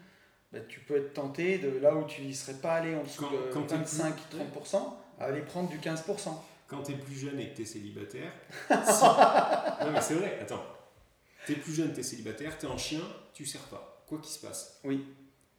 bah, 0.54 0.60
tu 0.69 0.82
peux 0.82 0.98
être 0.98 1.13
tenté 1.13 1.58
de 1.58 1.80
là 1.80 1.95
où 1.95 2.04
tu 2.06 2.21
n'y 2.21 2.36
serais 2.36 2.60
pas 2.60 2.76
allé 2.76 2.93
en 2.95 3.02
dessous 3.04 3.24
Quand- 3.24 3.32
de 3.32 3.38
quand 3.52 3.63
t'es 3.63 3.76
plus- 3.78 3.86
25-30%, 3.98 5.00
à 5.19 5.26
aller 5.26 5.41
prendre 5.41 5.67
du 5.69 5.80
15%. 5.80 6.43
Quand 6.67 6.82
tu 6.84 6.93
es 6.93 6.95
plus 6.95 7.15
jeune 7.15 7.39
et 7.39 7.49
que 7.51 7.56
tu 7.58 7.62
es 7.62 7.65
célibataire. 7.65 8.32
si- 8.69 9.86
Non, 9.86 9.91
mais 9.91 10.01
c'est 10.01 10.15
vrai, 10.15 10.39
attends. 10.41 10.65
Tu 11.45 11.51
es 11.54 11.56
plus 11.56 11.73
jeune, 11.75 11.93
tu 11.93 11.99
es 11.99 12.04
célibataire, 12.04 12.58
tu 12.58 12.65
es 12.65 12.69
en 12.69 12.78
chien, 12.78 13.01
tu 13.34 13.45
sers 13.45 13.62
pas. 13.63 14.04
Quoi 14.08 14.17
qu'il 14.19 14.32
se 14.32 14.39
passe. 14.39 14.80
Oui. 14.84 15.06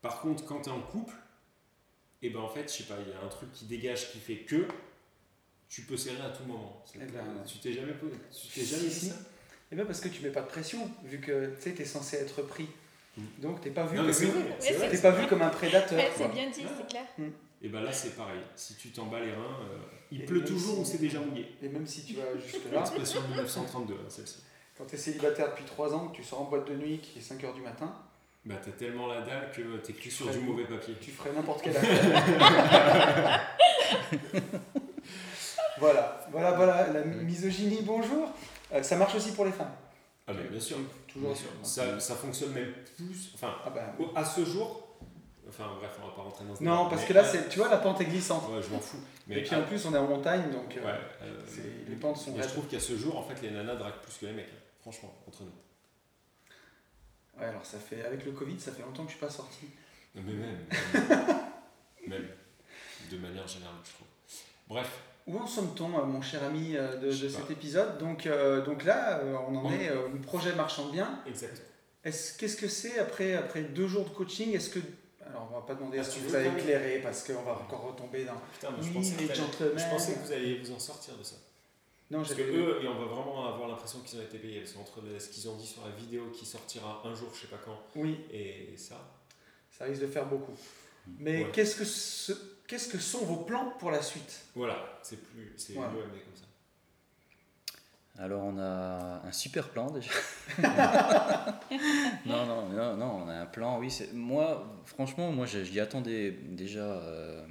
Par 0.01 0.19
contre, 0.21 0.45
quand 0.45 0.61
tu 0.61 0.69
es 0.69 0.73
en 0.73 0.81
couple, 0.81 1.13
et 2.21 2.29
ben 2.29 2.39
en 2.39 2.49
fait, 2.49 2.63
je 2.63 2.77
sais 2.79 2.83
pas, 2.83 2.95
il 3.05 3.09
y 3.09 3.13
a 3.13 3.25
un 3.25 3.29
truc 3.29 3.51
qui 3.53 3.65
dégage 3.65 4.11
qui 4.11 4.19
fait 4.19 4.37
que 4.39 4.67
tu 5.69 5.81
peux 5.83 5.97
serrer 5.97 6.21
à 6.25 6.29
tout 6.29 6.43
moment. 6.43 6.83
C'est 6.85 6.99
Eh 7.01 7.05
ben, 7.11 7.23
tu 7.45 7.57
t'es 7.59 7.73
jamais 7.73 7.93
posé, 7.93 8.13
tu 8.31 8.47
t'es 8.59 8.65
jamais 8.65 8.83
Si, 8.83 8.87
dit 8.89 8.93
si. 8.99 9.09
ça 9.09 9.15
Et 9.71 9.75
bien 9.75 9.85
parce 9.85 9.99
que 10.01 10.07
tu 10.09 10.21
mets 10.23 10.29
pas 10.31 10.41
de 10.41 10.47
pression, 10.47 10.89
vu 11.03 11.19
que 11.19 11.53
tu 11.61 11.61
sais, 11.75 11.81
es 11.81 11.85
censé 11.85 12.17
être 12.17 12.41
pris. 12.41 12.67
Mhm. 13.17 13.25
Donc 13.39 13.61
t'es 13.61 13.69
pas 13.71 13.85
vu 13.85 13.97
Non, 13.97 14.03
mais 14.03 14.11
comme 14.11 14.19
c'est 14.19 14.25
une- 14.25 14.31
vrai, 14.31 14.55
c'est 14.59 14.71
Ouais, 14.71 14.77
vrai. 14.77 14.89
T'es 14.91 14.97
pas 15.01 15.11
vu 15.11 15.27
comme 15.27 15.41
un 15.41 15.49
prédateur. 15.49 15.97
Ouais, 15.99 16.11
c'est 16.15 16.31
bien 16.31 16.49
dit, 16.49 16.63
c'est 16.77 16.87
clair. 16.87 17.05
Et 17.61 17.69
ben 17.69 17.81
là, 17.81 17.91
c'est 17.91 18.15
pareil. 18.15 18.39
Si 18.55 18.75
tu 18.75 18.89
t'en 18.91 19.05
bats 19.07 19.19
les 19.19 19.31
reins, 19.31 19.57
euh, 19.71 19.77
il 20.11 20.21
Et 20.21 20.25
pleut 20.25 20.43
toujours 20.45 20.75
si- 20.75 20.81
ou 20.81 20.85
c'est 20.85 20.99
déjà 20.99 21.19
mouillé. 21.19 21.55
Et 21.61 21.69
même 21.69 21.87
si 21.87 22.05
tu 22.05 22.13
vas 22.13 22.37
jusque-là, 22.39 22.79
L'expression 22.79 23.21
de 23.21 23.27
1932, 23.27 23.93
hein, 23.95 23.97
celle-ci. 24.09 24.43
quand 24.77 24.85
tu 24.85 24.93
es 24.95 24.97
célibataire 24.97 25.49
depuis 25.49 25.65
3 25.65 25.93
ans, 25.95 26.07
que 26.09 26.15
tu 26.17 26.23
sors 26.23 26.41
en 26.41 26.45
boîte 26.45 26.67
de 26.67 26.75
nuit 26.75 26.99
qui 26.99 27.17
est 27.17 27.21
5h 27.21 27.53
du 27.55 27.61
matin, 27.61 27.91
Bah, 28.45 28.55
t'as 28.63 28.71
tellement 28.71 29.07
la 29.07 29.21
dalle 29.21 29.51
que 29.51 29.77
t'écris 29.77 30.11
sur 30.11 30.29
du 30.29 30.37
mauvais 30.39 30.65
papier. 30.65 30.93
tu 31.01 31.09
ferais 31.11 31.33
n'importe 31.33 31.63
quelle 31.63 31.75
affaire. 31.77 33.41
voilà, 35.79 36.25
voilà, 36.31 36.51
voilà, 36.53 36.87
la 36.93 37.03
misogynie, 37.03 37.81
bonjour. 37.83 38.29
Euh, 38.73 38.83
ça 38.83 38.95
marche 38.97 39.15
aussi 39.15 39.31
pour 39.31 39.45
les 39.45 39.51
femmes. 39.51 39.71
Ah, 40.27 40.33
mais 40.33 40.43
bien 40.49 40.59
sûr. 40.59 40.77
Toujours. 41.07 41.29
Bien 41.29 41.35
sûr. 41.37 41.49
Ça, 41.63 41.99
ça 41.99 42.15
fonctionne 42.15 42.51
même 42.51 42.73
plus. 42.97 43.31
Enfin, 43.33 43.55
Ah 43.65 43.69
bah, 43.69 43.95
à 44.15 44.25
ce 44.25 44.43
jour. 44.45 44.86
Enfin, 45.49 45.65
bref, 45.79 45.91
on 46.03 46.07
va 46.07 46.13
pas 46.13 46.21
rentrer 46.23 46.45
dans 46.45 46.55
ce 46.55 46.63
Non, 46.63 46.89
parce 46.89 47.01
mais 47.03 47.07
que 47.07 47.13
là, 47.13 47.21
à- 47.21 47.23
c'est, 47.23 47.47
tu 47.49 47.59
vois, 47.59 47.69
la 47.69 47.77
pente 47.77 48.01
est 48.01 48.05
glissante. 48.05 48.43
Ouais, 48.51 48.61
je 48.61 48.69
m'en 48.69 48.79
fous. 48.79 48.97
Mais 49.27 49.39
Et 49.39 49.43
puis 49.43 49.55
en 49.55 49.63
plus, 49.63 49.85
on 49.85 49.93
est 49.93 49.97
en 49.97 50.07
montagne, 50.07 50.51
donc 50.51 50.75
euh, 50.77 50.83
ouais, 50.85 50.99
euh, 51.23 51.41
les 51.87 51.95
pentes 51.95 52.17
sont 52.17 52.33
mais 52.35 52.43
je 52.43 52.47
trouve 52.49 52.67
qu'à 52.67 52.79
ce 52.79 52.97
jour, 52.97 53.17
en 53.17 53.23
fait, 53.23 53.41
les 53.41 53.51
nanas 53.51 53.75
draguent 53.75 54.01
plus 54.03 54.17
que 54.17 54.25
les 54.25 54.33
mecs. 54.33 54.47
hein. 54.49 54.59
Franchement, 54.81 55.13
entre 55.27 55.43
nous. 55.43 55.51
Ouais, 57.39 57.45
alors 57.47 57.65
ça 57.65 57.77
fait, 57.77 58.03
avec 58.03 58.25
le 58.25 58.31
Covid, 58.31 58.59
ça 58.59 58.71
fait 58.71 58.81
longtemps 58.83 59.03
que 59.03 59.11
je 59.11 59.15
suis 59.17 59.25
pas 59.25 59.31
sorti. 59.31 59.67
Non, 60.15 60.23
Mais 60.25 60.33
même. 60.33 60.65
même, 60.93 61.37
même. 62.07 62.27
De 63.11 63.17
manière 63.17 63.47
générale, 63.47 63.75
je 63.85 63.91
trouve. 63.93 64.07
Bref, 64.67 64.99
Où 65.27 65.37
en 65.37 65.47
sommes-t-on, 65.47 65.97
euh, 65.99 66.03
mon 66.03 66.21
cher 66.21 66.43
ami, 66.43 66.75
euh, 66.75 66.97
de, 66.97 67.11
cet 67.11 67.49
épisode? 67.51 67.97
Donc, 67.99 68.25
euh, 68.25 68.61
donc 68.65 68.83
là, 68.83 69.19
euh, 69.19 69.35
on 69.47 69.55
en 69.55 69.71
est, 69.71 69.89
euh, 69.89 70.09
le 70.11 70.19
projet 70.19 70.53
marchant 70.55 70.89
bien. 70.89 71.21
exactement. 71.25 71.61
Est-ce, 72.03 72.37
qu'est-ce 72.37 72.55
que 72.57 72.67
c'est 72.69 72.99
après, 72.99 73.33
après 73.35 73.61
deux 73.63 73.87
jours 73.87 74.05
de 74.05 74.09
coaching? 74.09 74.53
Est-ce 74.55 74.69
que. 74.69 74.79
Alors, 75.29 75.49
on 75.51 75.55
va 75.55 75.61
pas 75.65 75.75
demander 75.75 75.99
à 75.99 76.03
ce 76.03 76.17
que 76.19 76.27
vous 76.27 76.35
avez 76.35 76.49
éclairé 76.49 76.99
parce 77.01 77.23
qu'on 77.25 77.41
va 77.43 77.53
encore 77.53 77.81
retomber 77.83 78.23
dans. 78.25 78.35
Putain, 78.53 78.71
mais 78.71 78.77
Oui, 78.81 78.87
je, 78.87 78.93
pensais 78.93 79.15
que 79.15 79.21
les 79.29 79.35
gentlemen. 79.35 79.77
je 79.77 79.89
pensais 79.89 80.13
que 80.13 80.19
vous 80.19 80.31
alliez 80.31 80.57
vous 80.59 80.71
en 80.73 80.79
sortir 80.79 81.15
de 81.17 81.23
ça. 81.23 81.35
Non, 82.09 82.19
Parce 82.19 82.35
que 82.35 82.41
eux, 82.41 82.79
et 82.81 82.87
on 82.87 82.97
va 82.99 83.05
vraiment 83.05 83.47
avoir 83.53 83.67
l'impression 83.67 83.99
qu'ils 83.99 84.17
ont 84.19 84.23
été 84.23 84.37
payés. 84.37 84.61
Parce 84.61 84.71
qu'entre 84.73 85.01
ce 85.19 85.27
qu'ils 85.27 85.49
ont 85.49 85.55
dit 85.57 85.67
sur 85.67 85.83
la 85.83 85.91
vidéo 85.91 86.29
qui 86.31 86.45
sortira 86.45 87.01
un 87.03 87.13
jour, 87.13 87.29
je 87.33 87.41
sais 87.41 87.47
pas 87.47 87.59
quand, 87.65 87.77
Oui, 87.95 88.17
et 88.31 88.73
ça. 88.77 88.95
ça 89.77 89.83
risque 89.85 90.01
de 90.01 90.07
faire 90.07 90.25
beaucoup. 90.25 90.55
Mais 91.19 91.43
Ouais. 91.43 91.51
qu'est-ce, 91.51 91.75
que 91.75 91.83
ce- 91.85 92.31
qu'est-ce 92.67 92.87
que 92.89 92.97
sont 92.99 93.25
vos 93.25 93.37
plans 93.43 93.73
pour 93.79 93.91
la 93.91 94.01
suite? 94.01 94.41
Voilà, 94.55 94.99
c'est 95.03 95.21
plus. 95.21 95.53
C'est 95.57 95.73
Voilà. 95.73 95.91
mieux 95.91 96.03
amené 96.03 96.19
comme 96.21 96.35
ça. 96.35 96.45
Alors 98.19 98.43
on 98.45 98.57
a 98.57 99.21
un 99.27 99.31
super 99.31 99.69
plan 99.69 99.91
déjà. 99.91 100.09
non, 102.25 102.45
non, 102.45 102.69
non, 102.69 102.97
non, 102.97 103.23
on 103.25 103.29
a 103.29 103.33
un 103.33 103.45
plan, 103.45 103.79
oui. 103.79 103.91
c'est- 103.91 104.11
Moi, 104.13 104.65
franchement, 104.85 105.31
moi 105.31 105.45
j'y 105.45 105.79
attendais 105.79 106.31
déjà 106.31 106.79
euh, 106.83 107.45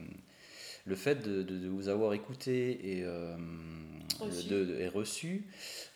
le 0.85 0.97
fait 0.97 1.17
de, 1.23 1.43
de- 1.43 1.59
de 1.59 1.69
vous 1.69 1.89
avoir 1.89 2.15
écouté 2.15 2.99
et, 2.99 3.03
euh, 3.05 3.37
Reçu. 4.19 4.49
de- 4.49 4.77
et 4.81 4.89
reçu. 4.89 5.45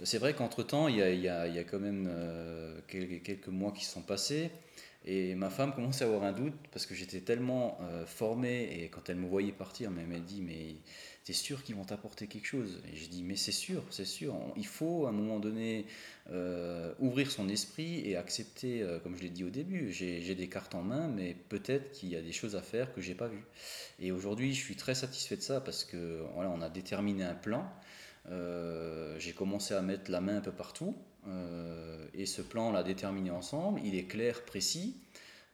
C'est 0.04 0.18
vrai 0.18 0.34
qu'entre-temps, 0.34 0.86
il 0.88 0.96
y 0.96 1.02
a, 1.02 1.10
il 1.10 1.20
y 1.20 1.28
a- 1.28 1.46
y 1.48 1.58
a 1.58 1.64
quand 1.64 1.78
même 1.80 2.08
euh, 2.08 2.78
quelques, 2.86 3.22
quelques 3.24 3.48
mois 3.48 3.72
qui 3.72 3.84
se 3.84 3.92
sont 3.92 4.02
passés. 4.02 4.50
Et 5.06 5.34
ma 5.34 5.48
femme 5.48 5.72
commence 5.74 6.02
à 6.02 6.04
avoir 6.04 6.24
un 6.24 6.32
doute 6.32 6.52
parce 6.72 6.84
que 6.84 6.94
j'étais 6.94 7.20
tellement 7.20 7.78
formé 8.04 8.64
et 8.82 8.88
quand 8.90 9.08
elle 9.08 9.16
me 9.16 9.26
voyait 9.26 9.50
partir, 9.50 9.90
elle 9.98 10.06
m'a 10.06 10.18
dit 10.18 10.42
mais 10.42 10.74
t'es 11.24 11.32
sûr 11.32 11.62
qu'ils 11.62 11.74
vont 11.74 11.84
t'apporter 11.84 12.26
quelque 12.26 12.46
chose 12.46 12.80
Et 12.92 12.96
je 12.96 13.08
dis 13.08 13.22
mais 13.22 13.36
c'est 13.36 13.52
sûr, 13.52 13.82
c'est 13.90 14.04
sûr. 14.04 14.34
Il 14.56 14.66
faut 14.66 15.06
à 15.06 15.10
un 15.10 15.12
moment 15.12 15.38
donné 15.38 15.86
euh, 16.30 16.92
ouvrir 16.98 17.30
son 17.30 17.48
esprit 17.48 18.08
et 18.08 18.16
accepter, 18.16 18.82
euh, 18.82 18.98
comme 19.00 19.16
je 19.16 19.22
l'ai 19.22 19.30
dit 19.30 19.44
au 19.44 19.50
début, 19.50 19.92
j'ai 19.92 20.34
des 20.34 20.48
cartes 20.48 20.74
en 20.74 20.82
main, 20.82 21.08
mais 21.08 21.36
peut-être 21.48 21.92
qu'il 21.92 22.08
y 22.08 22.16
a 22.16 22.22
des 22.22 22.32
choses 22.32 22.56
à 22.56 22.62
faire 22.62 22.92
que 22.94 23.00
j'ai 23.00 23.14
pas 23.14 23.28
vues. 23.28 23.44
Et 23.98 24.12
aujourd'hui, 24.12 24.54
je 24.54 24.60
suis 24.62 24.76
très 24.76 24.94
satisfait 24.94 25.36
de 25.36 25.42
ça 25.42 25.60
parce 25.60 25.84
que 25.84 26.22
voilà, 26.34 26.50
on 26.50 26.62
a 26.62 26.68
déterminé 26.70 27.24
un 27.24 27.34
plan. 27.34 27.70
Euh, 28.30 29.18
j'ai 29.18 29.32
commencé 29.32 29.74
à 29.74 29.82
mettre 29.82 30.10
la 30.10 30.20
main 30.20 30.38
un 30.38 30.42
peu 30.42 30.52
partout 30.52 30.96
et 32.14 32.24
ce 32.24 32.40
plan 32.40 32.70
on 32.70 32.72
l'a 32.72 32.82
déterminé 32.82 33.30
ensemble. 33.30 33.80
Il 33.84 33.94
est 33.94 34.04
clair, 34.04 34.42
précis. 34.42 34.96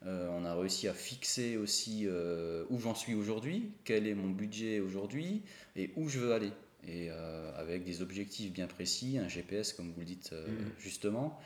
Euh, 0.05 0.29
on 0.31 0.45
a 0.45 0.55
réussi 0.55 0.89
à 0.89 0.93
fixer 0.95 1.57
aussi 1.57 2.03
euh, 2.07 2.65
où 2.69 2.79
j'en 2.79 2.95
suis 2.95 3.15
aujourd'hui, 3.15 3.71
quel 3.85 4.07
est 4.07 4.15
mon 4.15 4.29
budget 4.31 4.79
aujourd'hui 4.81 5.43
et 5.75 5.91
où 5.97 6.09
je 6.09 6.19
veux 6.19 6.33
aller. 6.33 6.53
Et 6.87 7.09
euh, 7.11 7.51
avec 7.57 7.85
des 7.85 8.03
objectifs 8.03 8.53
bien 8.53 8.67
précis, 8.67 9.19
un 9.19 9.29
GPS 9.29 9.73
comme 9.73 9.91
vous 9.93 10.01
le 10.01 10.07
dites 10.07 10.33
Mhm. 10.33 10.71
justement. 10.79 11.41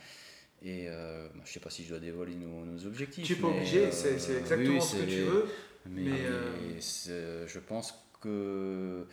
Et 0.62 0.88
bah, 0.88 1.30
je 1.36 1.40
ne 1.40 1.46
sais 1.46 1.60
pas 1.60 1.70
si 1.70 1.84
je 1.84 1.88
dois 1.88 2.00
dévoiler 2.00 2.34
nos, 2.34 2.66
nos 2.66 2.84
objectifs. 2.84 3.26
Tu 3.26 3.34
n'es 3.34 3.40
pas 3.40 3.48
obligé, 3.48 3.90
c'est, 3.92 4.12
exactement 4.14 4.74
oui, 4.74 4.82
ce 4.82 4.96
que 4.96 5.04
tu 5.04 5.20
veux. 5.22 5.46
mais, 5.86 6.02
Mais, 6.02 6.80
je 6.80 7.58
pense 7.60 7.94
que 8.20 9.06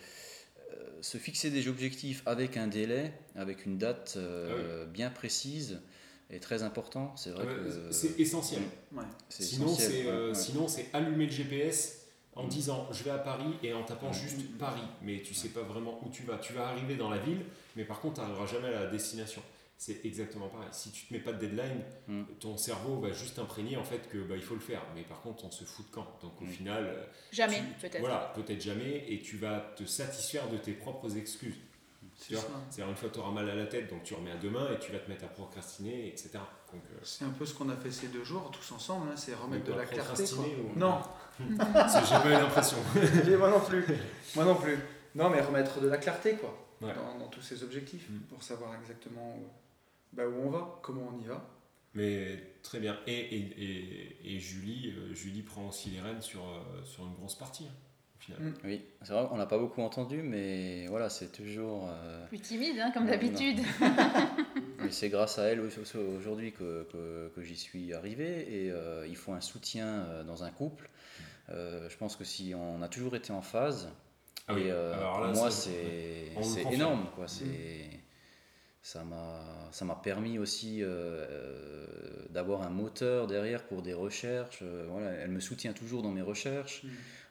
se 1.00 1.18
fixer 1.18 1.50
des 1.50 1.68
objectifs 1.68 2.22
avec 2.26 2.56
un 2.56 2.66
délai, 2.66 3.12
avec 3.34 3.66
une 3.66 3.78
date 3.78 4.14
euh, 4.16 4.84
bien 4.86 5.10
précise, 5.10 5.80
est 6.30 6.40
très 6.40 6.62
important. 6.62 7.14
C'est 7.16 7.30
vrai 7.30 7.46
que 7.46 7.90
c'est 7.92 8.18
essentiel. 8.20 8.62
Ouais. 8.92 9.02
Sinon, 9.28 9.68
c'est 9.68 9.88
ouais, 9.88 10.06
euh, 10.08 10.28
ouais. 10.28 10.34
sinon, 10.34 10.68
c'est 10.68 10.86
allumer 10.92 11.26
le 11.26 11.32
GPS 11.32 12.06
en 12.34 12.44
Mm. 12.44 12.48
disant 12.48 12.86
je 12.92 13.02
vais 13.04 13.10
à 13.10 13.18
Paris 13.18 13.54
et 13.62 13.72
en 13.72 13.82
tapant 13.82 14.10
Mm. 14.10 14.14
juste 14.14 14.58
Paris. 14.58 14.82
Mais 15.02 15.22
tu 15.22 15.34
sais 15.34 15.48
pas 15.48 15.62
vraiment 15.62 15.98
où 16.04 16.10
tu 16.10 16.22
vas. 16.24 16.38
Tu 16.38 16.52
vas 16.52 16.68
arriver 16.68 16.96
dans 16.96 17.10
la 17.10 17.18
ville, 17.18 17.40
mais 17.76 17.84
par 17.84 18.00
contre, 18.00 18.14
tu 18.16 18.20
n'arriveras 18.20 18.46
jamais 18.46 18.68
à 18.68 18.84
la 18.84 18.86
destination. 18.86 19.42
C'est 19.80 20.04
exactement 20.04 20.48
pareil. 20.48 20.68
Si 20.72 20.90
tu 20.90 21.06
te 21.06 21.12
mets 21.14 21.20
pas 21.20 21.32
de 21.32 21.38
deadline, 21.38 21.82
Mm. 22.08 22.22
ton 22.40 22.56
cerveau 22.56 22.98
va 22.98 23.12
juste 23.12 23.38
imprégner 23.38 23.76
en 23.76 23.84
fait 23.84 24.08
que 24.10 24.18
bah, 24.18 24.34
il 24.34 24.42
faut 24.42 24.54
le 24.54 24.60
faire. 24.60 24.82
Mais 24.94 25.02
par 25.02 25.20
contre, 25.22 25.44
on 25.44 25.50
se 25.52 25.62
fout 25.64 25.86
de 25.88 25.94
camp. 25.94 26.06
Donc 26.20 26.32
au 26.42 26.46
final, 26.46 26.84
euh, 26.84 27.04
Jamais, 27.32 27.62
peut-être. 27.80 28.00
Voilà, 28.00 28.32
peut-être 28.34 28.60
jamais, 28.60 29.04
et 29.08 29.20
tu 29.20 29.36
vas 29.36 29.72
te 29.76 29.84
satisfaire 29.84 30.48
de 30.50 30.56
tes 30.58 30.72
propres 30.72 31.16
excuses. 31.16 31.54
C'est 32.18 32.82
une 32.82 32.96
fois 32.96 33.08
tu 33.12 33.18
auras 33.20 33.30
mal 33.30 33.48
à 33.48 33.54
la 33.54 33.66
tête, 33.66 33.88
donc 33.88 34.02
tu 34.02 34.14
remets 34.14 34.32
à 34.32 34.36
demain 34.36 34.68
et 34.72 34.78
tu 34.78 34.90
vas 34.92 34.98
te 34.98 35.08
mettre 35.08 35.24
à 35.24 35.28
procrastiner, 35.28 36.08
etc. 36.08 36.30
Euh, 36.74 36.76
C'est 37.02 37.24
un 37.24 37.30
peu 37.30 37.46
ce 37.46 37.54
qu'on 37.54 37.68
a 37.70 37.76
fait 37.76 37.90
ces 37.92 38.08
deux 38.08 38.24
jours, 38.24 38.50
tous 38.50 38.72
ensemble, 38.74 39.08
hein, 39.08 39.16
c'est 39.16 39.34
remettre 39.34 39.64
de 39.64 39.72
la 39.72 39.84
clarté. 39.86 40.24
Quoi. 40.24 40.44
procrastiner 40.44 40.56
ou- 40.56 40.78
Non, 40.78 41.00
j'ai 41.40 41.46
pas 41.56 42.28
eu 42.28 42.32
l'impression. 42.32 42.78
moi 43.38 43.50
non 43.50 43.60
plus. 43.60 43.84
Moi 44.34 44.44
non 44.44 44.54
plus. 44.56 44.78
Non, 45.14 45.30
mais 45.30 45.40
remettre 45.40 45.80
de 45.80 45.88
la 45.88 45.96
clarté 45.98 46.34
quoi, 46.34 46.54
Ouais. 46.82 46.92
dans, 46.94 47.18
dans 47.18 47.28
tous 47.28 47.40
ces 47.42 47.62
objectifs, 47.62 48.08
Mm. 48.10 48.18
pour 48.28 48.42
savoir 48.42 48.74
exactement 48.74 49.36
où, 49.36 49.46
bah, 50.12 50.26
où 50.28 50.34
on 50.46 50.50
va, 50.50 50.78
comment 50.82 51.10
on 51.14 51.18
y 51.20 51.24
va. 51.26 51.48
Mais 51.94 52.52
très 52.62 52.78
bien. 52.80 52.98
Et, 53.06 53.12
et, 53.14 53.38
et, 53.58 54.36
et 54.36 54.38
Julie, 54.40 54.92
euh, 54.96 55.14
Julie 55.14 55.42
prend 55.42 55.68
aussi 55.68 55.90
les 55.90 56.00
rênes 56.00 56.20
sur, 56.20 56.42
euh, 56.46 56.84
sur 56.84 57.04
une 57.06 57.14
grosse 57.14 57.34
partie, 57.36 57.64
hein, 57.66 57.74
final. 58.36 58.50
Mm. 58.50 58.54
Oui, 58.64 58.82
c'est 59.02 59.12
vrai 59.12 59.26
qu'on 59.28 59.36
n'a 59.36 59.46
pas 59.46 59.58
beaucoup 59.58 59.82
entendu, 59.82 60.22
mais 60.22 60.86
voilà, 60.88 61.08
c'est 61.08 61.32
toujours. 61.32 61.88
euh, 61.90 62.26
Plus 62.28 62.40
timide, 62.40 62.78
hein, 62.80 62.90
comme 62.92 63.06
d'habitude. 63.06 63.58
mais 64.80 64.90
c'est 64.90 65.08
grâce 65.08 65.38
à 65.38 65.44
elle 65.44 65.60
aujourd'hui 65.60 66.52
que, 66.52 66.86
que, 66.92 67.32
que 67.34 67.42
j'y 67.42 67.56
suis 67.56 67.94
arrivé. 67.94 68.64
Et 68.66 68.70
euh, 68.70 69.06
il 69.08 69.16
faut 69.16 69.32
un 69.32 69.40
soutien 69.40 69.86
euh, 69.86 70.24
dans 70.24 70.44
un 70.44 70.50
couple. 70.50 70.88
Euh, 71.50 71.88
je 71.88 71.96
pense 71.96 72.16
que 72.16 72.24
si 72.24 72.52
on 72.54 72.82
a 72.82 72.88
toujours 72.88 73.16
été 73.16 73.32
en 73.32 73.42
phase, 73.42 73.88
Ah 74.46 74.54
oui, 74.54 74.62
et 74.64 74.70
euh, 74.70 74.94
alors 74.94 75.16
pour 75.16 75.26
là, 75.26 75.32
moi, 75.32 75.50
c'est 75.50 76.32
on 76.36 76.70
énorme. 76.70 77.06
Quoi. 77.14 77.26
C'est, 77.26 77.88
ça, 78.82 79.02
m'a, 79.04 79.68
ça 79.72 79.84
m'a 79.84 79.94
permis 79.96 80.38
aussi 80.38 80.82
euh, 80.82 80.86
euh, 80.88 81.86
d'avoir 82.30 82.62
un 82.62 82.70
moteur 82.70 83.26
derrière 83.26 83.64
pour 83.64 83.82
des 83.82 83.94
recherches. 83.94 84.60
Euh, 84.62 84.86
voilà, 84.90 85.10
elle 85.12 85.30
me 85.30 85.40
soutient 85.40 85.72
toujours 85.72 86.02
dans 86.02 86.10
mes 86.10 86.22
recherches. 86.22 86.84
Mm. 86.84 86.88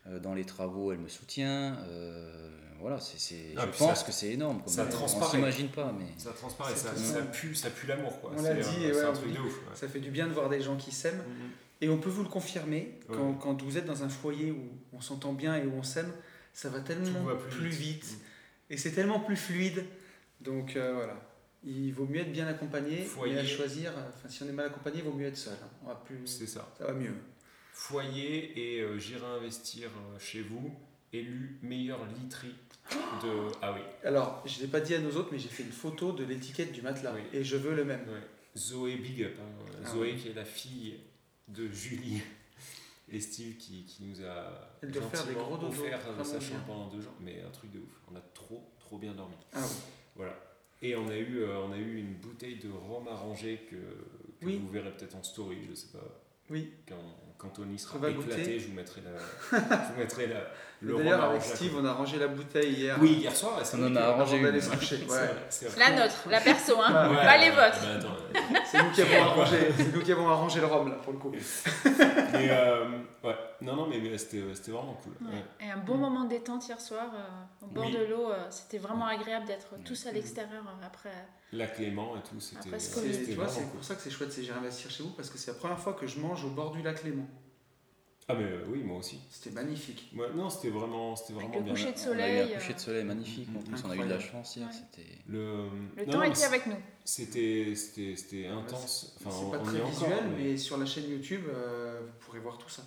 Euh, 0.07 0.19
dans 0.19 0.33
les 0.33 0.45
travaux, 0.45 0.91
elle 0.91 0.99
me 0.99 1.07
soutient. 1.09 1.75
Euh, 1.89 2.49
voilà, 2.79 2.99
c'est, 2.99 3.35
Ah, 3.57 3.65
je 3.71 3.77
pense 3.77 3.99
ça- 3.99 4.05
que 4.05 4.11
c'est 4.11 4.29
énorme. 4.31 4.61
comme- 4.63 4.71
ça 4.73 4.85
on 4.85 4.89
transparaît. 4.89 5.31
s'imagine 5.31 5.69
pas, 5.69 5.93
mais 5.97 6.05
Ça 6.17 6.31
transparaît, 6.31 6.75
ça, 6.75 6.95
ça 6.95 7.21
pue, 7.23 7.55
ça 7.55 7.69
pue 7.69 7.87
l'amour. 7.87 8.21
Quoi. 8.21 8.31
On 8.37 8.41
l'a 8.41 8.53
dit, 8.53 8.59
euh, 8.85 8.89
et 8.89 8.93
c'est 8.93 8.99
ouais, 8.99 9.05
un 9.05 9.09
on 9.09 9.13
truc 9.13 9.29
dit- 9.29 9.35
de 9.37 9.41
ouf. 9.41 9.53
ouais. 9.57 9.75
Ça 9.75 9.87
fait 9.87 9.99
du 9.99 10.11
bien 10.11 10.27
de 10.27 10.33
voir 10.33 10.47
des 10.49 10.61
gens 10.61 10.77
qui 10.77 10.91
s'aiment. 10.91 11.17
Mhm. 11.17 11.49
Et 11.81 11.89
on 11.89 11.97
peut 11.97 12.09
vous 12.09 12.23
le 12.23 12.29
confirmer, 12.29 12.99
quand, 13.07 13.31
Ouais. 13.31 13.35
quand 13.41 13.61
vous 13.61 13.77
êtes 13.77 13.85
dans 13.85 14.03
un 14.03 14.09
foyer 14.09 14.51
où 14.51 14.63
on 14.93 15.01
s'entend 15.01 15.33
bien 15.33 15.55
et 15.57 15.65
où 15.65 15.73
on 15.73 15.83
s'aime, 15.83 16.11
ça 16.53 16.69
va 16.69 16.79
tellement 16.79 17.23
va 17.23 17.35
plus, 17.35 17.57
plus 17.59 17.69
vite. 17.69 18.03
vite. 18.05 18.17
Et 18.69 18.77
c'est 18.77 18.91
tellement 18.91 19.19
plus 19.19 19.35
fluide. 19.35 19.83
Donc 20.41 20.75
euh, 20.75 20.93
voilà. 20.93 21.15
Il 21.63 21.91
vaut 21.93 22.05
mieux 22.05 22.21
être 22.21 22.31
bien 22.31 22.47
accompagné, 22.47 23.03
Foyer. 23.03 23.33
mais 23.33 23.39
à 23.41 23.45
choisir, 23.45 23.91
enfin, 23.91 24.29
si 24.29 24.43
on 24.43 24.47
est 24.47 24.51
mal 24.53 24.67
accompagné, 24.67 24.99
il 24.99 25.03
vaut 25.03 25.11
mieux 25.17 25.27
être 25.27 25.37
seul. 25.37 25.57
On 25.83 25.87
va 25.87 25.95
plus, 25.95 26.25
C'est 26.25 26.45
ça. 26.47 26.67
ça 26.77 26.85
va 26.85 26.93
mieux. 26.93 27.13
Foyer 27.81 28.59
et 28.59 28.81
euh, 28.81 28.97
j'irai 28.97 29.25
investir 29.27 29.89
euh, 29.89 30.17
chez 30.19 30.41
vous, 30.41 30.73
élu 31.13 31.59
meilleure 31.61 32.03
literie 32.19 32.55
de. 33.23 33.49
Ah 33.61 33.71
oui, 33.73 33.81
Alors, 34.03 34.41
je 34.47 34.57
ne 34.57 34.61
l'ai 34.63 34.67
pas 34.67 34.79
dit 34.79 34.95
à 34.95 34.99
nos 34.99 35.11
autres, 35.11 35.29
mais 35.31 35.37
j'ai 35.37 35.47
fait 35.47 35.61
une 35.61 35.71
photo 35.71 36.11
de 36.11 36.23
l'étiquette 36.23 36.71
du 36.71 36.81
matelas. 36.81 37.13
Oui. 37.13 37.21
Et 37.33 37.43
je 37.43 37.55
veux 37.55 37.75
le 37.75 37.85
même. 37.85 38.01
ouais. 38.09 38.21
Zoé 38.57 38.95
Big 38.95 39.21
Up. 39.23 39.33
hein. 39.39 39.65
Ah 39.85 39.89
Zoé 39.91 40.13
oui. 40.13 40.19
qui 40.19 40.29
est 40.29 40.33
la 40.33 40.43
fille 40.43 40.95
de 41.47 41.67
Julie 41.69 42.19
et 43.11 43.19
Steve 43.19 43.57
qui, 43.57 43.83
qui 43.85 44.03
nous 44.05 44.25
a 44.25 44.71
Elle 44.81 44.91
doit 44.91 45.03
faire 45.03 45.27
des 45.27 45.33
gros 45.35 45.63
offert 45.63 45.99
sa 46.25 46.39
chambre 46.39 46.63
pendant 46.65 46.87
deux 46.87 47.01
jours. 47.01 47.13
Mais 47.21 47.43
un 47.47 47.51
truc 47.51 47.71
de 47.71 47.77
ouf. 47.77 48.01
On 48.11 48.15
a 48.15 48.21
trop, 48.33 48.67
trop 48.79 48.97
bien 48.97 49.13
dormi. 49.13 49.35
Ah 49.53 49.59
oui. 49.61 49.75
Voilà. 50.15 50.35
Et 50.81 50.95
on 50.95 51.07
a 51.09 51.15
eu, 51.15 51.41
euh, 51.43 51.61
on 51.61 51.71
a 51.71 51.77
eu 51.77 51.97
une 51.99 52.15
bouteille 52.15 52.57
de 52.57 52.69
rhum 52.71 53.07
arrangé 53.07 53.67
que, 53.69 53.75
que 54.41 54.45
Oui. 54.47 54.57
vous 54.57 54.69
verrez 54.69 54.91
peut-être 54.97 55.15
en 55.15 55.21
story, 55.23 55.57
je 55.69 55.75
sais 55.75 55.89
pas. 55.91 56.23
Oui. 56.49 56.71
Quand, 56.87 56.95
quand 57.37 57.49
sera 57.77 57.95
On 57.97 57.99
va 57.99 58.09
éclaté, 58.09 58.41
goûter. 58.41 58.59
je 58.59 58.67
vous 58.67 58.73
mettrai, 58.73 59.01
la, 59.01 59.59
je 59.59 59.93
vous 59.93 59.99
mettrai 59.99 60.27
la, 60.27 60.35
le 60.81 60.93
rhum 60.95 61.03
D'ailleurs, 61.03 61.23
avec 61.25 61.41
Steve, 61.41 61.73
on 61.79 61.85
a 61.85 61.93
rangé 61.93 62.17
la 62.17 62.27
bouteille 62.27 62.73
hier. 62.73 62.97
Oui, 62.99 63.13
hier 63.13 63.35
soir, 63.35 63.59
c'est 63.63 63.77
On 63.77 63.85
en 63.87 63.95
a 63.95 64.01
arrangé 64.01 64.37
une. 64.37 64.61
se 64.61 64.69
coucher. 64.69 64.99
Ouais. 65.09 65.69
La 65.77 65.91
nôtre, 65.95 66.15
la 66.29 66.41
perso, 66.41 66.73
hein. 66.79 66.85
Ah 66.89 67.09
Ouais, 67.09 67.15
pas 67.15 67.37
les 67.37 67.49
vôtres. 67.49 67.79
bah 67.81 67.95
attends, 67.97 68.61
C'est 68.71 68.83
nous 68.83 68.91
qui 68.91 69.01
avons 69.01 69.23
arrangé, 69.29 69.57
c'est 69.77 69.93
nous 69.95 70.01
qui 70.01 70.11
avons 70.11 70.29
arrangé 70.29 70.59
le 70.59 70.65
rhum 70.65 70.89
là 70.89 70.95
pour 70.95 71.13
le 71.13 71.19
coup. 71.19 71.31
mais, 72.33 72.49
euh. 72.51 72.85
Non, 73.67 73.75
non, 73.75 73.87
mais, 73.87 74.17
c'était 74.17 74.41
c'était 74.55 74.71
vraiment 74.71 74.97
cool. 75.03 75.13
Ouais. 75.27 75.33
Ouais. 75.35 75.43
Et 75.67 75.69
un 75.69 75.77
bon 75.77 75.97
moment 75.97 76.23
de 76.23 76.29
détente 76.29 76.67
hier 76.67 76.79
soir, 76.81 77.11
euh, 77.13 77.65
au 77.65 77.67
bord 77.67 77.85
Oui. 77.85 77.91
de 77.93 78.05
l'eau. 78.05 78.31
euh, 78.31 78.47
C'était 78.49 78.77
vraiment 78.77 79.05
agréable 79.07 79.45
d'être 79.45 79.75
tous 79.85 80.07
à 80.07 80.11
l'extérieur 80.11 80.63
euh, 80.65 80.85
après. 80.85 81.11
La 81.53 81.67
Clément 81.67 82.15
et 82.17 82.21
tout, 82.21 82.39
c'était 82.39 82.59
Après 82.67 82.79
ce 82.79 82.99
tu 83.25 83.33
vois, 83.33 83.47
c'est 83.47 83.61
cool. 83.61 83.69
pour 83.71 83.83
ça 83.83 83.95
que 83.95 84.01
c'est 84.01 84.09
chouette, 84.09 84.31
c'est 84.31 84.43
J'irai 84.43 84.57
investir 84.59 84.89
chez 84.91 85.03
vous 85.03 85.11
parce 85.11 85.29
que 85.29 85.37
c'est 85.37 85.51
la 85.51 85.57
première 85.57 85.79
fois 85.79 85.93
que 85.93 86.07
je 86.07 86.19
mange 86.19 86.43
au 86.43 86.49
bord 86.49 86.71
du 86.71 86.81
lac 86.81 87.03
Léman. 87.03 87.25
Ah, 88.29 88.33
mais 88.35 88.43
euh, 88.43 88.65
oui, 88.67 88.83
moi 88.83 88.97
aussi. 88.97 89.21
C'était 89.29 89.51
magnifique. 89.51 90.11
Ouais, 90.13 90.27
non, 90.35 90.49
c'était 90.49 90.69
vraiment, 90.69 91.15
c'était 91.15 91.31
Avec 91.33 91.43
vraiment 91.45 91.59
le 91.59 91.63
bien. 91.63 91.73
coucher 91.73 91.93
de 91.93 91.97
soleil. 91.97 92.53
un 92.53 92.57
coucher 92.57 92.73
de 92.73 92.79
soleil 92.79 93.03
magnifique. 93.05 93.47
En 93.57 93.61
plus, 93.61 93.81
on 93.85 93.89
a 93.89 93.95
eu 93.95 93.99
de 93.99 94.03
la 94.03 94.19
chance 94.19 94.55
hier. 94.57 94.67
Ouais. 94.67 94.73
C'était. 94.73 95.07
Le, 95.27 95.69
Le 95.95 96.05
non, 96.05 96.11
temps 96.11 96.21
était 96.23 96.43
avec 96.43 96.65
nous. 96.67 96.75
C'était 97.05 97.73
c'était- 97.75 98.15
c'était 98.17 98.47
intense. 98.47 99.15
Enfin, 99.21 99.29
c'est 99.31 99.49
pas 99.51 99.59
on 99.61 99.63
très 99.65 99.77
encore, 99.79 99.89
visuel, 99.91 100.23
mais- 100.37 100.43
mais... 100.43 100.57
sur 100.57 100.77
la 100.77 100.85
chaîne 100.85 101.09
YouTube, 101.09 101.43
euh, 101.47 102.01
vous 102.05 102.25
pourrez 102.25 102.39
voir 102.39 102.57
tout 102.57 102.67
ça. 102.67 102.83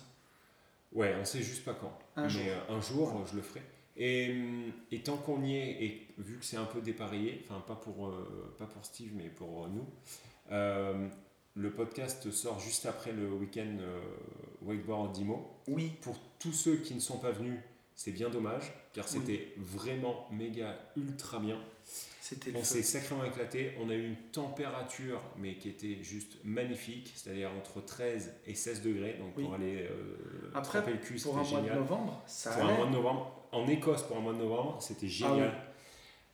Ouais, 0.93 1.15
on 1.19 1.25
sait 1.25 1.41
juste 1.41 1.63
pas 1.63 1.73
quand. 1.73 1.97
Un 2.15 2.23
mais 2.23 2.29
jour. 2.29 2.41
euh, 2.45 2.75
un 2.75 2.81
jour, 2.81 3.25
je 3.29 3.35
le 3.35 3.41
ferai. 3.41 3.61
Et, 3.97 4.31
hum, 4.31 4.71
et 4.91 5.01
tant 5.03 5.17
qu'on 5.17 5.43
y 5.43 5.55
est, 5.55 5.83
et 5.83 6.07
vu 6.17 6.37
que 6.37 6.45
c'est 6.45 6.57
un 6.57 6.65
peu 6.65 6.81
dépareillé, 6.81 7.45
enfin 7.49 7.61
pas 7.61 7.75
pour, 7.75 8.07
euh, 8.07 8.53
pas 8.57 8.65
pour 8.65 8.83
Steve, 8.85 9.11
mais 9.15 9.29
pour 9.29 9.65
euh, 9.65 9.67
nous, 9.69 9.85
euh, 10.51 11.07
le 11.55 11.71
podcast 11.71 12.31
sort 12.31 12.59
juste 12.59 12.85
après 12.85 13.11
le 13.11 13.29
week-end 13.31 13.77
euh, 13.79 13.99
Wakeboard 14.63 15.11
d'Imo. 15.13 15.49
Oui, 15.67 15.91
Pour 16.01 16.17
tous 16.39 16.53
ceux 16.53 16.77
qui 16.77 16.93
ne 16.95 16.99
sont 17.01 17.17
pas 17.19 17.31
venus, 17.31 17.59
c'est 17.95 18.11
bien 18.11 18.29
dommage, 18.29 18.71
car 18.93 19.05
Oui. 19.05 19.19
c'était 19.19 19.53
vraiment 19.57 20.27
méga 20.31 20.77
ultra 20.97 21.39
bien. 21.39 21.59
C'était 22.35 22.51
On 22.57 22.63
s'est 22.63 22.81
sacrément 22.83 23.23
éclaté. 23.25 23.71
On 23.81 23.89
a 23.89 23.93
eu 23.93 24.05
une 24.07 24.15
température, 24.31 25.21
mais 25.37 25.55
qui 25.55 25.69
était 25.69 25.97
juste 26.01 26.37
magnifique, 26.43 27.11
c'est-à-dire 27.15 27.49
entre 27.57 27.83
13 27.85 28.33
et 28.47 28.55
16 28.55 28.81
degrés. 28.81 29.15
Donc 29.19 29.33
Oui. 29.37 29.43
pour 29.43 29.53
aller 29.55 29.87
euh, 29.89 30.51
Après, 30.53 30.79
le 30.85 30.97
cul, 30.97 31.15
Pour 31.21 31.37
un 31.37 31.43
c'était 31.43 31.51
mois 31.55 31.61
de 31.61 31.65
génial. 31.67 31.79
novembre, 31.79 32.23
ça 32.27 32.51
Pour 32.51 32.63
un 32.69 32.75
mois 32.75 32.85
de 32.87 32.91
novembre, 32.91 33.47
en 33.51 33.67
Écosse 33.67 34.03
pour 34.03 34.17
un 34.17 34.21
mois 34.21 34.33
de 34.33 34.37
novembre, 34.39 34.77
c'était 34.81 35.07
génial. 35.07 35.53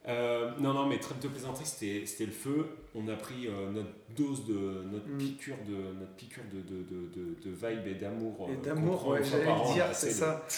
Euh, 0.07 0.51
non, 0.59 0.73
non, 0.73 0.85
mais 0.85 0.99
trêve 0.99 1.19
de 1.19 1.27
plaisanterie, 1.27 1.65
c'était 1.65 2.25
le 2.25 2.31
feu. 2.31 2.69
On 2.95 3.07
a 3.09 3.15
pris 3.15 3.47
euh, 3.47 3.69
notre 3.71 3.89
dose 4.15 4.45
de 4.45 4.83
notre 4.89 5.07
Mm. 5.09 5.17
piqûre 5.17 5.57
de 5.67 5.93
notre 5.99 6.13
piqûre 6.15 6.43
de, 6.53 6.61
de, 6.61 6.83
de, 6.83 7.35
de, 7.43 7.49
vibe 7.51 7.87
et 7.87 7.95
d'amour. 7.95 8.47
Et 8.49 8.53
euh, 8.53 8.61
d'amour, 8.61 9.05
ouais, 9.07 9.21
j'allais 9.23 9.73
dire, 9.73 9.87
c'est 9.93 10.11
ça. 10.11 10.45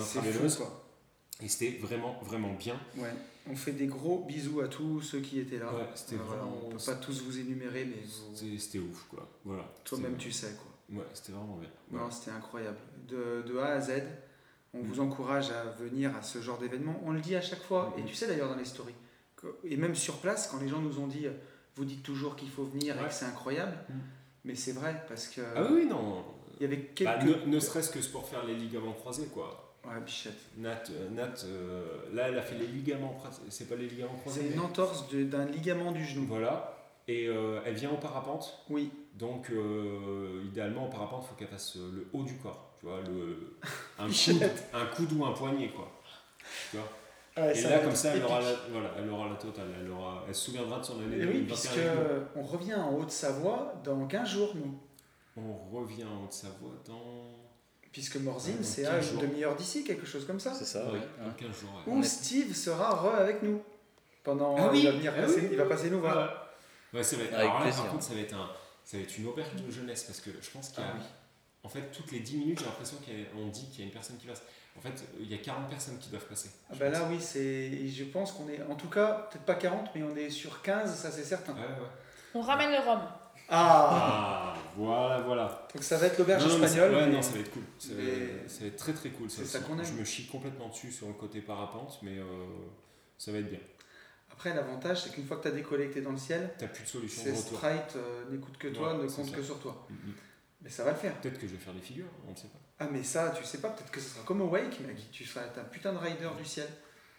C'est 0.00 0.20
fou, 0.22 0.56
quoi. 0.64 0.85
Et 1.42 1.48
c'était 1.48 1.76
vraiment, 1.78 2.18
vraiment 2.22 2.54
bien. 2.54 2.78
Ouais. 2.96 3.12
On 3.48 3.54
fait 3.54 3.72
des 3.72 3.86
gros 3.86 4.24
bisous 4.26 4.60
à 4.60 4.68
tous 4.68 5.02
ceux 5.02 5.20
qui 5.20 5.38
étaient 5.38 5.58
là. 5.58 5.72
Ouais, 5.72 5.86
c'était 5.94 6.16
voilà, 6.16 6.42
vraiment- 6.42 6.60
on 6.66 6.70
peut 6.70 6.82
pas 6.84 6.94
tous 6.94 7.22
vous 7.22 7.38
énumérer, 7.38 7.84
mais 7.84 8.02
vous- 8.02 8.58
C'était 8.58 8.78
ouf, 8.78 9.06
quoi. 9.08 9.28
Voilà. 9.44 9.64
toi-même 9.84 10.16
tu 10.16 10.32
sais 10.32 10.54
quoi. 10.56 10.98
Ouais, 10.98 11.06
c'était 11.14 11.32
vraiment 11.32 11.56
bien. 11.56 11.68
Non, 11.92 12.10
c'était 12.10 12.30
incroyable. 12.30 12.78
De, 13.08 13.42
de 13.46 13.58
A 13.58 13.66
à 13.74 13.80
Z, 13.80 14.02
on 14.74 14.80
vous 14.80 14.98
encourage 15.00 15.50
à 15.50 15.64
venir 15.78 16.16
à 16.16 16.22
ce 16.22 16.40
genre 16.40 16.58
d'événement. 16.58 17.00
On 17.04 17.12
le 17.12 17.20
dit 17.20 17.36
à 17.36 17.40
chaque 17.40 17.62
fois, 17.62 17.94
et 17.98 18.00
Mhm. 18.02 18.06
tu 18.08 18.14
sais 18.14 18.26
d'ailleurs 18.26 18.48
dans 18.48 18.56
les 18.56 18.64
stories, 18.64 18.94
que- 19.36 19.54
et 19.64 19.76
même 19.76 19.94
sur 19.94 20.16
place, 20.18 20.48
quand 20.48 20.58
les 20.58 20.68
gens 20.68 20.80
nous 20.80 20.98
ont 20.98 21.06
dit, 21.06 21.26
euh, 21.26 21.32
vous 21.76 21.84
dites 21.84 22.02
toujours 22.02 22.34
qu'il 22.36 22.48
faut 22.50 22.64
venir 22.64 23.00
et 23.00 23.06
que 23.06 23.12
c'est 23.14 23.26
incroyable, 23.26 23.76
Mm. 23.88 23.92
mais 24.46 24.54
c'est 24.54 24.72
vrai 24.72 25.04
parce 25.08 25.28
que 25.28 25.42
Ah 25.54 25.62
oui, 25.70 25.82
oui, 25.82 25.86
non. 25.86 26.24
il 26.58 26.62
y 26.62 26.66
avait 26.66 26.80
quelques. 26.94 27.10
Bah, 27.20 27.24
ne 27.46 27.46
ne 27.54 27.60
serait-ce 27.60 27.90
que 27.90 27.98
pour 28.10 28.26
faire 28.26 28.44
les 28.46 28.54
ligaments 28.56 28.94
croisés, 28.94 29.26
quoi. 29.26 29.65
Ouais, 29.86 30.00
bichette. 30.04 30.38
Nat, 30.56 30.82
euh, 30.90 31.10
Nat 31.10 31.44
euh, 31.44 31.84
là, 32.12 32.28
elle 32.28 32.38
a 32.38 32.42
fait 32.42 32.56
les 32.56 32.66
ligaments. 32.66 33.16
C'est 33.48 33.68
pas 33.68 33.76
les 33.76 33.88
ligaments 33.88 34.16
croisés 34.20 34.42
C'est 34.48 34.54
une 34.54 34.60
entorse 34.60 35.06
d'un 35.12 35.44
ligament 35.46 35.92
du 35.92 36.04
genou. 36.04 36.26
Voilà. 36.26 36.76
Et 37.08 37.28
euh, 37.28 37.60
elle 37.64 37.74
vient 37.74 37.90
en 37.90 37.96
parapente. 37.96 38.64
Oui, 38.68 38.90
Donc, 39.14 39.50
euh, 39.50 40.42
idéalement, 40.44 40.86
en 40.86 40.88
parapente, 40.88 41.24
il 41.24 41.28
faut 41.28 41.34
qu'elle 41.36 41.48
fasse 41.48 41.76
le 41.76 42.08
haut 42.12 42.24
du 42.24 42.36
corps. 42.38 42.72
Tu 42.80 42.86
vois, 42.86 43.00
le, 43.02 43.56
un, 43.98 44.08
coude, 44.08 44.50
un 44.74 44.86
coude 44.86 45.12
ou 45.12 45.24
un 45.24 45.32
poignet, 45.32 45.68
quoi. 45.68 45.88
Tu 46.70 46.76
vois. 46.76 46.88
Ouais, 47.36 47.56
Et 47.56 47.62
là, 47.62 47.78
comme 47.80 47.94
ça, 47.94 48.14
elle 48.16 48.24
aura, 48.24 48.40
la, 48.40 48.52
voilà, 48.72 48.90
elle 48.98 49.10
aura 49.10 49.28
la 49.28 49.36
totale. 49.36 49.68
Elle, 49.80 49.90
aura, 49.90 50.24
elle 50.26 50.34
se 50.34 50.46
souviendra 50.46 50.80
de 50.80 50.84
son 50.84 51.00
année 51.00 51.16
Et 51.18 51.26
oui, 51.26 51.42
2021 51.42 51.46
puisque 51.46 51.78
on 52.34 52.42
revient 52.42 52.74
en 52.74 52.94
Haute-Savoie 52.94 53.74
dans 53.84 54.06
15 54.06 54.28
jours, 54.28 54.54
nous. 54.56 54.74
On 55.36 55.76
revient 55.76 56.04
en 56.04 56.24
Haute-Savoie 56.24 56.72
dans. 56.86 57.45
Puisque 57.96 58.16
Morzine, 58.16 58.62
c'est 58.62 58.82
15 58.82 58.92
à 58.92 59.12
une 59.14 59.20
demi-heure 59.20 59.56
d'ici, 59.56 59.82
quelque 59.82 60.04
chose 60.04 60.26
comme 60.26 60.38
ça. 60.38 60.52
C'est 60.52 60.66
ça, 60.66 60.84
Ouais, 60.84 60.98
ouais. 60.98 61.06
dans 61.24 61.32
15 61.32 61.48
jours. 61.60 61.70
ouais. 61.86 61.92
Où 61.94 62.02
Steve 62.02 62.54
sera 62.54 62.90
re 62.94 63.14
avec 63.14 63.42
nous. 63.42 63.62
Pendant, 64.22 64.54
Ah 64.58 64.68
oui, 64.70 64.80
il 64.80 64.84
va 64.84 64.90
venir 64.92 65.14
ah 65.16 65.22
passer, 65.22 65.40
oui, 65.40 65.48
il 65.52 65.56
va 65.56 65.64
passer 65.64 65.88
nous 65.88 66.00
voir. 66.00 66.14
Ouais. 66.92 66.98
Ouais, 66.98 67.02
ça 67.02 67.16
va 67.16 67.22
être, 67.22 67.32
Avec 67.32 67.44
alors 67.46 67.54
là, 67.54 67.62
plaisir. 67.62 67.82
par 67.84 67.92
contre, 67.92 68.04
ça 68.04 68.12
va 68.12 68.20
être, 68.20 68.34
un, 68.34 68.50
ça 68.84 68.98
va 68.98 69.02
être 69.02 69.16
une 69.16 69.26
auberge 69.28 69.54
de 69.54 69.70
jeunesse 69.70 70.04
parce 70.04 70.20
que 70.20 70.28
je 70.42 70.50
pense 70.50 70.68
qu'il 70.68 70.84
y 70.84 70.86
a. 70.86 70.90
Ah 70.90 70.96
oui. 70.98 71.04
En 71.62 71.68
fait, 71.70 71.90
toutes 71.90 72.12
les 72.12 72.20
10 72.20 72.36
minutes, 72.36 72.58
j'ai 72.58 72.66
l'impression 72.66 72.98
qu'on 72.98 73.46
dit 73.46 73.66
qu'il 73.70 73.78
y 73.80 73.82
a 73.84 73.86
une 73.86 73.92
personne 73.94 74.18
qui 74.18 74.26
passe. 74.26 74.42
En 74.76 74.80
fait, 74.82 74.92
il 75.18 75.30
y 75.30 75.34
a 75.34 75.38
40 75.38 75.70
personnes 75.70 75.98
qui 75.98 76.10
doivent 76.10 76.26
passer. 76.26 76.50
Ah 76.68 76.74
bah 76.78 76.90
pense. 76.90 77.00
là 77.00 77.08
oui, 77.10 77.16
c'est, 77.18 77.88
je 77.88 78.04
pense 78.04 78.32
qu'on 78.32 78.46
est, 78.50 78.60
en 78.70 78.74
tout 78.74 78.90
cas, 78.90 79.26
peut-être 79.30 79.46
pas 79.46 79.54
40, 79.54 79.88
mais 79.94 80.02
on 80.02 80.14
est 80.14 80.28
sur 80.28 80.60
15, 80.60 80.94
ça 80.94 81.10
c'est 81.10 81.24
certain. 81.24 81.54
Ouais, 81.54 81.60
ouais. 81.60 81.88
On 82.34 82.42
ramène 82.42 82.72
le 82.72 82.78
rhum. 82.78 83.00
Ah 83.48 84.54
Ah, 84.54 84.54
voilà, 84.76 85.20
voilà. 85.22 85.68
Donc 85.74 85.82
ça 85.82 85.96
va 85.98 86.06
être 86.06 86.18
l'auberge 86.18 86.44
espagnole. 86.46 86.94
ouais, 86.94 87.06
mais- 87.06 87.12
non, 87.12 87.22
ça 87.22 87.32
va 87.32 87.38
être 87.40 87.50
cool. 87.52 87.62
Ça, 87.78 87.94
va- 87.94 88.02
mais- 88.02 88.48
ça 88.48 88.60
va 88.60 88.66
être 88.66 88.76
très 88.76 88.92
très 88.92 89.10
cool. 89.10 89.30
C'est 89.30 89.44
ça 89.44 89.60
qu'on 89.60 89.78
aime. 89.78 89.84
Je 89.84 89.92
me 89.92 90.04
chie 90.04 90.26
complètement 90.26 90.68
dessus 90.68 90.90
sur 90.92 91.06
le 91.08 91.14
côté 91.14 91.40
parapente, 91.40 91.98
mais 92.02 92.18
euh, 92.18 92.24
ça 93.18 93.32
va 93.32 93.38
être 93.38 93.48
bien. 93.50 93.60
Après, 94.32 94.52
l'avantage, 94.54 95.04
c'est 95.04 95.10
qu'une 95.14 95.24
fois 95.26 95.38
que 95.38 95.42
tu 95.42 95.48
as 95.48 95.52
décollé, 95.52 95.88
que 95.88 95.94
tu 95.94 95.98
es 96.00 96.02
dans 96.02 96.10
le 96.10 96.18
ciel, 96.18 96.52
T'as 96.58 96.66
plus 96.66 96.82
de 96.82 96.88
solution 96.88 97.22
c'est. 97.24 97.34
Sprite 97.36 97.96
euh, 97.96 98.24
n'écoute 98.30 98.58
que 98.58 98.68
toi, 98.68 98.94
Ouais, 98.96 99.04
ne 99.04 99.08
compte 99.08 99.26
ça. 99.30 99.36
que 99.36 99.42
sur 99.42 99.58
toi. 99.60 99.86
Mhm. 99.88 100.12
Mais 100.62 100.68
ça 100.70 100.84
va 100.84 100.90
le 100.90 100.96
faire. 100.96 101.14
Peut-être 101.20 101.38
que 101.38 101.46
je 101.46 101.52
vais 101.52 101.58
faire 101.58 101.72
des 101.74 101.80
figures, 101.80 102.08
on 102.26 102.32
ne 102.32 102.36
sait 102.36 102.48
pas. 102.48 102.58
Ah 102.78 102.88
mais 102.92 103.02
ça, 103.02 103.30
tu 103.30 103.44
sais 103.44 103.58
pas, 103.58 103.70
peut-être 103.70 103.90
que 103.90 104.00
ce 104.00 104.10
sera 104.10 104.24
comme 104.24 104.42
au 104.42 104.48
Wake, 104.48 104.80
mec. 104.80 105.10
Tu 105.10 105.24
seras 105.24 105.42
un 105.42 105.64
putain 105.64 105.92
de 105.94 105.98
rider 105.98 106.28
du 106.36 106.44
ciel. 106.44 106.68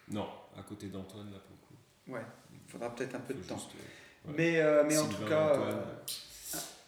Non, 0.09 0.27
à 0.55 0.61
côté 0.61 0.87
d'Antoine, 0.87 1.31
là, 1.31 1.39
pour 1.39 1.55
le 1.55 1.65
coup. 1.67 2.13
Ouais, 2.15 2.25
il 2.53 2.69
faudra 2.71 2.93
peut-être 2.93 3.15
un 3.15 3.19
peu 3.19 3.33
de 3.33 3.41
temps. 3.41 3.55
juste, 3.57 3.71
euh. 3.75 3.83
Mais, 4.35 4.59
euh, 4.59 4.83
mais 4.87 4.97
en 4.97 5.07
tout 5.07 5.23
cas, 5.25 5.53
euh, 5.55 5.71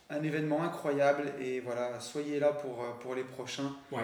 un 0.09 0.23
événement 0.23 0.63
incroyable 0.63 1.31
et 1.39 1.59
voilà, 1.59 1.99
soyez 1.99 2.39
là 2.39 2.51
pour, 2.51 2.83
euh, 2.83 2.91
pour 3.01 3.15
les 3.15 3.23
prochains. 3.23 3.75
Ouais. 3.91 4.03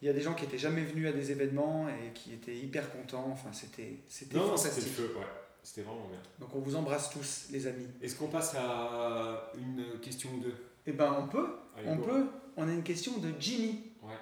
Il 0.00 0.06
y 0.06 0.08
a 0.08 0.12
des 0.12 0.20
gens 0.20 0.34
qui 0.34 0.44
étaient 0.44 0.58
jamais 0.58 0.82
venus 0.82 1.08
à 1.08 1.12
des 1.12 1.30
événements 1.30 1.88
et 1.88 2.12
qui 2.12 2.32
étaient 2.32 2.56
hyper 2.56 2.90
contents. 2.90 3.28
Enfin, 3.30 3.50
c'était 3.52 3.98
c'était 4.08 4.36
non, 4.36 4.56
c'était 4.56 4.70
fantastique. 4.70 4.94
feu, 4.94 5.14
ouais. 5.16 5.26
C'était 5.62 5.82
vraiment 5.82 6.08
bien. 6.08 6.18
Donc 6.40 6.54
on 6.56 6.58
vous 6.58 6.74
embrasse 6.74 7.10
tous, 7.10 7.46
les 7.52 7.68
amis. 7.68 7.86
Est-ce 8.02 8.16
qu'on 8.16 8.26
passe 8.26 8.56
à 8.56 9.52
une 9.56 10.00
question 10.00 10.30
ou 10.34 10.40
deux? 10.40 10.54
Eh 10.86 10.92
ben 10.92 11.16
on 11.20 11.28
peut, 11.28 11.46
Allez, 11.78 11.88
on 11.88 11.96
go. 11.96 12.02
peut. 12.02 12.26
On 12.56 12.68
a 12.68 12.72
une 12.72 12.82
question 12.82 13.18
de 13.18 13.32
Jimmy. 13.38 13.80
Ouais. 14.02 14.16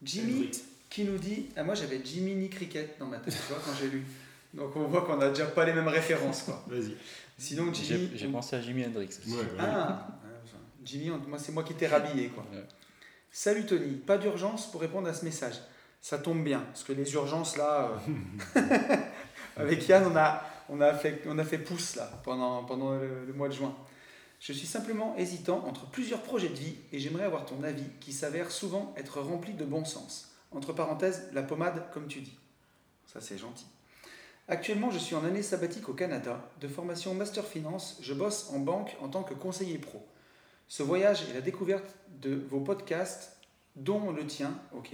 Jimmy 0.00 0.50
qui 0.88 1.04
nous 1.04 1.18
dit 1.18 1.48
ah 1.56 1.64
moi 1.64 1.74
j'avais 1.74 2.00
Jimmy 2.04 2.34
ni 2.34 2.48
cricket 2.48 2.96
dans 2.98 3.06
ma 3.06 3.18
tête 3.18 3.34
tu 3.34 3.52
vois 3.52 3.62
quand 3.64 3.72
j'ai 3.80 3.88
lu. 3.88 4.04
Donc 4.54 4.74
on 4.76 4.84
voit 4.84 5.02
qu'on 5.02 5.20
a 5.20 5.28
déjà 5.28 5.46
pas 5.46 5.64
les 5.64 5.72
mêmes 5.72 5.88
références 5.88 6.42
quoi. 6.42 6.64
Vas-y. 6.68 6.96
Sinon 7.40 7.72
J'ai 7.72 7.84
Jimmy. 7.84 8.10
j'ai 8.14 8.28
pensé 8.28 8.54
à 8.56 8.60
Jimi 8.60 8.84
Hendrix 8.84 9.06
aussi. 9.08 9.30
Ouais, 9.32 9.38
ouais. 9.38 9.46
Ah, 9.58 10.06
enfin, 10.44 10.58
Jimmy, 10.84 11.10
moi 11.26 11.38
c'est 11.38 11.52
moi 11.52 11.64
qui 11.64 11.72
t'ai 11.74 11.86
rhabillé 11.86 12.28
quoi. 12.28 12.44
Ouais. 12.52 12.62
Salut 13.30 13.64
Tony, 13.64 13.96
pas 13.96 14.18
d'urgence 14.18 14.70
pour 14.70 14.82
répondre 14.82 15.08
à 15.08 15.14
ce 15.14 15.24
message. 15.24 15.54
Ça 16.02 16.18
tombe 16.18 16.44
bien, 16.44 16.60
parce 16.60 16.84
que 16.84 16.92
les 16.92 17.10
urgences 17.14 17.56
là, 17.56 17.92
euh, 18.56 18.60
avec 19.56 19.88
Yann, 19.88 20.04
on 20.06 20.16
a, 20.16 20.42
on, 20.68 20.80
a 20.82 20.92
fait, 20.92 21.22
on 21.26 21.38
a 21.38 21.44
fait 21.44 21.58
pouce 21.58 21.96
là 21.96 22.10
pendant, 22.24 22.62
pendant 22.64 22.92
le, 22.92 23.24
le 23.24 23.32
mois 23.32 23.48
de 23.48 23.54
juin. 23.54 23.74
Je 24.38 24.52
suis 24.52 24.66
simplement 24.66 25.14
hésitant 25.16 25.64
entre 25.66 25.86
plusieurs 25.90 26.22
projets 26.22 26.48
de 26.50 26.54
vie 26.54 26.76
et 26.92 26.98
j'aimerais 26.98 27.24
avoir 27.24 27.46
ton 27.46 27.62
avis 27.62 27.84
qui 28.00 28.12
s'avère 28.12 28.50
souvent 28.50 28.94
être 28.98 29.20
rempli 29.20 29.54
de 29.54 29.64
bon 29.64 29.86
sens. 29.86 30.34
Entre 30.52 30.74
parenthèses, 30.74 31.28
la 31.32 31.42
pommade 31.42 31.90
comme 31.92 32.06
tu 32.06 32.20
dis. 32.20 32.36
Ça 33.06 33.22
c'est 33.22 33.38
gentil. 33.38 33.66
Actuellement, 34.52 34.90
je 34.90 34.98
suis 34.98 35.14
en 35.14 35.24
année 35.24 35.44
sabbatique 35.44 35.88
au 35.88 35.92
Canada, 35.92 36.50
de 36.60 36.66
formation 36.66 37.14
Master 37.14 37.46
Finance, 37.46 37.98
je 38.02 38.12
bosse 38.12 38.50
en 38.50 38.58
banque 38.58 38.96
en 39.00 39.06
tant 39.06 39.22
que 39.22 39.32
conseiller 39.32 39.78
pro. 39.78 40.04
Ce 40.66 40.82
voyage 40.82 41.22
et 41.30 41.34
la 41.34 41.40
découverte 41.40 41.94
de 42.20 42.34
vos 42.50 42.58
podcasts, 42.58 43.36
dont 43.76 44.10
le 44.10 44.26
tien, 44.26 44.52
ok, 44.74 44.90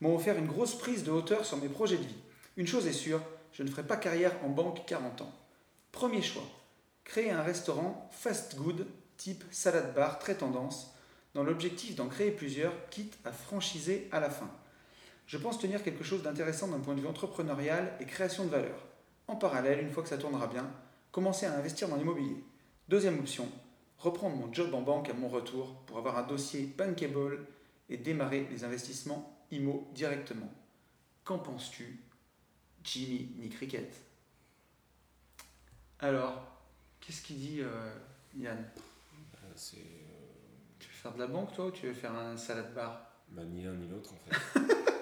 m'ont 0.00 0.16
offert 0.16 0.38
une 0.38 0.46
grosse 0.46 0.78
prise 0.78 1.04
de 1.04 1.10
hauteur 1.10 1.44
sur 1.44 1.58
mes 1.58 1.68
projets 1.68 1.98
de 1.98 2.02
vie. 2.04 2.16
Une 2.56 2.66
chose 2.66 2.86
est 2.86 2.94
sûre, 2.94 3.20
je 3.52 3.62
ne 3.62 3.68
ferai 3.68 3.82
pas 3.82 3.98
carrière 3.98 4.32
en 4.42 4.48
banque 4.48 4.86
40 4.86 5.20
ans. 5.20 5.34
Premier 5.92 6.22
choix, 6.22 6.48
créer 7.04 7.30
un 7.30 7.42
restaurant 7.42 8.08
fast 8.10 8.56
good 8.56 8.86
type 9.18 9.44
salade 9.50 9.92
bar 9.94 10.18
très 10.18 10.36
tendance, 10.36 10.94
dans 11.34 11.44
l'objectif 11.44 11.94
d'en 11.94 12.08
créer 12.08 12.30
plusieurs, 12.30 12.72
quitte 12.88 13.18
à 13.26 13.32
franchiser 13.32 14.08
à 14.12 14.20
la 14.20 14.30
fin. 14.30 14.50
Je 15.26 15.36
pense 15.36 15.58
tenir 15.58 15.82
quelque 15.82 16.04
chose 16.04 16.22
d'intéressant 16.22 16.68
d'un 16.68 16.80
point 16.80 16.94
de 16.94 17.02
vue 17.02 17.06
entrepreneurial 17.06 17.92
et 18.00 18.06
création 18.06 18.46
de 18.46 18.50
valeur. 18.50 18.93
En 19.26 19.36
parallèle, 19.36 19.80
une 19.80 19.90
fois 19.90 20.02
que 20.02 20.08
ça 20.08 20.18
tournera 20.18 20.46
bien, 20.46 20.70
commencer 21.10 21.46
à 21.46 21.54
investir 21.56 21.88
dans 21.88 21.96
l'immobilier. 21.96 22.44
Deuxième 22.88 23.18
option, 23.18 23.48
reprendre 23.98 24.36
mon 24.36 24.52
job 24.52 24.74
en 24.74 24.82
banque 24.82 25.08
à 25.08 25.14
mon 25.14 25.28
retour 25.28 25.74
pour 25.86 25.98
avoir 25.98 26.18
un 26.18 26.22
dossier 26.24 26.66
bankable 26.76 27.46
et 27.88 27.96
démarrer 27.96 28.46
les 28.50 28.64
investissements 28.64 29.38
IMO 29.50 29.88
directement. 29.94 30.50
Qu'en 31.24 31.38
penses-tu, 31.38 32.00
Jimmy 32.82 33.30
ni 33.38 33.48
Cricket 33.48 33.90
Alors, 36.00 36.42
qu'est-ce 37.00 37.22
qu'il 37.22 37.38
dit 37.38 37.60
euh, 37.62 37.94
Yann? 38.36 38.58
Euh, 38.58 39.52
C'est 39.56 39.78
euh, 39.78 39.80
Tu 40.78 40.88
veux 40.88 40.94
faire 40.94 41.14
de 41.14 41.18
la 41.20 41.26
banque 41.26 41.54
toi 41.54 41.66
ou 41.66 41.70
tu 41.70 41.86
veux 41.86 41.94
faire 41.94 42.14
un 42.14 42.36
salade 42.36 42.74
bar? 42.74 43.10
bah, 43.30 43.42
ni 43.44 43.62
l'un 43.64 43.72
ni 43.72 43.88
l'autre 43.88 44.10
en 44.12 44.16
fait. 44.16 44.60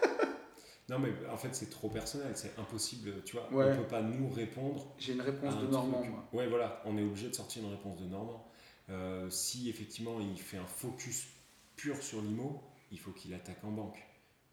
non 0.89 0.99
mais 0.99 1.12
en 1.30 1.37
fait 1.37 1.55
c'est 1.55 1.70
trop 1.70 1.89
personnel, 1.89 2.33
c'est 2.35 2.59
impossible, 2.59 3.22
tu 3.24 3.37
vois. 3.37 3.51
Ouais. 3.53 3.72
On 3.72 3.76
peut 3.83 3.89
pas 3.89 4.03
nous 4.03 4.28
répondre. 4.30 4.95
J'ai 4.99 5.12
une 5.14 5.20
réponse 5.22 5.55
un 5.55 5.62
de 5.62 5.66
Normand, 5.68 6.01
truc. 6.03 6.12
Ouais 6.33 6.47
voilà, 6.49 6.83
on 6.85 6.97
est 6.99 7.03
obligé 7.03 7.28
de 7.28 7.35
sortir 7.35 7.62
une 7.64 7.70
réponse 7.70 7.99
de 8.01 8.07
Normand. 8.07 8.47
Euh, 8.91 9.30
si 9.30 9.70
effectivement 9.70 10.18
il 10.20 10.39
fait 10.39 10.59
un 10.59 10.66
focus 10.66 11.26
pur 11.76 11.97
sur 12.03 12.20
l'IMO, 12.20 12.62
il 12.91 12.99
faut 12.99 13.12
qu'il 13.12 13.33
attaque 13.35 13.62
en 13.64 13.70
banque. 13.70 13.99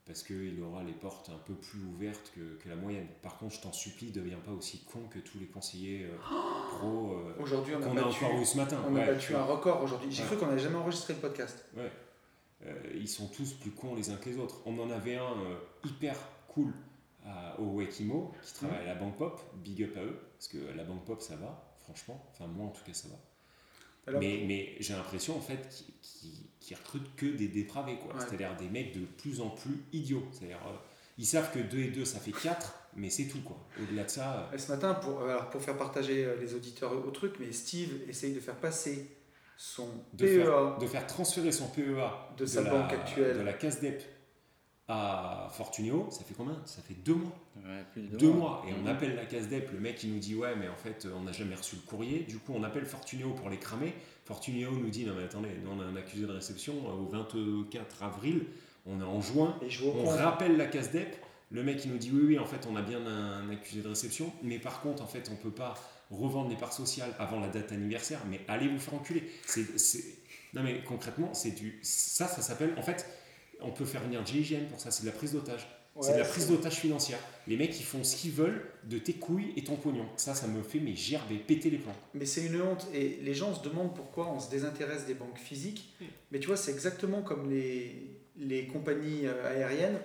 Parce 0.06 0.24
qu'il 0.24 0.60
aura 0.64 0.84
les 0.84 0.94
portes 0.94 1.30
un 1.30 1.38
peu 1.46 1.54
plus 1.54 1.84
ouvertes 1.84 2.32
que, 2.34 2.56
que 2.64 2.68
la 2.68 2.76
moyenne. 2.76 3.06
Par 3.22 3.38
contre, 3.38 3.54
je 3.56 3.62
t'en 3.62 3.72
supplie, 3.72 4.10
deviens 4.12 4.40
pas 4.40 4.52
aussi 4.52 4.84
con 4.92 5.02
que 5.08 5.20
tous 5.20 5.38
les 5.38 5.46
conseillers 5.46 6.06
euh, 6.06 6.18
pro 6.80 7.14
euh, 7.14 7.36
Aujourd'hui, 7.40 7.76
on 7.76 7.82
a 7.82 7.86
qu'on 7.86 7.98
a 7.98 8.02
battu, 8.04 8.26
encore 8.26 8.40
eu 8.42 8.46
ce 8.46 8.58
matin. 8.58 8.84
on 8.90 8.96
a 8.96 9.06
battu 9.06 9.28
tu 9.28 9.36
un 9.36 9.44
record 9.44 9.84
aujourd'hui. 9.84 10.12
J'ai 10.12 10.24
Ouais. 10.24 10.28
cru 10.30 10.38
qu'on 10.38 10.48
n'avait 10.48 10.62
jamais 10.62 10.78
enregistré 10.78 11.14
le 11.14 11.20
podcast. 11.20 11.64
Ouais. 11.78 11.92
Euh, 12.66 12.74
ils 12.96 13.08
sont 13.08 13.28
tous 13.28 13.54
plus 13.54 13.72
cons 13.72 13.96
les 13.96 14.10
uns 14.10 14.18
que 14.18 14.30
les 14.30 14.38
autres. 14.38 14.62
On 14.66 14.78
en 14.80 14.90
avait 14.90 15.16
un 15.16 15.32
euh, 15.46 15.56
hyper 15.86 16.18
cool 16.50 16.74
à- 17.26 17.58
au 17.60 17.78
Wekimo 17.78 18.34
qui 18.46 18.54
travaille 18.54 18.80
à 18.80 18.86
la 18.86 18.96
Banque 18.96 19.18
Pop. 19.18 19.42
Big 19.64 19.82
up 19.84 19.96
à 19.98 20.02
eux. 20.04 20.20
Parce 20.38 20.48
que 20.50 20.58
la 20.76 20.84
Banque 20.84 21.06
Pop, 21.06 21.22
ça 21.22 21.36
va, 21.38 21.74
franchement. 21.84 22.26
Enfin, 22.32 22.48
moi 22.48 22.66
en 22.68 22.72
tout 22.72 22.84
cas, 22.86 22.94
ça 22.94 23.08
va. 23.10 23.16
Alors, 24.08 24.22
mais 24.22 24.44
mais 24.48 24.76
j'ai 24.80 24.94
l'impression 24.94 25.38
en 25.38 25.42
fait 25.42 25.70
qu'ils 25.70 25.94
qu'ils- 26.02 26.46
qu'ils 26.60 26.76
recrutent 26.78 27.16
que 27.16 27.26
des 27.28 27.48
dépravés. 27.48 27.98
quoi. 27.98 28.14
Ouais. 28.14 28.20
C'est-à-dire 28.20 28.56
des 28.58 28.68
mecs 28.70 28.94
de 29.00 29.06
plus 29.06 29.40
en 29.42 29.50
plus 29.50 29.78
idiots. 29.94 30.26
C'est-à-dire, 30.32 30.60
euh, 30.68 30.72
ils 31.18 31.26
savent 31.26 31.52
que 31.54 31.60
2 31.60 31.80
et 31.80 31.88
2 31.92 32.04
ça 32.06 32.20
fait 32.20 32.32
4, 32.34 32.74
mais 32.96 33.10
c'est 33.10 33.28
tout. 33.28 33.42
quoi. 33.42 33.58
Au-delà 33.82 34.04
de 34.04 34.10
ça. 34.10 34.50
euh, 34.52 34.56
Et 34.56 34.58
ce 34.58 34.72
matin, 34.72 34.94
pour, 34.96 35.22
alors 35.22 35.50
pour 35.50 35.62
faire 35.62 35.78
partager 35.78 36.28
les 36.42 36.54
auditeurs 36.56 36.92
au 37.06 37.12
truc, 37.12 37.36
mais 37.40 37.52
Steve 37.54 38.02
essaye 38.10 38.34
de 38.34 38.40
faire 38.42 38.56
passer 38.58 39.10
son 39.62 39.90
de, 40.14 40.26
PEA 40.26 40.44
faire, 40.46 40.78
de 40.78 40.88
faire 40.88 41.06
transférer 41.06 41.52
son 41.52 41.68
PEA 41.68 42.08
de 42.38 42.46
sa 42.46 42.62
la, 42.64 42.70
banque 42.70 42.94
actuelle. 42.94 43.38
de 43.38 43.42
la 43.44 43.52
CASDEP 43.52 44.02
à 44.88 45.50
Fortunio, 45.52 46.08
ça 46.10 46.24
fait 46.24 46.34
combien? 46.34 46.60
Ça 46.66 46.82
fait 46.82 46.94
deux 46.94 47.14
mois. 47.16 47.34
Ouais, 47.58 47.84
plus 47.92 48.04
de 48.04 48.18
deux 48.18 48.32
mois. 48.32 48.64
et 48.68 48.74
on 48.74 48.84
Mhm. 48.84 48.88
appelle 48.88 49.16
la 49.16 49.26
CASDEP, 49.26 49.72
le 49.74 49.80
mec 49.80 50.02
il 50.04 50.14
nous 50.14 50.20
dit 50.20 50.34
ouais 50.34 50.56
mais 50.56 50.70
en 50.70 50.78
fait 50.78 51.06
on 51.14 51.24
n'a 51.24 51.34
jamais 51.34 51.56
reçu 51.56 51.76
le 51.76 51.82
courrier, 51.82 52.20
du 52.22 52.38
coup 52.40 52.54
on 52.56 52.64
appelle 52.64 52.86
Fortunio 52.86 53.32
pour 53.32 53.50
les 53.50 53.58
cramer, 53.58 53.94
Fortunio 54.24 54.72
nous 54.72 54.90
dit 54.90 55.06
non 55.06 55.14
mais 55.16 55.26
attendez, 55.26 55.50
nous 55.62 55.72
on 55.72 55.80
a 55.82 55.84
un 55.84 55.96
accusé 55.98 56.26
de 56.26 56.32
réception. 56.32 56.74
Au 56.88 57.06
24 57.06 58.02
avril, 58.02 58.46
on 58.86 59.02
est 59.02 59.04
en 59.04 59.20
juin, 59.22 59.58
Et 59.62 59.70
je 59.70 59.84
vous 59.84 59.92
on 59.94 60.06
rappelle 60.08 60.56
la 60.56 60.68
CASDEP, 60.68 61.18
le 61.52 61.64
mec 61.64 61.84
il 61.84 61.92
nous 61.92 61.98
dit 61.98 62.12
oui 62.14 62.22
oui 62.26 62.40
en 62.40 62.46
fait 62.46 62.66
on 62.72 62.76
a 62.78 62.82
bien 62.82 63.06
un, 63.06 63.44
un 63.46 63.50
accusé 63.52 63.82
de 63.82 63.90
réception, 63.90 64.32
mais 64.42 64.58
par 64.58 64.80
contre 64.82 65.04
en 65.04 65.08
fait 65.08 65.30
on 65.32 65.36
peut 65.36 65.52
pas 65.52 65.76
revendre 66.10 66.50
les 66.50 66.56
parts 66.56 66.74
sociales 66.74 67.14
avant 67.20 67.40
la 67.40 67.48
date 67.50 67.72
anniversaire, 67.72 68.20
mais 68.30 68.42
allez 68.48 68.68
vous 68.68 68.80
faire 68.80 68.96
enculer. 68.96 69.24
C'est, 69.46 69.78
c'est- 69.80 70.04
Non 70.54 70.64
mais 70.64 70.84
concrètement 70.84 71.34
c'est 71.34 71.52
du... 71.52 71.80
Ça 71.84 72.28
ça 72.28 72.42
s'appelle 72.42 72.74
en 72.78 72.82
fait... 72.82 73.06
On 73.62 73.72
peut 73.72 73.84
faire 73.84 74.02
venir 74.02 74.26
GIGN 74.26 74.68
pour 74.70 74.80
ça, 74.80 74.90
c'est 74.90 75.02
de 75.02 75.08
la 75.08 75.12
prise 75.12 75.34
d'otage. 75.34 75.68
c'est 76.00 76.14
de 76.14 76.20
la 76.20 76.24
prise 76.24 76.48
d'otage 76.48 76.76
financière. 76.76 77.20
Les 77.46 77.58
mecs, 77.58 77.78
ils 77.78 77.84
font 77.84 78.06
ce 78.06 78.16
qu'ils 78.16 78.32
veulent 78.32 78.66
de 78.86 78.98
tes 78.98 79.12
couilles 79.16 79.52
et 79.58 79.66
ton 79.66 79.76
pognon. 79.76 80.06
Ça, 80.16 80.34
ça 80.34 80.48
me 80.48 80.64
fait 80.64 80.80
mais 80.80 80.96
gerber, 80.96 81.36
péter 81.36 81.70
les 81.70 81.78
plombs. 81.78 81.92
Mais 82.14 82.26
c'est 82.26 82.46
une 82.46 82.62
honte 82.62 82.88
et 82.94 83.20
les 83.22 83.34
gens 83.34 83.54
se 83.54 83.62
demandent 83.68 83.94
pourquoi 83.94 84.32
on 84.32 84.40
se 84.40 84.50
désintéresse 84.50 85.06
des 85.06 85.14
banques 85.14 85.38
physiques. 85.40 85.94
Mm. 86.00 86.06
Mais 86.32 86.40
tu 86.40 86.48
vois, 86.48 86.56
c'est 86.56 86.72
exactement 86.72 87.22
comme 87.22 87.50
les, 87.50 88.16
les 88.38 88.66
compagnies 88.66 89.28
euh, 89.28 89.46
aériennes. 89.50 90.00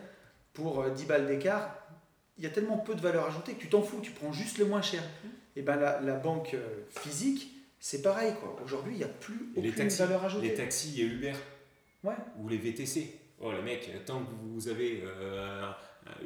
Pour 0.53 0.81
euh, 0.81 0.91
10 0.91 1.05
balles 1.05 1.27
d'écart, 1.29 1.79
il 2.39 2.43
y 2.43 2.47
a 2.49 2.51
tellement 2.51 2.79
peu 2.79 2.97
de 2.97 3.01
valeur 3.01 3.29
ajoutée 3.29 3.53
que 3.53 3.61
tu 3.61 3.69
t'en 3.69 3.83
fous, 3.83 4.01
tu 4.03 4.11
prends 4.11 4.33
juste 4.33 4.59
le 4.59 4.65
moins 4.65 4.83
cher. 4.83 5.03
Mm. 5.03 5.29
Et 5.57 5.63
ben 5.63 5.77
la, 5.77 6.01
la 6.01 6.15
banque 6.17 6.55
euh, 6.55 6.83
physique, 6.89 7.53
c'est 7.79 8.03
pareil. 8.03 8.35
quoi. 8.41 8.57
Aujourd'hui, 8.65 8.95
il 8.95 8.99
n'y 8.99 9.05
a 9.05 9.09
plus 9.09 9.53
Et 9.57 9.61
les 9.61 9.69
aucune 9.71 9.83
taxis, 9.85 9.99
valeur 9.99 10.25
ajoutée. 10.25 10.49
les 10.49 10.55
taxis 10.55 11.01
et 11.01 11.05
Uber 11.05 11.35
Ouais. 12.03 12.15
ou 12.39 12.49
les 12.49 12.59
VTC. 12.59 13.19
Oh 13.41 13.51
les 13.53 13.63
mecs, 13.63 13.91
tant 14.05 14.25
que 14.25 14.31
vous 14.43 14.69
avez 14.69 15.03
euh, 15.05 15.71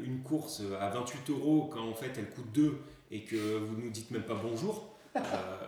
une 0.03 0.23
course 0.23 0.63
à 0.81 0.91
28 0.91 1.31
euros 1.31 1.69
quand 1.73 1.89
en 1.89 1.95
fait 1.95 2.11
elle 2.17 2.31
coûte 2.31 2.51
2 2.53 2.79
et 3.11 3.25
que 3.25 3.37
vous 3.59 3.77
nous 3.77 3.91
dites 3.91 4.11
même 4.11 4.23
pas 4.25 4.35
bonjour. 4.35 4.95
euh, 5.17 5.21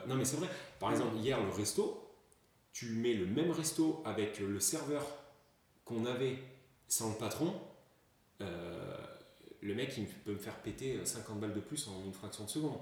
non 0.06 0.14
mais 0.16 0.24
c'est 0.24 0.36
vrai. 0.36 0.48
Par 0.78 0.90
exemple, 0.92 1.16
hier 1.16 1.40
le 1.42 1.50
resto, 1.50 2.12
tu 2.72 2.86
mets 2.90 3.14
le 3.14 3.26
même 3.26 3.50
resto 3.50 4.02
avec 4.04 4.38
le 4.40 4.60
serveur 4.60 5.04
qu'on 5.84 6.04
avait 6.06 6.38
sans 6.88 7.10
le 7.10 7.16
patron. 7.16 7.54
euh, 8.42 8.96
le 9.62 9.74
mec 9.74 9.92
il 9.98 10.06
peut 10.06 10.32
me 10.32 10.38
faire 10.38 10.56
péter 10.56 10.98
50 11.04 11.38
balles 11.40 11.52
de 11.54 11.60
plus 11.60 11.86
en 11.88 12.04
une 12.04 12.12
fraction 12.12 12.44
de 12.44 12.48
seconde. 12.50 12.78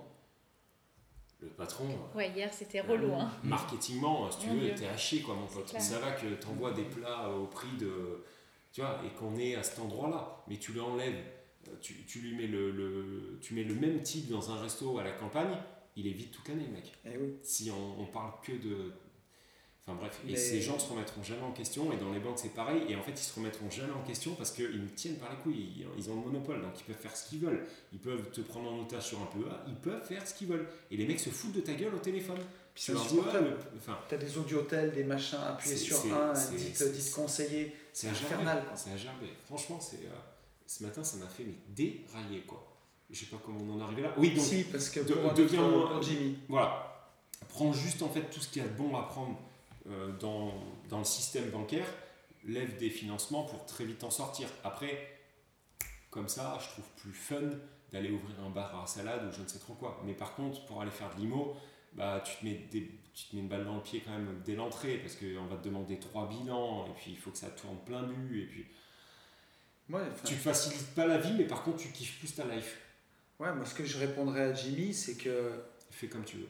Le 1.40 1.48
patron. 1.48 1.84
euh, 1.88 2.16
Ouais, 2.18 2.30
hier 2.30 2.52
c'était 2.52 2.80
relou. 2.80 3.12
Hein. 3.14 3.30
Marketingement, 3.44 4.30
si 4.30 4.38
tu 4.40 4.46
Mon 4.48 4.54
veux, 4.54 4.74
t'es 4.74 4.86
haché 4.86 5.20
quoi 5.22 5.34
mon 5.36 5.46
pote. 5.46 5.68
Ça 5.78 5.98
va 6.00 6.12
que 6.12 6.26
t'envoies 6.34 6.72
des 6.72 6.82
plats 6.84 7.30
au 7.30 7.46
prix 7.46 7.76
de. 7.78 8.24
Tu 8.72 8.80
vois, 8.80 9.00
et 9.06 9.10
qu'on 9.18 9.36
est 9.36 9.54
à 9.54 9.62
cet 9.62 9.78
endroit-là. 9.78 10.42
Mais 10.48 10.56
tu 10.58 10.72
lui 10.72 10.80
enlèves, 10.80 11.14
euh, 11.68 11.72
tu, 11.80 12.04
tu 12.06 12.20
lui 12.20 12.36
mets 12.36 12.46
le, 12.48 12.70
le- 12.72 13.38
tu 13.40 13.54
mets 13.54 13.64
le 13.64 13.74
même 13.74 14.02
type 14.02 14.28
dans 14.30 14.50
un 14.50 14.60
resto 14.60 14.98
à 14.98 15.04
la 15.04 15.12
campagne, 15.12 15.56
il 15.96 16.06
est 16.06 16.12
vite 16.12 16.32
tout 16.32 16.42
cané, 16.42 16.66
mec. 16.66 16.92
Eh 17.04 17.16
oui. 17.16 17.34
Si 17.42 17.70
on, 17.70 18.00
on 18.02 18.06
parle 18.06 18.32
que 18.42 18.52
de. 18.52 18.92
Enfin 19.88 19.96
bref, 19.98 20.20
et 20.28 20.32
Mais- 20.32 20.36
ces 20.36 20.60
gens 20.60 20.78
se 20.78 20.90
remettront 20.90 21.22
jamais 21.22 21.42
en 21.42 21.52
question, 21.52 21.90
et 21.92 21.96
dans 21.96 22.12
les 22.12 22.18
banques 22.20 22.38
c'est 22.38 22.52
pareil, 22.52 22.82
et 22.90 22.94
en 22.96 23.02
fait 23.02 23.12
ils 23.12 23.16
se 23.24 23.34
remettront 23.34 23.70
jamais 23.70 23.92
en 23.92 24.02
question 24.06 24.34
parce 24.34 24.50
qu'ils 24.50 24.78
nous 24.82 24.88
tiennent 24.88 25.16
par 25.16 25.30
les 25.30 25.36
couilles, 25.38 25.86
ils, 25.96 26.10
ont 26.10 26.14
le 26.16 26.20
monopole, 26.30 26.60
donc 26.60 26.72
ils 26.78 26.84
peuvent 26.84 27.00
faire 27.00 27.16
ce 27.16 27.26
qu'ils 27.30 27.38
veulent. 27.40 27.64
Ils 27.94 27.98
peuvent 27.98 28.30
te 28.30 28.42
prendre 28.42 28.70
en 28.70 28.80
otage 28.80 29.04
sur 29.06 29.18
un 29.22 29.26
PEA, 29.26 29.50
ils 29.66 29.76
peuvent 29.76 30.04
faire 30.06 30.26
ce 30.28 30.34
qu'ils 30.34 30.48
veulent. 30.48 30.68
Et 30.90 30.98
les 30.98 31.06
mecs 31.06 31.20
se 31.20 31.30
foutent 31.30 31.52
de 31.52 31.60
ta 31.60 31.72
gueule 31.72 31.94
au 31.94 31.98
téléphone. 31.98 32.36
Puis 32.74 32.84
Tu 32.84 32.92
c'est 32.92 32.98
insupportable. 32.98 33.48
le- 33.48 33.78
enfin, 33.78 33.98
T'as 34.08 34.18
des 34.18 34.36
audiotels, 34.36 34.92
des 34.92 35.04
machins, 35.04 35.38
appuyez 35.38 35.76
sur 35.76 35.96
un, 36.14 36.34
dites, 36.34 37.12
conseiller. 37.14 37.74
C'est 37.94 38.08
infernal. 38.08 38.62
C'est 38.74 38.92
à 38.92 38.96
gerber. 38.98 39.28
Franchement, 39.46 39.80
c'est, 39.80 40.04
euh, 40.04 40.10
ce 40.66 40.82
matin, 40.84 41.02
ça 41.02 41.16
m'a 41.16 41.26
fait 41.28 41.44
mais, 41.44 41.54
dérailler. 41.68 42.42
Quoi. 42.46 42.62
Je 43.10 43.18
sais 43.20 43.26
pas 43.26 43.38
comment 43.42 43.58
on 43.66 43.72
en 43.76 43.80
est 43.80 43.84
arrivé 43.84 44.02
là. 44.02 44.12
Oui, 44.18 44.34
donc 44.34 44.44
si, 44.44 44.64
parce 44.64 44.90
que 44.90 45.00
de- 45.00 46.02
Jimmy, 46.02 46.36
voilà. 46.46 46.84
Prends 47.48 47.72
juste 47.72 48.02
en 48.02 48.08
fait 48.08 48.28
tout 48.30 48.40
ce 48.40 48.48
qu'il 48.48 48.60
y 48.62 48.64
a 48.64 48.68
de 48.68 48.74
bon 48.76 48.94
à 48.96 49.02
prendre 49.04 49.38
euh, 49.90 50.12
dans, 50.18 50.52
dans 50.88 50.98
le 50.98 51.04
système 51.04 51.50
bancaire, 51.50 51.86
lève 52.44 52.76
des 52.76 52.90
financements 52.90 53.44
pour 53.44 53.66
très 53.66 53.84
vite 53.84 54.04
en 54.04 54.10
sortir. 54.10 54.48
Après, 54.64 55.18
comme 56.10 56.28
ça, 56.28 56.58
je 56.60 56.68
trouve 56.68 56.84
plus 56.96 57.12
fun 57.12 57.42
d'aller 57.92 58.10
ouvrir 58.10 58.36
un 58.44 58.50
bar 58.50 58.82
à 58.82 58.86
salade 58.86 59.26
ou 59.28 59.32
je 59.32 59.42
ne 59.42 59.46
sais 59.46 59.58
trop 59.58 59.74
quoi. 59.74 60.00
Mais 60.04 60.14
par 60.14 60.34
contre, 60.34 60.64
pour 60.66 60.80
aller 60.80 60.90
faire 60.90 61.14
de 61.14 61.20
l'IMO, 61.20 61.56
bah, 61.92 62.22
tu, 62.24 62.36
te 62.36 62.44
mets 62.44 62.66
des, 62.70 62.90
tu 63.14 63.26
te 63.26 63.36
mets 63.36 63.42
une 63.42 63.48
balle 63.48 63.64
dans 63.64 63.76
le 63.76 63.82
pied 63.82 64.02
quand 64.04 64.12
même 64.12 64.40
dès 64.44 64.54
l'entrée 64.54 64.98
parce 64.98 65.16
qu'on 65.16 65.46
va 65.46 65.56
te 65.56 65.64
demander 65.64 65.98
trois 65.98 66.28
bilans 66.28 66.86
et 66.86 66.90
puis 67.00 67.12
il 67.12 67.16
faut 67.16 67.30
que 67.30 67.38
ça 67.38 67.48
tourne 67.48 67.78
plein 67.84 68.02
but 68.02 68.42
et 68.42 68.46
puis 68.46 68.66
Ouais, 69.88 70.02
enfin, 70.02 70.22
tu 70.22 70.34
te 70.34 70.40
facilites 70.40 70.94
pas 70.94 71.06
la 71.06 71.16
vie 71.16 71.32
mais 71.32 71.46
par 71.46 71.62
contre 71.62 71.78
tu 71.78 71.88
kiffes 71.88 72.18
plus 72.18 72.34
ta 72.34 72.44
life. 72.44 72.78
ouais, 73.38 73.54
moi 73.54 73.64
ce 73.64 73.74
que 73.74 73.86
je 73.86 73.96
répondrais 73.98 74.42
à 74.42 74.52
Jimmy, 74.52 74.92
c'est 74.92 75.16
que 75.16 75.64
Fais 75.90 76.08
comme 76.08 76.24
tu 76.24 76.36
veux. 76.36 76.48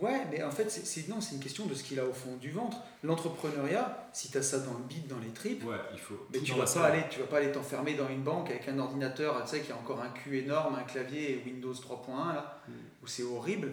Ouais, 0.00 0.24
mais 0.30 0.42
en 0.42 0.50
fait, 0.50 0.70
c'est- 0.70 1.08
non, 1.08 1.20
c'est 1.20 1.34
une 1.34 1.40
question 1.42 1.66
de 1.66 1.74
ce 1.74 1.82
qu'il 1.84 2.00
a 2.00 2.06
au 2.06 2.12
fond 2.14 2.36
du 2.36 2.50
ventre. 2.50 2.78
L'entrepreneuriat, 3.02 4.08
si 4.12 4.30
tu 4.30 4.38
as 4.38 4.42
ça 4.42 4.58
dans 4.60 4.72
le 4.72 4.84
bide, 4.84 5.06
dans 5.06 5.18
les 5.18 5.28
tripes, 5.30 5.64
Ouais, 5.64 5.76
il 5.92 5.98
faut. 5.98 6.26
mais 6.32 6.40
tu 6.40 6.52
vas 6.54 6.64
pas 6.64 6.86
aller, 6.86 7.02
tu 7.10 7.20
vas 7.20 7.26
pas 7.26 7.38
aller 7.38 7.52
t'enfermer 7.52 7.94
dans 7.94 8.08
une 8.08 8.22
banque 8.22 8.48
avec 8.50 8.66
un 8.68 8.78
ordinateur, 8.78 9.42
tu 9.44 9.50
sais, 9.50 9.60
qui 9.60 9.70
a 9.72 9.76
encore 9.76 10.00
un 10.00 10.08
cul 10.10 10.38
énorme, 10.38 10.76
un 10.76 10.84
clavier 10.84 11.32
et 11.32 11.42
Windows 11.44 11.74
3.1 11.74 12.32
là, 12.32 12.62
Mm. 12.68 12.72
où 13.02 13.06
c'est 13.06 13.22
horrible. 13.22 13.72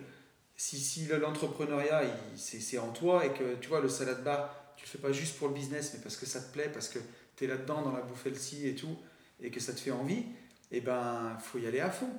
Si, 0.58 0.78
si 0.78 1.06
le- 1.06 1.20
l'entrepreneuriat, 1.20 2.02
c'est 2.36 2.78
en 2.80 2.90
toi 2.92 3.26
et 3.26 3.30
que 3.32 3.56
tu 3.56 3.70
vois 3.70 3.80
le 3.80 3.90
salade 3.90 4.24
bar, 4.24 4.74
tu 4.76 4.86
le 4.86 4.90
fais 4.90 4.98
pas 4.98 5.12
juste 5.14 5.38
pour 5.38 5.48
le 5.48 5.54
business, 5.54 5.92
mais 5.94 6.02
parce 6.02 6.18
que 6.18 6.26
ça 6.26 6.42
te 6.42 6.52
plaît, 6.52 6.70
parce 6.74 6.90
que 6.90 7.00
tu 7.38 7.46
es 7.46 7.48
là-dedans 7.48 7.82
dans 7.84 7.92
la 7.94 8.02
bouffe 8.02 8.26
healthy 8.26 8.68
et 8.68 8.76
tout, 8.76 8.98
et 9.40 9.52
que 9.52 9.60
ça 9.62 9.72
te 9.72 9.80
fait 9.80 9.92
envie, 9.92 10.24
et 10.72 10.82
ben 10.82 11.38
faut 11.40 11.60
y 11.60 11.68
aller 11.68 11.80
à 11.80 11.92
fond 11.92 12.10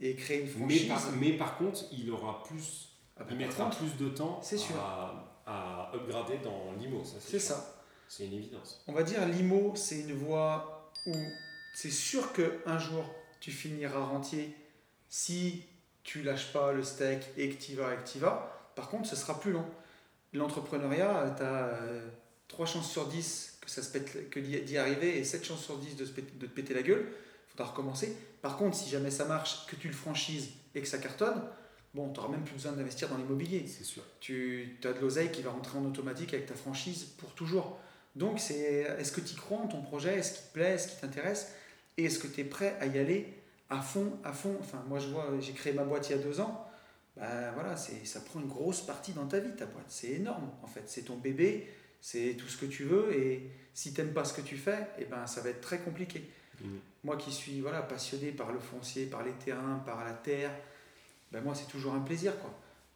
et 0.00 0.16
créer 0.16 0.40
une 0.40 0.66
Mais 0.66 0.74
franchise. 0.78 0.88
par, 0.88 1.12
mais 1.20 1.32
par 1.34 1.56
contre, 1.58 1.84
il 1.92 2.10
aura 2.10 2.42
plus. 2.44 2.88
Il 3.30 3.36
par 3.38 3.46
mettra 3.46 3.64
contre, 3.64 3.78
plus 3.78 3.96
de 3.96 4.08
temps 4.10 4.40
sûr. 4.42 4.76
à, 4.78 5.42
à 5.46 5.90
upgrader 5.94 6.38
dans 6.38 6.72
l'IMO. 6.78 7.04
ça, 7.04 7.16
C'est 7.20 7.38
ça. 7.38 7.82
C'est 8.08 8.26
une 8.26 8.34
évidence. 8.34 8.82
On 8.86 8.92
va 8.92 9.02
dire 9.02 9.26
l'IMO, 9.26 9.72
c'est 9.74 10.00
une 10.00 10.12
voie 10.14 10.92
où 11.06 11.14
c'est 11.74 11.90
sûr 11.90 12.32
qu'un 12.32 12.78
jour 12.78 13.04
tu 13.40 13.50
finiras 13.50 14.00
rentier 14.04 14.54
si 15.08 15.64
tu 16.04 16.22
lâches 16.22 16.52
pas 16.52 16.72
le 16.72 16.82
steak 16.84 17.22
et 17.36 17.48
que 17.50 17.62
tu 17.62 17.74
vas 17.74 17.94
et 17.94 17.96
que 17.96 18.08
tu 18.08 18.18
vas. 18.18 18.70
Par 18.76 18.88
contre, 18.88 19.08
ce 19.08 19.16
sera 19.16 19.38
plus 19.40 19.52
long. 19.52 19.64
L'entrepreneuriat, 20.32 21.34
tu 21.36 21.42
as 21.42 21.78
3 22.48 22.66
chances 22.66 22.90
sur 22.90 23.06
10 23.06 23.58
que 23.60 23.70
ça 23.70 23.82
se 23.82 23.90
pète, 23.92 24.30
que 24.30 24.40
d'y 24.40 24.60
d'y 24.62 24.78
arriver 24.78 25.18
et 25.18 25.24
7 25.24 25.44
chances 25.44 25.62
sur 25.64 25.78
10 25.78 25.96
de, 25.96 26.04
se 26.04 26.12
péter- 26.12 26.36
de 26.38 26.46
te 26.46 26.52
péter 26.52 26.74
la 26.74 26.82
gueule. 26.82 27.06
Il 27.48 27.50
faudra 27.50 27.70
recommencer. 27.70 28.16
Par 28.40 28.56
contre, 28.56 28.76
si 28.76 28.88
jamais 28.90 29.10
ça 29.10 29.24
marche, 29.26 29.66
que 29.66 29.76
tu 29.76 29.88
le 29.88 29.94
franchises 29.94 30.50
et 30.74 30.80
que 30.80 30.88
ça 30.88 30.98
cartonne, 30.98 31.42
bon, 31.94 32.12
tu 32.12 32.20
n'auras 32.20 32.30
même 32.30 32.44
plus 32.44 32.54
besoin 32.54 32.72
d'investir 32.72 33.08
dans 33.08 33.16
l'immobilier 33.16 33.66
C'est 33.66 33.84
sûr. 33.84 34.02
tu 34.20 34.78
as 34.84 34.92
de 34.92 35.00
l'oseille 35.00 35.30
qui 35.30 35.42
va 35.42 35.50
rentrer 35.50 35.78
en 35.78 35.84
automatique 35.84 36.34
avec 36.34 36.46
ta 36.46 36.54
franchise 36.54 37.04
pour 37.18 37.32
toujours. 37.34 37.78
Donc, 38.16 38.40
c'est 38.40 38.86
est-ce 38.98 39.12
que 39.12 39.20
tu 39.20 39.34
crois 39.34 39.58
en 39.58 39.68
ton 39.68 39.82
projet? 39.82 40.18
Est-ce 40.18 40.34
qu'il 40.34 40.46
te 40.48 40.52
plaît? 40.52 40.74
Est-ce 40.74 40.88
qu'il 40.88 40.98
t'intéresse? 41.00 41.52
Et 41.96 42.04
est-ce 42.04 42.18
que 42.18 42.26
tu 42.26 42.40
es 42.40 42.44
prêt 42.44 42.76
à 42.80 42.86
y 42.86 42.98
aller 42.98 43.32
à 43.70 43.80
fond, 43.80 44.12
à 44.24 44.32
fond? 44.32 44.56
Enfin, 44.60 44.84
moi, 44.88 44.98
je 44.98 45.08
vois, 45.08 45.28
j'ai 45.40 45.52
créé 45.52 45.72
ma 45.72 45.84
boîte 45.84 46.08
il 46.10 46.16
y 46.16 46.18
a 46.18 46.22
deux 46.22 46.40
ans. 46.40 46.68
Ben 47.16 47.52
voilà, 47.52 47.76
c'est, 47.76 48.06
ça 48.06 48.20
prend 48.20 48.40
une 48.40 48.48
grosse 48.48 48.80
partie 48.82 49.12
dans 49.12 49.26
ta 49.26 49.38
vie, 49.38 49.54
ta 49.56 49.66
boîte. 49.66 49.86
C'est 49.88 50.12
énorme, 50.12 50.50
en 50.62 50.66
fait. 50.66 50.84
C'est 50.86 51.02
ton 51.02 51.16
bébé, 51.16 51.68
c'est 52.00 52.34
tout 52.38 52.48
ce 52.48 52.56
que 52.56 52.66
tu 52.66 52.84
veux. 52.84 53.14
Et 53.14 53.50
si 53.74 53.92
tu 53.92 54.00
n'aimes 54.00 54.12
pas 54.12 54.24
ce 54.24 54.34
que 54.34 54.40
tu 54.40 54.56
fais, 54.56 54.88
eh 54.98 55.04
ben, 55.06 55.26
ça 55.26 55.40
va 55.40 55.50
être 55.50 55.60
très 55.60 55.78
compliqué. 55.78 56.22
Mhm. 56.62 56.78
Moi 57.04 57.16
qui 57.16 57.32
suis 57.32 57.60
voilà, 57.60 57.82
passionné 57.82 58.30
par 58.30 58.52
le 58.52 58.60
foncier, 58.60 59.06
par 59.06 59.24
les 59.24 59.32
terrains, 59.32 59.82
par 59.84 60.04
la 60.04 60.12
terre, 60.12 60.50
ben 61.32 61.42
moi 61.42 61.54
c'est 61.54 61.66
toujours 61.68 61.94
un 61.94 62.00
plaisir. 62.00 62.38
Quoi. 62.40 62.50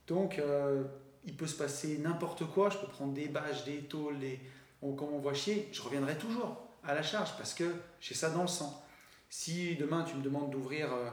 Donc 0.07 0.39
euh, 0.39 0.85
il 1.25 1.37
peut 1.37 1.47
se 1.47 1.57
passer 1.57 1.99
n'importe 1.99 2.45
quoi, 2.47 2.71
je 2.71 2.79
peux 2.79 2.87
prendre 2.87 3.13
des 3.15 3.29
bâches, 3.29 3.65
des 3.65 3.79
tôles, 3.83 4.19
des... 4.19 4.39
on, 4.83 4.93
comme 4.95 5.13
on 5.13 5.19
voit 5.19 5.35
chier, 5.35 5.69
je 5.73 5.83
reviendrai 5.83 6.17
toujours 6.17 6.63
à 6.85 6.95
la 6.95 7.03
charge 7.03 7.37
parce 7.37 7.53
que 7.55 7.65
j'ai 8.01 8.15
ça 8.15 8.31
dans 8.31 8.43
le 8.43 8.49
sang. 8.49 8.85
Si 9.29 9.75
demain 9.77 10.05
tu 10.05 10.15
me 10.17 10.23
demandes 10.23 10.51
d'ouvrir 10.51 10.93
euh, 10.93 11.11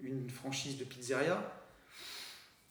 une 0.00 0.30
franchise 0.30 0.78
de 0.78 0.84
pizzeria, 0.84 1.42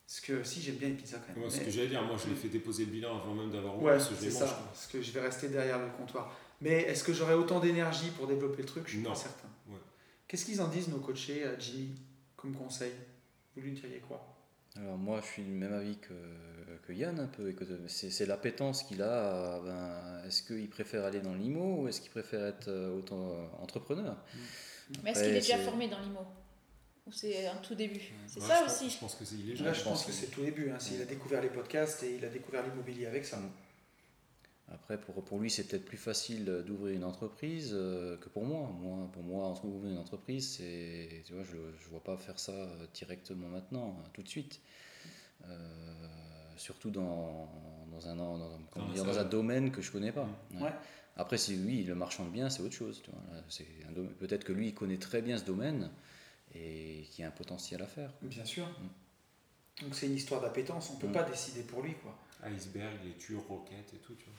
parce 0.08 0.20
que 0.22 0.44
si 0.44 0.62
j'aime 0.62 0.76
bien 0.76 0.90
les 0.90 0.96
pizzas 0.96 1.18
quand 1.18 1.34
même. 1.34 1.40
Moi, 1.40 1.50
ce 1.50 1.58
mais- 1.60 1.66
que 1.66 1.72
j'allais 1.72 1.88
dire, 1.88 2.02
moi 2.04 2.16
je 2.24 2.30
l'ai 2.30 2.36
fait 2.36 2.48
déposer 2.48 2.86
le 2.86 2.92
bilan 2.92 3.18
avant 3.18 3.34
même 3.34 3.52
d'avoir 3.52 3.76
Ouais, 3.82 3.96
ouvert, 3.96 4.08
que 4.10 4.16
je 4.16 4.20
c'est 4.22 4.32
ça, 4.32 4.46
parce 4.66 4.88
que 4.88 5.02
je 5.02 5.12
vais 5.12 5.22
rester 5.22 5.50
derrière 5.50 5.80
le 5.80 5.90
comptoir. 5.98 6.34
Mais 6.62 6.84
est-ce 6.84 7.04
que 7.04 7.12
j'aurai 7.12 7.34
autant 7.34 7.60
d'énergie 7.60 8.12
pour 8.12 8.28
développer 8.28 8.62
le 8.62 8.68
truc? 8.68 8.84
Je 8.86 8.92
suis 8.92 9.00
Non. 9.02 9.10
pas 9.10 9.16
certain. 9.16 9.50
Ouais. 9.68 9.76
Qu'est-ce 10.28 10.46
qu'ils 10.46 10.62
en 10.62 10.68
disent 10.70 10.88
nos 10.88 11.00
coachés 11.00 11.44
à 11.44 11.60
Jimmy 11.60 11.90
comme 12.38 12.54
conseil? 12.56 12.94
Vous 13.56 13.62
lui 13.62 13.72
diriez 13.72 14.00
quoi 14.00 14.26
Alors 14.78 14.98
moi, 14.98 15.22
je 15.22 15.28
suis 15.28 15.44
du 15.44 15.52
même 15.52 15.74
avis 15.74 15.98
que, 15.98 16.14
que 16.88 16.94
Yann 16.94 17.20
un 17.20 17.28
peu. 17.28 17.50
et 17.50 17.54
que 17.54 17.64
C'est 17.88 18.10
c'est 18.10 18.26
l'appétence 18.26 18.84
qu'il 18.84 19.02
a. 19.02 19.60
ben, 19.64 20.24
est-ce 20.28 20.44
qu'il 20.44 20.70
préfère 20.70 21.06
aller 21.06 21.22
dans 21.22 21.34
l'IMO 21.34 21.82
ou 21.84 21.88
est-ce 21.88 22.02
qu'il 22.02 22.12
préfère 22.12 22.46
être 22.46 22.68
euh, 22.68 22.98
autant 22.98 23.30
euh, 23.32 23.46
entrepreneur? 23.62 24.18
Mais 25.04 25.12
est-ce 25.12 25.24
qu'il 25.24 25.32
est 25.32 25.40
déjà 25.40 25.58
formé 25.60 25.88
dans 25.88 26.00
l'IMO? 26.00 26.20
Ou 27.08 27.12
c'est 27.12 27.46
un 27.48 27.58
tout 27.58 27.76
début? 27.76 28.02
C'est 28.28 28.42
Ouais, 28.42 28.48
ça 28.48 28.56
je 28.60 28.64
pense- 28.64 28.74
aussi. 28.82 28.90
Je 28.90 29.00
pense 29.00 29.16
que 29.16 29.26
c'est 29.26 29.36
il 29.36 29.52
est 29.52 29.54
Là, 29.54 29.66
jeune. 29.66 29.74
je 29.74 29.80
je 29.80 29.84
pense 29.84 29.94
pense 29.94 30.02
que 30.06 30.08
que- 30.12 30.18
c'est 30.18 30.28
tout 30.28 30.42
début. 30.44 30.70
Hein, 30.72 30.80
S'il 30.80 31.02
a 31.02 31.06
découvert 31.06 31.42
les 31.42 31.50
podcasts 31.50 32.02
et 32.04 32.16
il 32.16 32.26
a 32.26 32.30
découvert 32.30 32.64
l'immobilier 32.64 33.06
avec 33.06 33.24
ça. 33.26 33.40
Après, 34.74 35.00
pour, 35.00 35.24
pour 35.24 35.40
lui, 35.40 35.52
c'est 35.52 35.66
peut-être 35.66 35.86
plus 35.86 35.98
facile 35.98 36.44
d'ouvrir 36.66 36.96
une 36.96 37.04
entreprise 37.04 37.72
euh, 37.74 38.18
que 38.18 38.30
pour 38.30 38.46
moi. 38.46 38.70
moi. 38.80 39.10
Pour 39.14 39.22
moi, 39.24 39.46
entre 39.46 39.66
ouvrir 39.66 39.92
une 39.92 40.00
entreprise, 40.00 40.56
c'est, 40.58 41.22
tu 41.26 41.34
vois, 41.34 41.44
je 41.44 41.56
ne 41.56 41.90
vois 41.92 42.04
pas 42.04 42.18
faire 42.18 42.40
ça 42.40 42.52
euh, 42.52 42.88
directement 42.94 43.48
maintenant, 43.48 43.90
euh, 44.00 44.08
tout 44.14 44.24
de 44.24 44.28
suite. 44.28 44.60
Euh, 45.48 46.08
surtout 46.58 46.90
dans, 46.90 47.48
dans, 47.92 48.08
un, 48.08 48.16
dans, 48.16 48.38
dans- 48.40 48.60
comment 48.72 48.88
Dans 48.88 48.94
dire, 48.94 49.06
la 49.06 49.14
dans 49.14 49.20
un 49.20 49.26
domaine 49.26 49.72
que 49.72 49.82
je 49.82 49.92
connais 49.92 50.12
pas. 50.12 50.28
Ouais. 50.56 50.64
Ouais. 50.64 50.72
Après, 51.18 51.38
si 51.38 51.56
lui, 51.56 51.82
il 51.82 51.88
le 51.88 51.96
marchande 51.96 52.32
bien, 52.32 52.50
c'est 52.50 52.62
autre 52.64 52.74
chose. 52.74 53.02
Peut-être 54.20 54.44
que 54.44 54.52
lui, 54.52 54.70
il 54.70 54.74
connaît 54.74 54.98
très 54.98 55.22
bien 55.22 55.38
ce 55.38 55.46
domaine 55.46 55.90
et 56.54 57.04
qu'il 57.12 57.22
y 57.22 57.26
a 57.26 57.28
un 57.28 57.32
potentiel 57.32 57.82
à 57.82 57.88
faire. 57.88 58.12
Bien 58.22 58.44
sûr. 58.46 58.68
Donc 59.82 59.94
c'est 59.94 60.08
une 60.08 60.16
histoire 60.16 60.42
d'appétence. 60.42 60.90
On 60.92 60.98
peut 60.98 61.08
Mm. 61.08 61.12
pas 61.14 61.24
décider 61.24 61.62
pour 61.62 61.82
lui. 61.84 61.94
quoi. 61.96 62.18
Iceberg, 62.44 62.96
les 63.04 63.14
tures, 63.14 63.44
roquettes 63.48 63.94
et 63.94 63.98
tout, 63.98 64.16
tu 64.16 64.26
vois. 64.26 64.34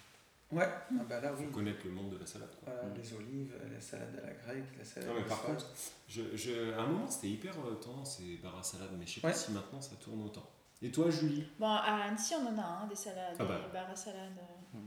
Ouais, 0.53 0.65
ah 0.65 1.03
bah 1.09 1.21
là, 1.21 1.33
oui. 1.37 1.45
Faut 1.47 1.51
connaître 1.51 1.81
le 1.85 1.91
monde 1.91 2.11
de 2.11 2.19
la 2.19 2.27
salade. 2.27 2.49
Quoi. 2.63 2.73
Voilà, 2.73 2.89
Mm. 2.89 2.95
les 2.97 3.13
olives, 3.15 3.55
la 3.73 3.81
salade 3.81 4.21
à 4.23 4.27
la 4.27 4.33
grecque, 4.33 4.79
la 4.79 4.85
salade 4.85 5.09
Non, 5.09 5.15
mais 5.17 5.23
à 5.23 5.25
par 5.29 5.43
la 5.43 5.49
contre, 5.55 5.67
je, 6.09 6.23
je, 6.37 6.73
à 6.75 6.83
un 6.83 6.87
moment 6.87 7.11
c'était 7.11 7.29
hyper 7.31 7.55
euh, 7.67 7.75
tendance 7.75 8.19
ces 8.19 8.37
bars 8.37 8.57
à 8.59 8.63
salade, 8.63 8.91
mais 8.99 9.07
je 9.07 9.15
sais 9.21 9.27
Ouais. 9.27 9.33
pas 9.33 9.37
si 9.39 9.51
maintenant 9.51 9.81
ça 9.81 9.97
tourne 9.97 10.23
autant. 10.25 10.49
Et 10.83 10.91
toi, 10.93 11.11
Julie? 11.11 11.47
Bon, 11.59 11.67
à 11.67 12.05
Annecy, 12.05 12.35
on 12.35 12.47
en 12.47 12.59
a 12.59 12.65
un, 12.65 12.87
des 12.87 12.95
salades, 12.95 13.35
Ah 13.41 13.45
bah. 13.45 13.61
des 13.67 13.73
bars 13.73 13.91
à 13.91 13.97
salade. 13.97 14.33
euh, 14.39 14.79
Hmm. 14.79 14.87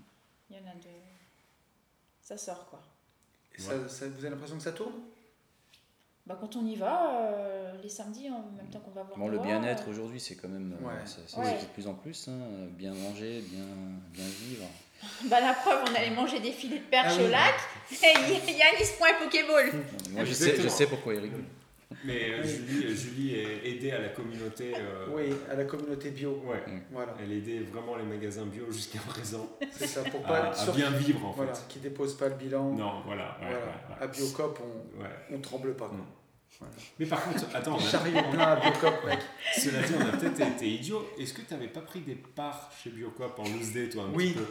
Il 0.49 0.55
y 0.55 0.59
en 0.59 0.63
a 0.71 0.75
deux. 0.75 0.89
Ça 2.21 2.37
sort 2.37 2.69
quoi. 2.69 2.79
Et 3.57 3.61
ça, 3.61 3.89
ça- 3.89 4.07
vous 4.07 4.19
avez 4.19 4.29
l'impression 4.29 4.55
que 4.57 4.63
ça 4.63 4.71
tourne? 4.71 4.93
Bah, 6.25 6.37
quand 6.39 6.55
on 6.55 6.65
y 6.65 6.75
va, 6.75 7.21
euh, 7.23 7.81
les 7.81 7.89
samedis, 7.89 8.29
en 8.29 8.43
même 8.55 8.69
temps 8.71 8.79
qu'on 8.79 8.91
va 8.91 9.03
voir. 9.03 9.17
Bon, 9.17 9.27
le 9.27 9.39
bien-être 9.39 9.87
euh, 9.87 9.91
aujourd'hui, 9.91 10.19
c'est 10.19 10.35
quand 10.35 10.47
même 10.47 10.77
euh, 10.81 10.85
Ouais. 10.85 11.05
ça- 11.05 11.27
ça 11.27 11.39
Ouais. 11.39 11.53
se 11.55 11.59
dit 11.61 11.65
de 11.67 11.71
plus 11.71 11.87
en 11.87 11.95
plus. 11.95 12.27
hein, 12.27 12.37
bien 12.71 12.93
manger, 12.93 13.41
bien, 13.41 13.65
bien 14.13 14.25
vivre. 14.27 14.65
Bah, 15.25 15.39
la 15.41 15.53
preuve, 15.53 15.79
on 15.89 15.95
allait 15.95 16.09
manger 16.11 16.39
des 16.39 16.51
filets 16.51 16.79
de 16.79 16.83
perche 16.83 17.13
Ah 17.13 17.17
oui. 17.19 17.27
au 17.27 17.29
lac. 17.31 17.55
Et 17.91 18.51
Yann, 18.53 18.67
il 18.79 18.85
se 18.85 18.93
prend 18.97 19.05
un 19.05 19.23
Pokéball. 19.23 19.71
Moi, 20.11 20.23
je 20.25 20.33
sais, 20.33 20.55
je 20.61 20.67
sais 20.67 20.87
pourquoi 20.87 21.13
il 21.13 21.19
rigole. 21.21 21.43
Mais 22.05 22.31
euh, 22.33 22.41
Oui. 22.43 22.49
Julie, 22.49 22.85
euh, 22.85 22.95
Julie 22.95 23.35
est 23.35 23.67
aidée 23.69 23.91
à 23.91 23.99
la 23.99 24.09
communauté. 24.09 24.73
euh, 24.75 25.07
Oui, 25.11 25.33
à 25.51 25.55
la 25.55 25.63
communauté 25.65 26.11
bio. 26.11 26.41
Ouais. 26.45 26.63
Voilà, 26.91 27.15
Elle 27.21 27.31
aidait 27.31 27.59
vraiment 27.61 27.95
les 27.95 28.03
magasins 28.03 28.45
bio 28.45 28.71
jusqu'à 28.71 28.99
présent 28.99 29.49
c'est 29.71 29.87
ça, 29.87 30.03
pour 30.03 30.19
à, 30.25 30.27
pas 30.27 30.49
à 30.49 30.53
sur- 30.53 30.73
bien 30.75 30.91
vivre 30.91 31.25
en 31.25 31.31
voilà, 31.31 31.53
fait. 31.53 31.65
qui 31.67 31.79
dépose 31.79 32.15
pas 32.15 32.29
le 32.29 32.35
bilan. 32.35 32.71
Non, 32.73 33.01
voilà. 33.05 33.37
ouais, 33.41 33.47
Voilà. 33.47 33.57
ouais, 33.57 33.63
ouais. 33.65 34.03
À 34.03 34.07
Biocop, 34.07 34.59
on, 34.61 35.01
Ouais. 35.01 35.09
on 35.33 35.39
tremble 35.39 35.73
pas. 35.75 35.87
Quoi. 35.87 35.97
Mm. 35.97 36.65
Mais 36.99 37.05
par 37.07 37.23
contre, 37.23 37.45
attends, 37.55 37.75
on 37.75 37.77
a- 37.77 37.89
Chariot 37.89 38.21
plein 38.31 38.47
à 38.47 38.55
Biocop, 38.57 38.93
mec. 39.07 39.19
cela 39.57 39.81
dit, 39.81 39.93
on 39.97 40.01
a 40.07 40.11
peut-être 40.17 40.41
été 40.41 40.67
idiot. 40.69 41.09
Est-ce 41.19 41.33
que 41.33 41.41
tu 41.41 41.53
n'avais 41.53 41.67
pas 41.69 41.81
pris 41.81 42.01
des 42.01 42.15
parts 42.15 42.69
chez 42.83 42.91
Biocop 42.91 43.39
en 43.39 43.43
loose 43.43 43.71
day, 43.73 43.89
toi, 43.89 44.03
un 44.03 44.13
Oui. 44.13 44.33
petit 44.33 44.39
peu? 44.39 44.45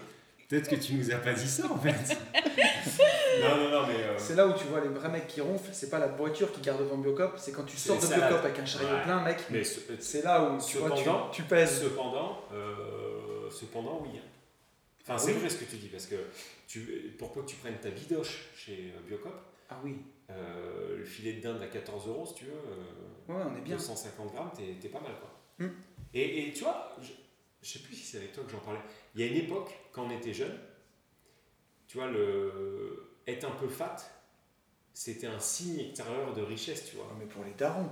Peut-être 0.48 0.68
que 0.70 0.76
tu 0.76 0.94
nous 0.94 1.10
as 1.12 1.16
pas 1.18 1.34
dit 1.34 1.46
ça, 1.48 1.70
en 1.70 1.76
fait. 1.78 1.90
non, 3.42 3.56
non, 3.56 3.70
non, 3.70 3.86
mais... 3.86 4.02
euh, 4.02 4.14
C'est 4.18 4.34
là 4.34 4.46
où 4.46 4.54
tu 4.54 4.64
vois 4.64 4.80
les 4.80 4.88
vrais 4.88 5.10
mecs 5.10 5.26
qui 5.26 5.40
ronflent. 5.40 5.70
C'est 5.72 5.90
pas 5.90 5.98
la 5.98 6.06
voiture 6.08 6.50
qui 6.52 6.60
garde 6.62 6.80
devant 6.80 6.96
Biocop, 6.96 7.34
c'est 7.36 7.52
quand 7.52 7.64
tu 7.64 7.76
sors 7.76 7.96
de 7.96 8.02
salades. 8.02 8.28
Biocop 8.30 8.44
avec 8.46 8.58
un 8.58 8.64
chariot 8.66 8.88
Ouais. 8.88 9.02
plein, 9.02 9.22
mec. 9.22 9.38
mais 9.50 9.62
ce- 9.64 9.80
C'est 10.00 10.22
là 10.24 10.42
où 10.50 10.58
tu, 10.58 10.78
vois, 10.78 10.90
tu, 10.92 11.04
Cependant- 11.04 11.30
tu 11.30 11.42
pèses. 11.42 11.82
Cependant, 11.82 12.40
euh, 12.54 13.50
cependant, 13.50 14.00
oui. 14.02 14.20
Enfin, 15.02 15.14
Ah 15.16 15.18
c'est 15.18 15.32
oui. 15.32 15.38
vrai 15.38 15.48
ce 15.50 15.56
que 15.56 15.64
tu 15.70 15.76
dis, 15.76 15.88
parce 15.88 16.06
que 16.06 16.16
tu, 16.66 16.80
pour 17.18 17.32
peu 17.32 17.42
que 17.42 17.46
tu 17.46 17.56
prennes 17.56 17.78
ta 17.78 17.90
bidoche 17.90 18.46
chez 18.56 18.92
euh, 18.96 19.00
Biocop, 19.06 19.34
Ah 19.70 19.76
oui, 19.84 19.96
euh, 20.30 20.96
le 20.98 21.04
filet 21.04 21.34
de 21.34 21.40
dinde 21.42 21.60
à 21.62 21.66
14 21.66 22.08
euros, 22.08 22.24
si 22.26 22.34
tu 22.34 22.44
veux, 22.46 22.52
euh, 22.52 23.32
ouais, 23.34 23.42
on 23.52 23.56
est 23.56 23.60
bien. 23.60 23.76
250 23.76 24.32
grammes, 24.34 24.50
t'es 24.56 24.76
t'es 24.80 24.88
pas 24.88 25.00
mal, 25.00 25.12
quoi. 25.20 25.66
Hmm. 25.66 25.72
Et, 26.14 26.48
et 26.48 26.52
tu 26.54 26.64
vois, 26.64 26.96
je, 27.62 27.68
sais 27.68 27.78
plus 27.80 27.94
si 27.94 28.04
c'est 28.04 28.18
avec 28.18 28.32
toi 28.32 28.44
que 28.44 28.50
j'en 28.52 28.58
parlais, 28.60 28.80
il 29.14 29.20
y 29.20 29.24
a 29.24 29.26
une 29.26 29.36
époque, 29.36 29.70
quand 29.92 30.04
on 30.06 30.10
était 30.10 30.32
jeune, 30.34 30.56
tu 31.86 31.98
vois, 31.98 32.08
le, 32.08 33.10
être 33.26 33.44
un 33.44 33.50
peu 33.52 33.68
fat, 33.68 33.96
c'était 34.92 35.26
un 35.26 35.40
signe 35.40 35.80
extérieur 35.80 36.34
de 36.34 36.42
richesse, 36.42 36.86
tu 36.90 36.96
vois. 36.96 37.06
Ah, 37.10 37.16
mais 37.18 37.26
pour 37.26 37.44
les 37.44 37.52
darons. 37.52 37.88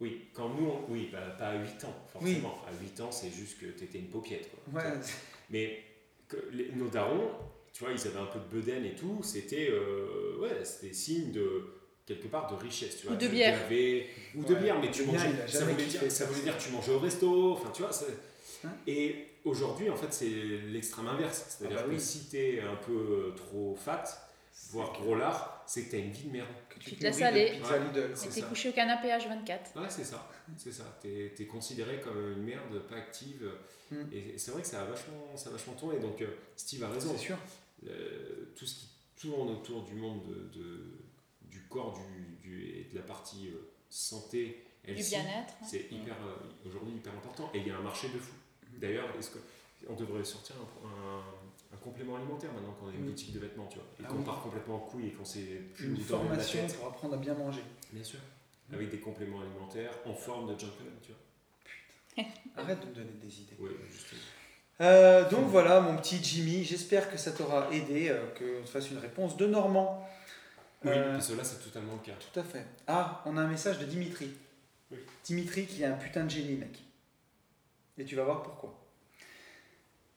Oui, 0.00 0.28
quand 0.34 0.48
nous, 0.50 0.66
on- 0.66 0.84
oui, 0.92 1.08
bah, 1.12 1.20
pas 1.38 1.48
à 1.48 1.54
8 1.56 1.84
ans, 1.84 1.94
forcément. 2.12 2.62
À 2.68 2.72
8 2.82 3.00
ans, 3.00 3.10
c'est 3.12 3.30
juste 3.30 3.58
que 3.60 3.66
t'étais 3.66 3.98
une 3.98 4.08
paupiette, 4.10 4.50
quoi. 4.50 4.82
Ouais, 4.82 4.90
Mais 5.50 5.82
que 6.28 6.36
les- 6.52 6.70
nos 6.72 6.88
darons, 6.88 7.30
tu 7.72 7.84
vois, 7.84 7.92
ils 7.92 8.06
avaient 8.06 8.18
un 8.18 8.26
peu 8.26 8.38
de 8.40 8.44
bedaine 8.60 8.84
et 8.84 8.94
tout, 8.94 9.20
c'était 9.22 9.68
euh, 9.70 10.38
ouais, 10.40 10.64
c'était 10.64 10.92
signe 10.92 11.30
de 11.32 11.62
quelque 12.04 12.26
part 12.28 12.50
de 12.50 12.56
richesse. 12.62 12.98
Tu 13.00 13.06
Ou 13.06 13.10
vois, 13.10 13.16
de 13.18 13.26
Tu 13.26 13.32
bière. 13.32 13.58
ou 14.34 14.44
de 14.44 14.54
bière, 14.54 14.80
mais 14.80 14.88
de 14.88 14.92
tu 14.92 15.04
bière, 15.04 15.14
mangeais. 15.24 15.48
Ça 15.48 15.64
voulait, 15.64 15.84
dire, 15.86 16.00
ça 16.02 16.10
ça. 16.10 16.24
voulait 16.26 16.42
dire 16.42 16.56
que 16.58 16.62
tu 16.62 16.70
mangeais 16.70 16.92
au 16.92 16.98
resto. 16.98 17.52
Enfin, 17.52 17.70
tu 17.70 17.82
vois. 17.82 17.92
ça- 17.92 18.06
Hein 18.64 18.72
et 18.86 19.26
aujourd'hui, 19.44 19.90
en 19.90 19.96
fait, 19.96 20.12
c'est 20.12 20.28
l'extrême 20.28 21.06
inverse. 21.08 21.46
C'est-à-dire 21.48 21.78
Ah 21.80 21.86
bah 21.86 21.92
que 21.94 21.98
si 21.98 22.26
t'es 22.28 22.60
un 22.60 22.76
peu 22.76 23.32
trop 23.36 23.74
fat, 23.76 24.04
voire 24.70 24.92
gros 24.92 25.14
lard, 25.14 25.62
c'est 25.66 25.84
que 25.84 25.90
t'as 25.92 25.98
une 25.98 26.10
vie 26.10 26.24
de 26.28 26.32
merde. 26.32 26.48
Que 26.68 26.78
Tu 26.78 26.90
te 26.96 27.04
nourris 27.04 27.04
laisses 27.04 27.22
aller. 27.22 27.60
Et 28.24 28.28
t'es 28.30 28.42
couché 28.42 28.68
au 28.70 28.72
canapé 28.72 29.08
H24. 29.08 29.78
Ouais, 29.80 29.88
c'est 29.90 30.04
ça. 30.04 30.28
C'est 30.56 30.72
ça. 30.72 30.84
T'es 31.02 31.32
es 31.38 31.46
considéré 31.46 32.00
comme 32.00 32.32
une 32.32 32.42
merde, 32.42 32.78
pas 32.88 32.96
active. 32.96 33.50
Mm. 33.90 33.96
Et 34.12 34.38
c'est 34.38 34.50
vrai 34.52 34.62
que 34.62 34.68
ça 34.68 34.82
a 34.82 34.84
vachement, 34.84 35.36
ça 35.36 35.48
a 35.50 35.52
vachement 35.52 35.74
tourné. 35.74 35.98
Donc, 35.98 36.20
euh, 36.22 36.26
Steve 36.56 36.82
a 36.84 36.88
raison. 36.88 37.12
C'est 37.12 37.24
sûr. 37.24 37.36
Euh, 37.88 38.52
tout 38.56 38.66
ce 38.66 38.74
qui 38.80 38.88
tourne 39.20 39.50
autour 39.50 39.84
du 39.84 39.94
monde 39.94 40.22
de, 40.26 40.58
de- 40.60 40.98
du 41.42 41.62
corps 41.68 41.98
du, 41.98 42.36
du- 42.48 42.64
et 42.80 42.84
de 42.90 42.96
la 42.96 43.02
partie 43.02 43.48
euh, 43.48 43.70
santé, 43.88 44.64
Du 44.84 44.90
healthy, 44.92 45.10
bien-être. 45.10 45.54
c'est 45.64 45.86
hyper 45.90 46.14
euh, 46.26 46.68
aujourd'hui 46.68 46.94
hyper 46.96 47.12
important. 47.14 47.50
Et 47.54 47.58
il 47.58 47.66
y 47.66 47.70
a 47.70 47.76
un 47.76 47.82
marché 47.82 48.08
de 48.08 48.18
fou. 48.18 48.32
D'ailleurs, 48.76 49.06
est-ce 49.18 49.30
que 49.30 49.38
on 49.88 49.94
devrait 49.94 50.24
sortir 50.24 50.56
un, 50.56 50.88
un- 50.88 51.22
un 51.74 51.76
complément 51.78 52.16
alimentaire 52.16 52.52
maintenant 52.52 52.72
qu'on 52.80 52.88
a 52.88 52.92
une 52.92 53.02
Oui. 53.02 53.08
boutique 53.10 53.32
de 53.32 53.38
vêtements, 53.40 53.66
tu 53.66 53.76
vois, 53.76 53.86
et 53.98 54.02
Ah 54.04 54.08
qu'on 54.08 54.18
oui. 54.18 54.24
part 54.24 54.42
complètement 54.42 54.76
en 54.76 54.80
couille 54.80 55.08
et 55.08 55.10
qu'on 55.12 55.24
sait 55.24 55.62
plus 55.74 55.86
Une 55.86 55.94
dormir 55.94 56.30
la 56.30 56.36
formation 56.38 56.66
tête. 56.66 56.76
pour 56.78 56.86
apprendre 56.88 57.14
à 57.14 57.16
bien 57.18 57.34
manger. 57.34 57.62
Bien 57.92 58.04
sûr. 58.04 58.18
Avec 58.72 58.90
des 58.90 58.98
compléments 58.98 59.40
alimentaires 59.42 59.92
en 60.06 60.14
forme 60.14 60.46
de 60.52 60.58
gentleman, 60.58 60.92
tu 61.02 61.12
vois. 61.12 62.24
Arrête 62.56 62.80
de 62.80 62.86
me 62.86 62.94
donner 62.94 63.10
des 63.22 63.40
idées. 63.40 63.56
Ouais, 63.60 63.70
justement. 63.92 64.20
Euh, 64.80 65.28
donc 65.30 65.46
voilà, 65.46 65.80
mon 65.80 65.96
petit 65.96 66.22
Jimmy, 66.22 66.64
j'espère 66.64 67.10
que 67.10 67.16
ça 67.16 67.32
t'aura 67.32 67.72
aidé, 67.72 68.08
euh, 68.10 68.26
que 68.34 68.60
tu 68.62 68.66
fasses 68.66 68.90
une 68.90 68.98
réponse 68.98 69.36
de 69.36 69.46
Normand. 69.46 70.06
Oui, 70.84 70.90
Euh, 70.94 71.12
parce 71.12 71.28
que 71.28 71.34
là, 71.34 71.44
c'est 71.44 71.62
totalement 71.62 71.94
le 71.94 72.00
cas. 72.00 72.18
Tout 72.32 72.40
à 72.40 72.42
fait. 72.44 72.64
Ah, 72.86 73.22
on 73.26 73.36
a 73.36 73.42
un 73.42 73.48
message 73.48 73.78
de 73.78 73.84
Dimitri. 73.84 74.30
Oui. 74.90 74.98
Dimitri 75.24 75.66
qui 75.66 75.82
est 75.82 75.86
un 75.86 75.94
putain 75.96 76.24
de 76.24 76.30
génie, 76.30 76.56
mec. 76.56 76.78
Et 77.98 78.04
tu 78.04 78.16
vas 78.16 78.24
voir 78.24 78.42
pourquoi. 78.42 78.78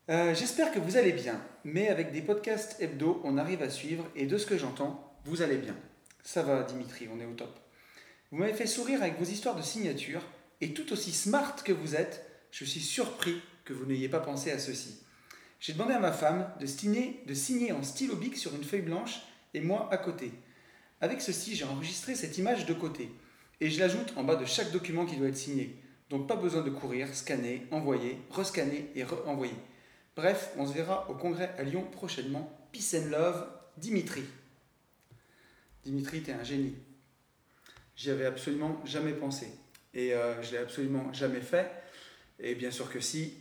Euh, 0.10 0.34
J'espère 0.34 0.72
que 0.72 0.80
vous 0.80 0.98
allez 0.98 1.12
bien, 1.12 1.42
mais 1.64 1.88
avec 1.88 2.12
des 2.12 2.22
podcasts 2.22 2.82
hebdo, 2.82 3.22
on 3.24 3.38
arrive 3.38 3.62
à 3.62 3.70
suivre, 3.70 4.06
et 4.16 4.26
de 4.26 4.38
ce 4.38 4.46
que 4.46 4.58
j'entends, 4.58 5.18
vous 5.26 5.42
allez 5.42 5.58
bien. 5.58 5.76
Ça 6.24 6.44
va, 6.44 6.64
Dimitri, 6.64 7.08
on 7.14 7.20
est 7.20 7.26
au 7.26 7.34
top. 7.34 7.60
Vous 8.32 8.38
m'avez 8.38 8.54
fait 8.54 8.68
sourire 8.68 9.02
avec 9.02 9.18
vos 9.18 9.26
histoires 9.26 9.56
de 9.56 9.62
signature, 9.62 10.22
et 10.62 10.74
tout 10.74 10.92
aussi 10.92 11.12
smart 11.12 11.56
que 11.64 11.72
vous 11.72 11.96
êtes, 11.96 12.26
je 12.52 12.66
suis 12.66 12.82
surpris 12.82 13.42
que 13.64 13.74
vous 13.74 13.86
n'ayez 13.86 14.10
pas 14.10 14.20
pensé 14.20 14.52
à 14.52 14.60
ceci. 14.60 15.00
J'ai 15.60 15.74
demandé 15.74 15.94
à 15.94 16.00
ma 16.00 16.12
femme 16.12 16.52
de 16.60 16.66
signer, 16.66 17.22
de 17.28 17.34
signer 17.34 17.72
en 17.72 17.84
stylo 17.84 18.16
bic 18.16 18.38
sur 18.38 18.56
une 18.56 18.64
feuille 18.64 18.82
blanche, 18.82 19.22
et 19.54 19.62
moi 19.62 19.88
à 19.92 19.98
côté. 19.98 20.32
Avec 21.02 21.22
ceci, 21.22 21.56
j'ai 21.56 21.66
enregistré 21.66 22.16
cette 22.16 22.38
image 22.38 22.66
de 22.66 22.74
côté 22.74 23.10
et 23.62 23.70
je 23.70 23.80
l'ajoute 23.80 24.14
en 24.16 24.24
bas 24.24 24.36
de 24.36 24.46
chaque 24.46 24.72
document 24.72 25.06
qui 25.06 25.18
doit 25.18 25.28
être 25.28 25.38
signé. 25.38 25.76
Donc 26.10 26.28
pas 26.28 26.36
besoin 26.36 26.62
de 26.62 26.70
courir, 26.70 27.14
scanner, 27.14 27.68
envoyer, 27.72 28.18
rescanner 28.32 28.90
et 28.96 29.04
re-envoyer. 29.04 29.54
Bref, 30.16 30.52
on 30.58 30.66
se 30.66 30.74
verra 30.74 31.10
au 31.10 31.14
congrès 31.14 31.54
à 31.58 31.64
Lyon 31.64 31.86
prochainement. 31.92 32.52
Peace 32.72 32.96
and 32.96 33.10
love, 33.10 33.48
Dimitri. 33.78 34.24
Dimitri, 35.84 36.22
t'es 36.22 36.34
un 36.34 36.44
génie. 36.44 36.76
J'y 37.96 38.10
avais 38.12 38.26
absolument 38.26 38.82
jamais 38.86 39.14
pensé 39.14 39.48
et 39.94 40.14
euh, 40.14 40.42
je 40.42 40.52
l'ai 40.52 40.58
absolument 40.58 41.12
jamais 41.14 41.42
fait. 41.42 41.70
Et 42.40 42.56
bien 42.56 42.72
sûr 42.72 42.92
que 42.92 43.00
si, 43.00 43.34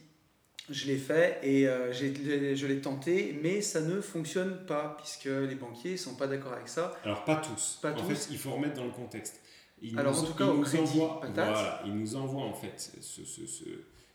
je 0.70 0.86
l'ai 0.86 0.96
fait 0.96 1.38
et 1.42 1.68
euh, 1.68 1.92
je 1.92 2.66
l'ai 2.66 2.80
tenté, 2.80 3.38
mais 3.42 3.60
ça 3.60 3.80
ne 3.80 4.00
fonctionne 4.00 4.66
pas 4.66 4.96
puisque 4.98 5.24
les 5.24 5.54
banquiers 5.54 5.96
sont 5.96 6.14
pas 6.14 6.26
d'accord 6.26 6.52
avec 6.52 6.68
ça. 6.68 6.98
Alors, 7.04 7.24
pas 7.24 7.36
tous. 7.36 7.78
Pas 7.80 7.92
en 7.92 7.96
tous. 7.96 8.14
fait, 8.14 8.28
il 8.30 8.38
faut 8.38 8.50
remettre 8.52 8.74
dans 8.74 8.84
le 8.84 8.90
contexte. 8.90 9.40
Il 9.82 9.98
Alors, 9.98 10.12
nous, 10.14 10.20
en 10.20 10.24
tout 10.24 10.34
cas, 10.34 10.44
il 10.44 10.50
au 10.50 10.54
nous 10.54 10.62
crédit 10.62 11.00
envoie, 11.00 11.20
voilà, 11.34 11.82
il 11.86 11.94
nous 11.94 12.16
envoie 12.16 12.42
en 12.42 12.54
fait 12.54 12.92
ce, 13.00 13.24
ce, 13.24 13.46
ce, 13.46 13.64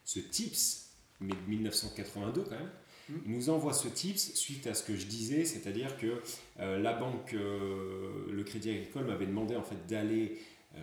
ce 0.04 0.20
tips, 0.20 0.90
mais 1.20 1.34
de 1.34 1.50
1982 1.50 2.44
quand 2.44 2.52
même. 2.52 2.70
Mm. 3.10 3.14
Il 3.26 3.32
nous 3.34 3.50
envoie 3.50 3.74
ce 3.74 3.88
tips 3.88 4.34
suite 4.36 4.68
à 4.68 4.74
ce 4.74 4.84
que 4.84 4.96
je 4.96 5.06
disais, 5.06 5.46
c'est-à-dire 5.46 5.98
que 5.98 6.22
euh, 6.60 6.80
la 6.80 6.94
banque, 6.94 7.34
euh, 7.34 8.26
le 8.32 8.44
Crédit 8.44 8.70
Agricole 8.72 9.06
m'avait 9.06 9.26
demandé 9.26 9.56
en 9.56 9.64
fait 9.64 9.86
d'aller 9.88 10.40
euh, 10.76 10.80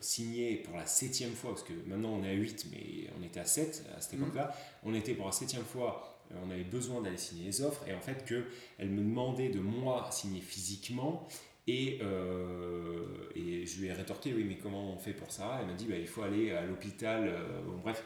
signer 0.00 0.56
pour 0.56 0.76
la 0.76 0.86
septième 0.86 1.32
fois, 1.34 1.50
parce 1.50 1.62
que 1.64 1.72
maintenant 1.86 2.10
on 2.10 2.24
est 2.24 2.30
à 2.30 2.34
8, 2.34 2.66
mais 2.72 3.08
on 3.18 3.22
était 3.24 3.40
à 3.40 3.44
7 3.44 3.84
à 3.96 4.00
cette 4.00 4.18
Mm. 4.18 4.22
époque-là. 4.22 4.56
On 4.84 4.94
était 4.94 5.14
pour 5.14 5.26
la 5.26 5.32
septième 5.32 5.64
fois, 5.64 6.20
on 6.44 6.50
avait 6.50 6.64
besoin 6.64 7.00
d'aller 7.02 7.18
signer 7.18 7.44
les 7.46 7.62
offres, 7.62 7.82
et 7.88 7.94
en 7.94 8.00
fait 8.00 8.24
qu'elle 8.24 8.90
me 8.90 9.02
demandait 9.02 9.48
de 9.50 9.60
moi 9.60 10.08
signer 10.10 10.40
physiquement. 10.40 11.28
Et, 11.68 11.98
euh, 12.02 13.04
et 13.34 13.66
je 13.66 13.80
lui 13.80 13.88
ai 13.88 13.92
rétorqué, 13.92 14.32
oui, 14.32 14.44
mais 14.44 14.56
comment 14.56 14.92
on 14.92 14.98
fait 14.98 15.12
pour 15.12 15.32
ça? 15.32 15.58
Elle 15.60 15.66
m'a 15.66 15.72
dit, 15.74 15.86
bah, 15.86 15.96
il 15.96 16.06
faut 16.06 16.22
aller 16.22 16.52
à 16.52 16.64
l'hôpital. 16.64 17.28
euh, 17.28 17.62
bon, 17.62 17.78
bref. 17.78 18.04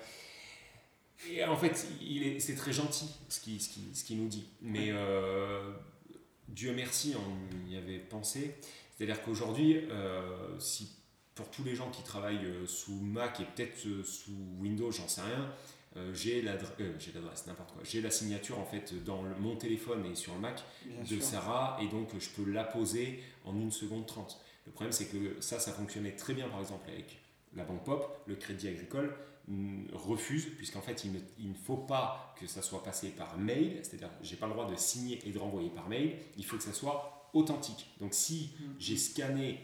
Et 1.30 1.44
en 1.44 1.56
fait, 1.56 1.76
c'est 2.38 2.54
très 2.54 2.72
gentil 2.72 3.10
ce 3.28 3.40
qu'il 3.40 3.60
ce 3.60 3.68
qui, 3.68 3.80
ce 3.94 4.04
qu'il 4.04 4.18
nous 4.22 4.28
dit. 4.28 4.46
Mais 4.62 4.88
euh, 4.90 5.70
Dieu 6.48 6.72
merci, 6.74 7.14
on 7.14 7.70
y 7.70 7.76
avait 7.76 7.98
pensé. 7.98 8.56
C'est-à-dire 8.96 9.22
qu'aujourd'hui, 9.22 9.76
euh, 9.90 10.58
si 10.58 10.96
pour 11.34 11.50
tous 11.50 11.62
les 11.62 11.74
gens 11.74 11.90
qui 11.90 12.02
travaillent 12.02 12.48
sous 12.66 12.98
Mac 13.00 13.40
et 13.40 13.44
peut-être 13.44 13.76
sous 14.04 14.32
Windows, 14.58 14.90
j'en 14.90 15.08
sais 15.08 15.20
rien, 15.20 15.52
euh, 15.96 16.14
j'ai 16.14 16.42
l'adresse, 16.42 16.70
euh, 16.80 16.92
j'ai 16.98 17.12
l'adresse, 17.12 17.46
n'importe 17.46 17.72
quoi. 17.72 17.82
J'ai 17.84 18.00
la 18.00 18.10
signature 18.10 18.58
en 18.58 18.64
fait 18.64 18.94
dans 19.04 19.22
le- 19.22 19.34
mon 19.36 19.56
téléphone 19.56 20.04
et 20.06 20.14
sur 20.14 20.34
le 20.34 20.40
Mac 20.40 20.62
Bien 20.86 21.00
de 21.02 21.06
sûr. 21.06 21.22
Sarah 21.22 21.78
et 21.82 21.88
donc 21.88 22.10
je 22.18 22.28
peux 22.30 22.48
la 22.50 22.64
poser 22.64 23.22
en 23.44 23.54
une 23.56 23.72
seconde 23.72 24.06
30. 24.06 24.40
Le 24.66 24.72
problème 24.72 24.92
c'est 24.92 25.06
que 25.08 25.40
ça, 25.40 25.58
ça 25.58 25.72
fonctionnait 25.72 26.14
très 26.16 26.34
bien 26.34 26.48
par 26.48 26.60
exemple 26.60 26.88
avec 26.90 27.18
la 27.54 27.64
banque 27.64 27.84
Pop, 27.84 28.22
le 28.26 28.36
crédit 28.36 28.68
agricole 28.68 29.16
mm, 29.48 29.86
refuse 29.92 30.46
puisqu'en 30.56 30.80
fait 30.82 31.02
il 31.04 31.12
ne, 31.12 31.18
il 31.40 31.48
ne 31.48 31.54
faut 31.54 31.78
pas 31.78 32.34
que 32.38 32.46
ça 32.46 32.62
soit 32.62 32.82
passé 32.84 33.08
par 33.08 33.36
mail, 33.38 33.80
c'est-à-dire 33.82 34.10
j'ai 34.22 34.36
pas 34.36 34.46
le 34.46 34.52
droit 34.52 34.70
de 34.70 34.76
signer 34.76 35.18
et 35.26 35.32
de 35.32 35.38
renvoyer 35.38 35.70
par 35.70 35.88
mail, 35.88 36.16
il 36.36 36.44
faut 36.44 36.56
que 36.56 36.62
ça 36.62 36.72
soit 36.72 37.30
authentique. 37.34 37.90
Donc 37.98 38.14
si 38.14 38.52
Mm. 38.60 38.64
j'ai 38.78 38.96
scanné 38.96 39.60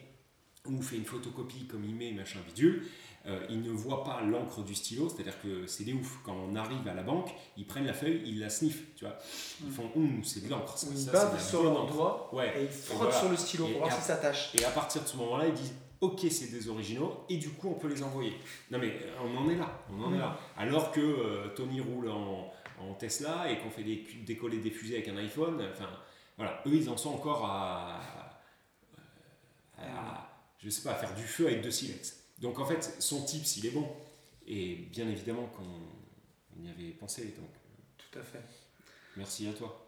ou 0.68 0.83
fait 0.83 0.97
une 0.97 1.05
photocopie 1.05 1.66
comme 1.68 1.85
il 1.85 1.95
met 1.95 2.11
machin 2.11 2.41
bidule, 2.45 2.85
euh, 3.27 3.45
ils 3.51 3.61
ne 3.62 3.70
voient 3.70 4.05
pas 4.05 4.20
l'encre 4.22 4.62
du 4.62 4.74
stylo, 4.74 5.09
c'est-à-dire 5.09 5.41
que 5.43 5.66
c'est 5.66 5.85
des 5.85 5.93
ouf. 5.93 6.18
Quand 6.24 6.35
on 6.35 6.55
arrive 6.57 6.87
à 6.87 6.95
la 6.95 7.03
banque, 7.03 7.31
ils 7.57 7.66
prennent 7.66 7.87
la 7.87 7.93
feuille, 7.95 8.22
ils 8.24 8.39
la 8.41 8.49
sniffent, 8.51 8.85
tu 8.97 9.05
vois. 9.05 9.18
Ils 9.62 9.68
Mm. 9.68 9.72
font, 9.72 9.91
hum, 9.97 10.24
c'est 10.24 10.45
de 10.47 10.51
l'encre. 10.51 10.74
ils 10.91 10.97
ça, 10.99 11.12
bavent 11.12 11.43
sur 11.43 11.62
leur 11.64 11.87
doigt 11.87 12.31
Ouais. 12.33 12.53
et 12.59 12.62
ils 12.64 12.68
frottent 12.68 12.99
voilà. 12.99 13.12
sur 13.18 13.29
le 13.29 13.37
stylo 13.37 13.66
Et- 13.66 13.70
pour 13.72 13.81
voir 13.81 13.93
si 13.93 14.03
ça 14.03 14.16
tâche. 14.16 14.55
Et 14.55 14.64
à 14.64 14.70
partir 14.70 15.03
de 15.03 15.09
ce 15.09 15.16
moment-là, 15.16 15.47
ils 15.49 15.55
disent 15.55 15.74
Ok, 16.03 16.20
c'est 16.31 16.51
des 16.53 16.68
originaux, 16.68 17.24
et 17.31 17.39
du 17.39 17.49
coup, 17.49 17.70
on 17.70 17.74
peut 17.79 17.89
les 17.89 18.03
envoyer. 18.03 18.35
Non, 18.70 18.79
mais 18.79 18.89
euh, 18.91 19.16
on 19.24 19.35
en 19.39 19.49
est 19.49 19.57
là. 19.57 19.81
On 19.91 20.03
en 20.05 20.12
est 20.12 20.16
Mm. 20.16 20.20
là. 20.20 20.39
Alors 20.59 20.93
que 20.93 21.01
euh, 21.01 21.49
Tony 21.57 21.81
roule 21.81 22.11
en, 22.11 22.53
en 22.79 22.93
Tesla 22.95 23.51
et 23.51 23.59
qu'on 23.61 23.70
fait 23.70 23.83
des, 23.83 24.05
décoller 24.27 24.59
des 24.59 24.70
fusées 24.70 24.97
avec 24.97 25.09
un 25.09 25.16
iPhone, 25.16 25.59
enfin, 25.72 25.89
voilà, 26.37 26.61
eux, 26.66 26.74
ils 26.74 26.91
en 26.91 26.99
sont 26.99 27.14
encore 27.14 27.47
à. 27.47 27.99
à- 29.79 30.29
je 30.59 30.68
sais 30.70 30.83
pas, 30.83 30.93
à 30.93 30.95
faire 30.97 31.14
du 31.14 31.22
feu 31.22 31.47
avec 31.47 31.62
deux 31.62 31.70
silex. 31.70 32.24
Donc, 32.41 32.59
en 32.59 32.66
fait, 32.66 32.97
son 32.99 33.24
tips, 33.24 33.57
il 33.59 33.66
est 33.66 33.70
bon. 33.70 33.89
Et 34.47 34.76
bien 34.93 35.09
évidemment 35.09 35.47
qu'on 35.49 36.62
y 36.62 36.70
avait 36.70 36.91
pensé. 36.93 37.24
Donc, 37.37 37.49
Tout 37.99 38.18
à 38.18 38.22
fait. 38.22 38.43
merci 39.16 39.49
à 39.49 39.53
toi. 39.53 39.82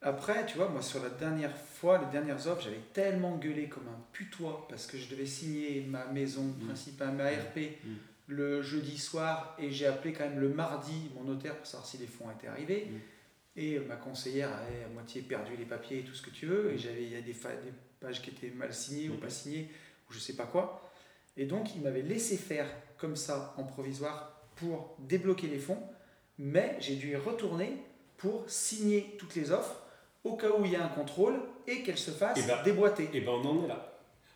Après, 0.00 0.44
tu 0.46 0.56
vois, 0.56 0.68
moi 0.68 0.82
sur 0.82 1.00
la 1.02 1.10
dernière 1.10 1.56
fois, 1.56 1.98
les 1.98 2.10
dernières 2.10 2.44
offres, 2.48 2.62
j'avais 2.62 2.80
tellement 2.92 3.36
gueulé 3.36 3.68
comme 3.68 3.86
un 3.86 4.00
putois 4.12 4.66
parce 4.68 4.86
que 4.88 4.98
je 4.98 5.08
devais 5.08 5.26
signer 5.26 5.82
ma 5.82 6.06
maison 6.06 6.42
Mm. 6.42 6.64
principale, 6.66 7.12
ma 7.12 7.28
RP, 7.30 7.78
Mm. 7.84 7.94
le 8.28 8.62
jeudi 8.62 8.98
soir 8.98 9.54
et 9.60 9.70
j'ai 9.70 9.86
appelé 9.86 10.12
quand 10.12 10.24
même 10.24 10.40
le 10.40 10.48
mardi 10.48 11.08
mon 11.14 11.22
notaire 11.22 11.56
pour 11.56 11.66
savoir 11.66 11.86
si 11.88 11.98
les 11.98 12.06
fonds 12.08 12.28
étaient 12.32 12.48
arrivés. 12.48 12.86
Mm. 12.90 12.98
Et 13.60 13.78
ma 13.80 13.94
conseillère 13.96 14.52
avait 14.52 14.82
à 14.84 14.88
moitié 14.88 15.22
perdu 15.22 15.52
les 15.56 15.66
papiers 15.66 16.00
et 16.00 16.02
tout 16.04 16.14
ce 16.14 16.22
que 16.22 16.30
tu 16.30 16.46
veux. 16.46 16.72
Et 16.72 16.78
j'avais, 16.78 17.04
il 17.04 17.10
y 17.12 17.16
a 17.16 17.20
des, 17.20 17.32
des 17.34 17.72
pages 18.00 18.22
qui 18.22 18.30
étaient 18.30 18.50
mal 18.50 18.74
signées 18.74 19.08
ou 19.08 19.14
Mm. 19.14 19.20
pas 19.20 19.30
signées 19.30 19.68
ou 20.10 20.12
je 20.14 20.18
sais 20.18 20.34
pas 20.34 20.46
quoi. 20.46 20.90
Et 21.36 21.46
donc, 21.46 21.74
il 21.74 21.82
m'avait 21.82 22.02
laissé 22.02 22.36
faire 22.36 22.66
comme 22.98 23.16
ça 23.16 23.54
en 23.56 23.64
provisoire 23.64 24.40
pour 24.56 24.96
débloquer 24.98 25.46
les 25.48 25.58
fonds. 25.58 25.82
Mais 26.38 26.76
j'ai 26.80 26.96
dû 26.96 27.10
y 27.10 27.16
retourner 27.16 27.76
pour 28.16 28.48
signer 28.48 29.16
toutes 29.18 29.34
les 29.34 29.50
offres 29.50 29.82
au 30.24 30.36
cas 30.36 30.50
où 30.56 30.64
il 30.64 30.72
y 30.72 30.76
a 30.76 30.84
un 30.84 30.88
contrôle 30.88 31.40
et 31.66 31.82
qu'elles 31.82 31.98
se 31.98 32.10
fassent 32.10 32.38
Eh 32.42 32.46
ben, 32.46 32.62
déboîter. 32.62 33.08
Et 33.12 33.20
ben 33.20 33.32
on 33.32 33.44
en 33.44 33.64
est 33.64 33.68
là. 33.68 33.88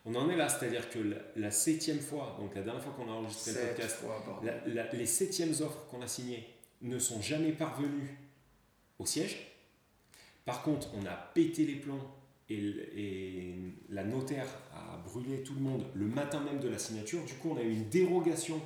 On 0.04 0.14
en 0.14 0.30
est 0.30 0.36
là, 0.36 0.48
c'est-à-dire 0.48 0.88
que 0.88 0.98
la, 1.00 1.16
la 1.36 1.50
septième 1.50 1.98
fois, 2.00 2.36
donc 2.40 2.54
la 2.54 2.62
dernière 2.62 2.82
fois 2.82 2.92
qu'on 2.96 3.08
a 3.10 3.12
enregistré 3.14 3.52
le 3.52 3.68
podcast, 3.68 3.96
fois, 3.96 4.22
bordel. 4.24 4.62
la- 4.66 4.84
la- 4.84 4.92
les 4.92 5.06
septièmes 5.06 5.52
offres 5.62 5.84
qu'on 5.90 6.00
a 6.02 6.06
signées 6.06 6.46
ne 6.82 6.98
sont 6.98 7.20
jamais 7.20 7.50
parvenues 7.52 8.16
au 8.98 9.06
siège. 9.06 9.52
Par 10.44 10.62
contre, 10.62 10.88
on 10.94 11.04
a 11.06 11.14
pété 11.34 11.64
les 11.66 11.74
plombs 11.76 12.00
et, 12.48 13.54
la 13.88 14.04
notaire 14.04 14.46
a 14.74 14.98
brûlé 14.98 15.42
tout 15.42 15.54
le 15.54 15.60
monde 15.60 15.86
le 15.94 16.06
matin 16.06 16.40
même 16.40 16.60
de 16.60 16.68
la 16.68 16.78
signature. 16.78 17.24
Du 17.24 17.34
coup, 17.34 17.50
on 17.50 17.56
a 17.56 17.62
eu 17.62 17.72
une 17.72 17.88
dérogation 17.88 18.60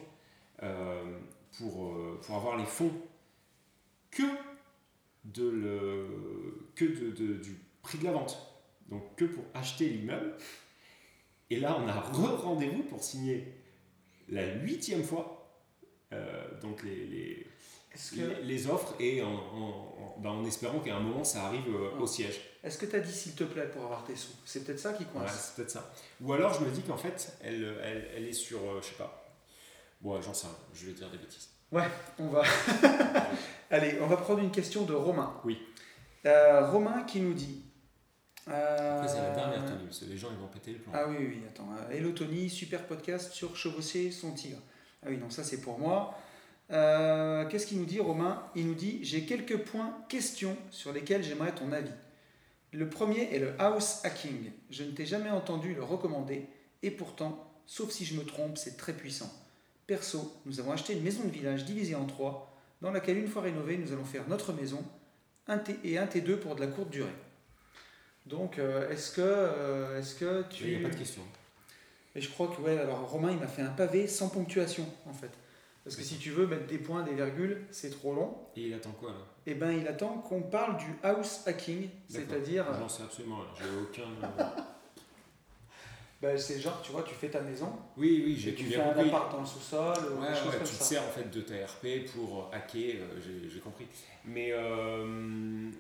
euh, 0.63 1.19
pour, 1.59 1.87
euh, 1.87 2.21
pour 2.23 2.37
avoir 2.37 2.57
les 2.57 2.65
fonds 2.67 2.93
que, 4.11 4.23
de 5.25 5.49
le, 5.49 6.69
que 6.75 6.85
de- 6.85 7.37
du 7.37 7.57
prix 7.83 7.99
de 7.99 8.05
la 8.05 8.13
vente. 8.13 8.39
Donc 8.89 9.15
que 9.17 9.25
pour 9.25 9.45
acheter 9.55 9.89
l'immeuble. 9.89 10.37
Et 11.51 11.61
là, 11.61 11.79
on 11.81 11.87
a 11.89 12.01
re-rendez-vous 12.01 12.83
pour 12.85 13.03
signer 13.03 13.55
la 14.29 14.55
huitième 14.57 15.03
fois 15.03 15.37
euh, 16.13 16.61
donc 16.61 16.83
les, 16.83 17.07
les, 17.07 17.47
Est-ce 17.95 18.13
que, 18.15 18.43
les, 18.43 18.67
offres 18.69 18.95
et 19.01 19.21
en, 19.23 19.29
en, 19.33 20.15
en- 20.25 20.29
en 20.29 20.45
espérant 20.45 20.79
qu'à 20.81 20.95
un 20.97 21.01
moment 21.01 21.25
ça 21.25 21.45
arrive 21.47 21.67
euh, 21.69 21.99
au 21.99 22.07
siège. 22.07 22.41
est-ce 22.63 22.79
que 22.79 22.87
tu 22.87 22.95
as 22.95 23.01
dit 23.01 23.13
s'il 23.13 23.35
te 23.35 23.43
plaît 23.45 23.67
pour 23.69 23.83
avoir 23.85 24.05
tes 24.05 24.15
sous? 24.15 24.33
C'est 24.45 24.65
peut-être 24.65 24.79
ça 24.79 24.93
qui 24.93 25.03
Ouais, 25.05 25.09
coince. 25.13 25.33
c'est 25.33 25.57
peut-être 25.57 25.71
ça. 25.71 25.91
Ou 26.21 26.33
alors 26.33 26.55
je 26.55 26.61
me 26.65 26.71
dis 26.71 26.83
qu'en 26.83 26.97
fait, 26.97 27.33
elle, 27.43 27.77
elle, 27.83 28.09
elle 28.17 28.25
est 28.29 28.33
sur, 28.33 28.59
euh, 28.59 28.81
je 28.81 28.87
sais 28.89 28.95
pas. 28.95 29.35
Bon, 30.01 30.21
j'en 30.23 30.33
sais 30.33 30.47
rien, 30.47 30.57
je 30.73 30.87
vais 30.87 30.93
dire 30.93 31.11
des 31.11 31.19
bêtises. 31.19 31.49
On 32.19 32.29
va. 32.29 32.43
Allez, 33.71 33.99
on 34.01 34.07
va 34.07 34.17
prendre 34.17 34.41
une 34.41 34.51
question 34.51 34.85
de 34.85 34.93
Romain. 34.95 35.41
Oui. 35.45 35.59
Euh, 36.27 36.69
Romain 36.71 37.03
qui 37.05 37.21
nous 37.21 37.35
dit. 37.35 37.63
euh, 38.49 38.97
Après, 38.99 39.09
c'est 39.09 39.21
la 39.23 39.31
dernière 39.31 39.65
parce 39.85 40.01
que 40.01 40.05
les 40.07 40.17
gens 40.19 40.29
ils 40.33 40.39
vont 40.39 40.49
péter 40.49 40.73
le 40.73 40.79
plan. 40.79 40.93
Ah 40.95 41.07
oui, 41.09 41.17
oui, 41.21 41.43
attends. 41.49 41.69
Hello 41.91 42.11
Tony, 42.13 42.51
super 42.51 42.87
podcast 42.87 43.33
sur 43.33 43.57
chevaucher 43.57 44.11
son 44.11 44.33
tigre. 44.33 44.59
Ah 45.03 45.07
oui, 45.09 45.17
non, 45.19 45.31
ça 45.31 45.45
c'est 45.45 45.61
pour 45.61 45.79
moi. 45.79 46.15
Euh, 46.73 47.47
Qu'est-ce 47.49 47.67
qu'il 47.67 47.79
nous 47.79 47.87
dit, 47.87 48.01
Romain? 48.01 48.43
Il 48.55 48.67
nous 48.67 48.75
dit 48.75 49.01
J'ai 49.03 49.25
quelques 49.25 49.59
points 49.59 49.97
questions 50.09 50.57
sur 50.71 50.93
lesquels 50.93 51.23
j'aimerais 51.23 51.55
ton 51.55 51.73
avis. 51.73 51.91
Le 52.73 52.89
premier 52.89 53.35
est 53.35 53.39
le 53.39 53.61
house 53.61 54.01
hacking. 54.05 54.53
Je 54.71 54.85
ne 54.85 54.93
t'ai 54.93 55.07
jamais 55.07 55.31
entendu 55.31 55.75
le 55.75 55.83
recommander, 55.83 56.47
et 56.83 56.91
pourtant, 56.91 57.53
sauf 57.67 57.91
si 57.91 58.05
je 58.05 58.15
me 58.15 58.25
trompe, 58.25 58.57
c'est 58.57 58.77
très 58.77 58.93
puissant. 58.93 59.33
Perso, 59.87 60.33
nous 60.47 60.61
avons 60.61 60.71
acheté 60.71 60.93
une 60.93 61.03
maison 61.03 61.25
de 61.25 61.31
village 61.31 61.65
divisée 61.65 61.97
en 61.97 62.05
trois, 62.05 62.57
dans 62.81 62.93
laquelle, 62.93 63.19
une 63.19 63.27
fois 63.27 63.43
rénovée, 63.43 63.77
nous 63.77 63.93
allons 63.93 64.05
faire 64.05 64.29
notre 64.29 64.53
maison 64.53 64.85
un 65.49 65.59
T 65.59 65.79
et 65.83 65.99
un 65.99 66.07
T2 66.07 66.37
pour 66.37 66.55
de 66.55 66.61
la 66.61 66.69
courte 66.69 66.91
durée. 66.91 67.09
Donc, 68.27 68.59
euh, 68.59 68.89
est-ce 68.91 69.11
que, 69.11 69.21
euh, 69.21 69.99
est-ce 69.99 70.15
que 70.15 70.45
tu. 70.49 70.65
Il 70.65 70.79
n'y 70.79 70.85
a 70.85 70.89
pas 70.89 70.95
de 70.95 70.99
question. 70.99 71.23
Et 72.15 72.21
je 72.21 72.31
crois 72.31 72.49
que, 72.49 72.61
ouais, 72.61 72.79
alors 72.79 73.11
Romain, 73.11 73.33
il 73.33 73.39
m'a 73.39 73.49
fait 73.49 73.63
un 73.63 73.71
pavé 73.71 74.07
sans 74.07 74.29
ponctuation, 74.29 74.87
en 75.07 75.13
fait. 75.13 75.31
Parce 75.85 75.97
que 75.97 76.03
si 76.03 76.19
tu 76.19 76.31
veux 76.31 76.47
mettre 76.47 76.67
des 76.67 76.79
points, 76.79 77.03
des 77.03 77.15
virgules, 77.15 77.63
c'est 77.71 77.91
trop 77.91 78.15
long. 78.15 78.37
Et 78.55 78.67
il 78.67 78.75
attend 78.75 78.93
quoi 78.93 79.11
là? 79.13 79.19
Et 79.47 79.55
ben, 79.55 79.73
il 79.73 79.89
attend 79.89 80.19
qu'on 80.19 80.43
parle 80.43 80.77
du 80.77 80.85
house 81.03 81.41
hacking, 81.47 81.89
c'est-à-dire, 82.09 82.67
J'en 82.79 82.89
sais 82.89 83.03
absolument 83.03 83.39
rien, 83.39 83.49
j'ai 83.59 83.81
aucun. 83.83 84.11
bah, 86.21 86.37
c'est 86.39 86.61
genre, 86.61 86.83
tu 86.83 86.93
vois, 86.93 87.03
tu 87.03 87.15
fais 87.15 87.31
ta 87.31 87.41
maison, 87.41 87.73
Oui, 87.97 88.23
oui, 88.27 88.37
j'ai 88.37 88.55
tu 88.55 88.65
fais 88.67 88.81
un 88.81 88.93
compris. 88.93 89.09
appart 89.09 89.33
dans 89.33 89.41
le 89.41 89.47
sous-sol, 89.47 89.97
ou 90.13 90.21
Ouais, 90.21 90.29
ouais, 90.29 90.59
tu 90.65 90.77
te 90.77 90.83
sers 90.83 91.03
en 91.03 91.09
fait 91.09 91.31
de 91.31 91.41
ta 91.41 91.55
RP 91.55 92.05
pour 92.15 92.51
hacker, 92.53 92.97
euh, 93.01 93.49
j'ai- 93.49 93.61
compris. 93.61 93.87
Mais 94.27 94.53
euh, 94.53 94.59
euh, 95.07 95.71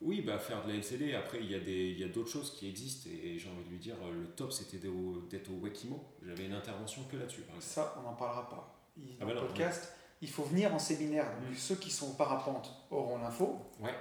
oui, 0.00 0.22
bah, 0.22 0.38
faire 0.38 0.64
de 0.64 0.68
la 0.70 0.76
LCD, 0.76 1.12
après 1.14 1.40
il 1.42 1.50
y 1.98 2.04
a 2.04 2.08
d'autres 2.08 2.30
choses 2.30 2.54
qui 2.54 2.68
existent 2.68 3.10
et 3.10 3.38
j'ai 3.38 3.50
envie 3.50 3.64
de 3.64 3.70
lui 3.70 3.78
dire, 3.78 3.96
euh, 4.02 4.12
le 4.22 4.26
top 4.28 4.50
c'était 4.50 4.78
d'être 4.78 5.50
au, 5.50 5.58
Wekimo. 5.62 6.02
J'avais 6.26 6.46
une 6.46 6.54
intervention 6.54 7.02
que 7.04 7.16
là-dessus. 7.18 7.42
Ça, 7.60 7.94
on 7.98 8.02
n'en 8.02 8.14
parlera 8.14 8.48
pas. 8.48 8.77
Il, 8.98 9.16
Ah 9.20 9.24
le 9.24 9.34
non, 9.34 9.40
podcast, 9.42 9.92
il 10.20 10.28
faut 10.28 10.42
venir 10.44 10.74
en 10.74 10.78
séminaire. 10.78 11.24
Donc, 11.24 11.52
Mm. 11.52 11.56
ceux 11.56 11.74
qui 11.76 11.90
sont 11.90 12.08
au 12.10 12.14
parapente 12.14 12.70
auront 12.90 13.18
l'info. 13.18 13.58
Ouais. 13.80 13.94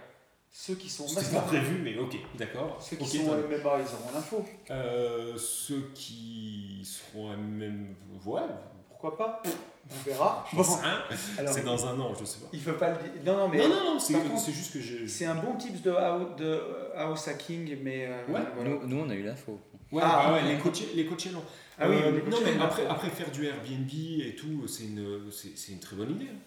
Ceux 0.50 0.76
qui 0.76 0.90
sont 0.90 1.08
C'était 1.08 1.22
master- 1.22 1.42
pas 1.44 1.48
prévu, 1.50 1.80
mais 1.84 1.98
ok, 1.98 2.16
d'accord. 2.36 2.78
ceux 2.82 2.96
qui 2.96 3.04
Ok, 3.20 3.26
sont. 3.26 3.34
MMA, 3.36 3.56
ils 3.80 3.94
auront 3.94 4.12
l'info. 4.16 4.46
Euh, 4.72 5.38
ceux 5.38 5.92
qui 5.94 6.82
seront 6.84 7.32
à 7.32 7.36
même. 7.36 7.96
Ouais, 8.26 8.42
Pourquoi 8.90 9.18
pas? 9.18 9.44
On 9.46 10.04
verra. 10.10 10.44
Bon, 10.54 10.64
alors, 11.38 11.54
c'est 11.54 11.64
dans 11.64 11.86
un 11.86 12.00
an, 12.00 12.14
je 12.20 12.26
sais 12.26 12.40
pas. 12.40 12.48
il 12.52 12.62
faut 12.62 12.74
pas 12.74 12.90
le 12.92 12.96
dire. 12.98 13.12
Non, 13.26 13.38
non, 13.38 13.48
mais 13.50 13.60
non, 13.60 13.70
non, 13.70 13.84
non, 13.94 14.00
c'est 14.00 14.14
par 14.14 14.24
contre, 14.24 14.40
c'est 14.42 14.52
juste 14.54 14.74
que 14.74 14.82
je. 14.82 15.06
c'est 15.06 15.26
un 15.26 15.36
bon 15.36 15.54
tips 15.56 15.82
de 15.84 15.92
house, 15.92 16.36
de 16.38 16.62
house 16.96 17.28
hacking, 17.28 17.78
mais. 17.84 18.08
euh, 18.08 18.26
Ouais, 18.28 18.40
voilà. 18.56 18.70
Nous, 18.70 18.88
nous, 18.88 18.98
on 19.06 19.10
a 19.10 19.14
eu 19.16 19.24
l'info. 19.24 19.60
Ouais, 19.92 20.02
Ah, 20.04 20.24
bah 20.28 20.34
ouais, 20.34 20.40
ok. 20.42 20.48
les 20.48 20.58
coachés, 20.58 20.90
les 20.96 21.06
coachés 21.06 21.30
non. 21.30 21.44
Ah 21.80 21.90
oui, 21.90 21.96
Euh, 22.04 22.12
non, 22.30 22.38
mais 22.44 22.60
après, 22.64 22.86
après 22.88 23.10
faire 23.10 23.30
du 23.32 23.46
Airbnb 23.46 23.90
et 24.26 24.36
tout, 24.36 24.68
c'est 24.68 24.84
une, 24.86 25.32
c'est, 25.32 25.56
c'est 25.58 25.72
une 25.74 25.80
très 25.80 25.96
bonne 25.96 26.12
idée. 26.12 26.28
hein. 26.32 26.38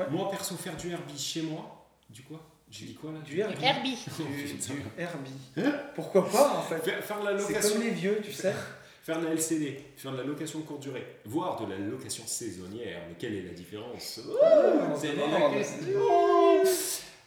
Ouais. 0.00 0.06
Moi, 0.10 0.30
perso, 0.30 0.54
faire 0.56 0.76
du 0.76 0.90
Airbnb 0.90 1.16
chez 1.16 1.42
moi, 1.42 1.86
du 2.10 2.22
quoi? 2.22 2.40
J'ai 2.70 2.86
dit 2.86 2.94
quoi 2.94 3.12
là? 3.12 3.18
Du 3.20 3.38
Airbnb. 3.38 3.56
Du, 3.84 3.92
du 3.94 4.82
Herbie. 4.98 5.70
Pourquoi 5.94 6.28
pas 6.28 6.58
en 6.58 6.62
fait? 6.62 6.78
Faire, 6.78 7.04
faire 7.04 7.20
de 7.20 7.24
la 7.26 7.38
C'est 7.38 7.48
location, 7.52 7.72
comme 7.74 7.82
les 7.84 7.90
vieux, 7.90 8.20
tu 8.24 8.32
sais. 8.32 8.52
faire 9.04 9.20
de 9.20 9.24
la 9.26 9.32
LCD, 9.32 9.80
faire 9.96 10.12
de 10.12 10.16
la 10.16 10.24
location 10.24 10.58
de 10.58 10.64
courte 10.64 10.82
durée, 10.82 11.06
voire 11.26 11.64
de 11.64 11.70
la 11.70 11.78
location 11.78 12.24
saisonnière. 12.26 13.00
Mais 13.08 13.14
quelle 13.18 13.34
est 13.36 13.42
la 13.42 13.52
différence? 13.52 14.20
On 14.28 14.96
C'est 14.98 15.14
la 15.14 15.50
question. 15.50 16.00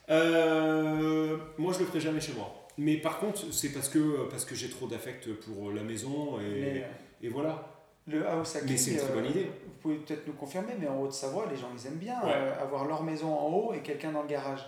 Euh, 0.10 1.38
moi, 1.58 1.74
je 1.74 1.80
le 1.80 1.86
ferai 1.86 2.00
jamais 2.02 2.20
chez 2.22 2.34
moi. 2.34 2.68
Mais 2.78 2.98
par 2.98 3.20
contre, 3.20 3.42
c'est 3.52 3.70
parce 3.70 3.90
que, 3.90 4.28
parce 4.30 4.46
que 4.46 4.56
j'ai 4.56 4.70
trop 4.70 4.88
d'affect 4.88 5.32
pour 5.34 5.72
la 5.72 5.84
maison 5.84 6.40
et, 6.40 6.44
Mais, 6.62 6.84
euh, 6.84 6.88
et 7.22 7.30
voilà. 7.30 7.64
le 8.08 8.28
house 8.28 8.56
hacking, 8.56 8.70
Mais 8.72 8.78
c'est 8.78 8.92
une 8.92 8.98
très 8.98 9.12
euh, 9.12 9.14
bonne 9.16 9.26
idée. 9.26 9.44
vous 9.66 9.74
pouvez 9.82 9.96
peut-être 9.98 10.26
nous 10.28 10.34
confirmer, 10.34 10.74
mais 10.80 10.88
en 10.88 11.00
Haute-Savoie, 11.02 11.48
les 11.50 11.58
gens 11.58 11.70
ils 11.78 11.88
aiment 11.88 11.96
bien 11.98 12.20
Ouais. 12.24 12.32
euh, 12.34 12.62
avoir 12.62 12.86
leur 12.86 13.04
maison 13.04 13.34
en 13.34 13.48
haut 13.50 13.74
et 13.74 13.82
quelqu'un 13.82 14.12
dans 14.12 14.22
le 14.24 14.28
garage. 14.28 14.66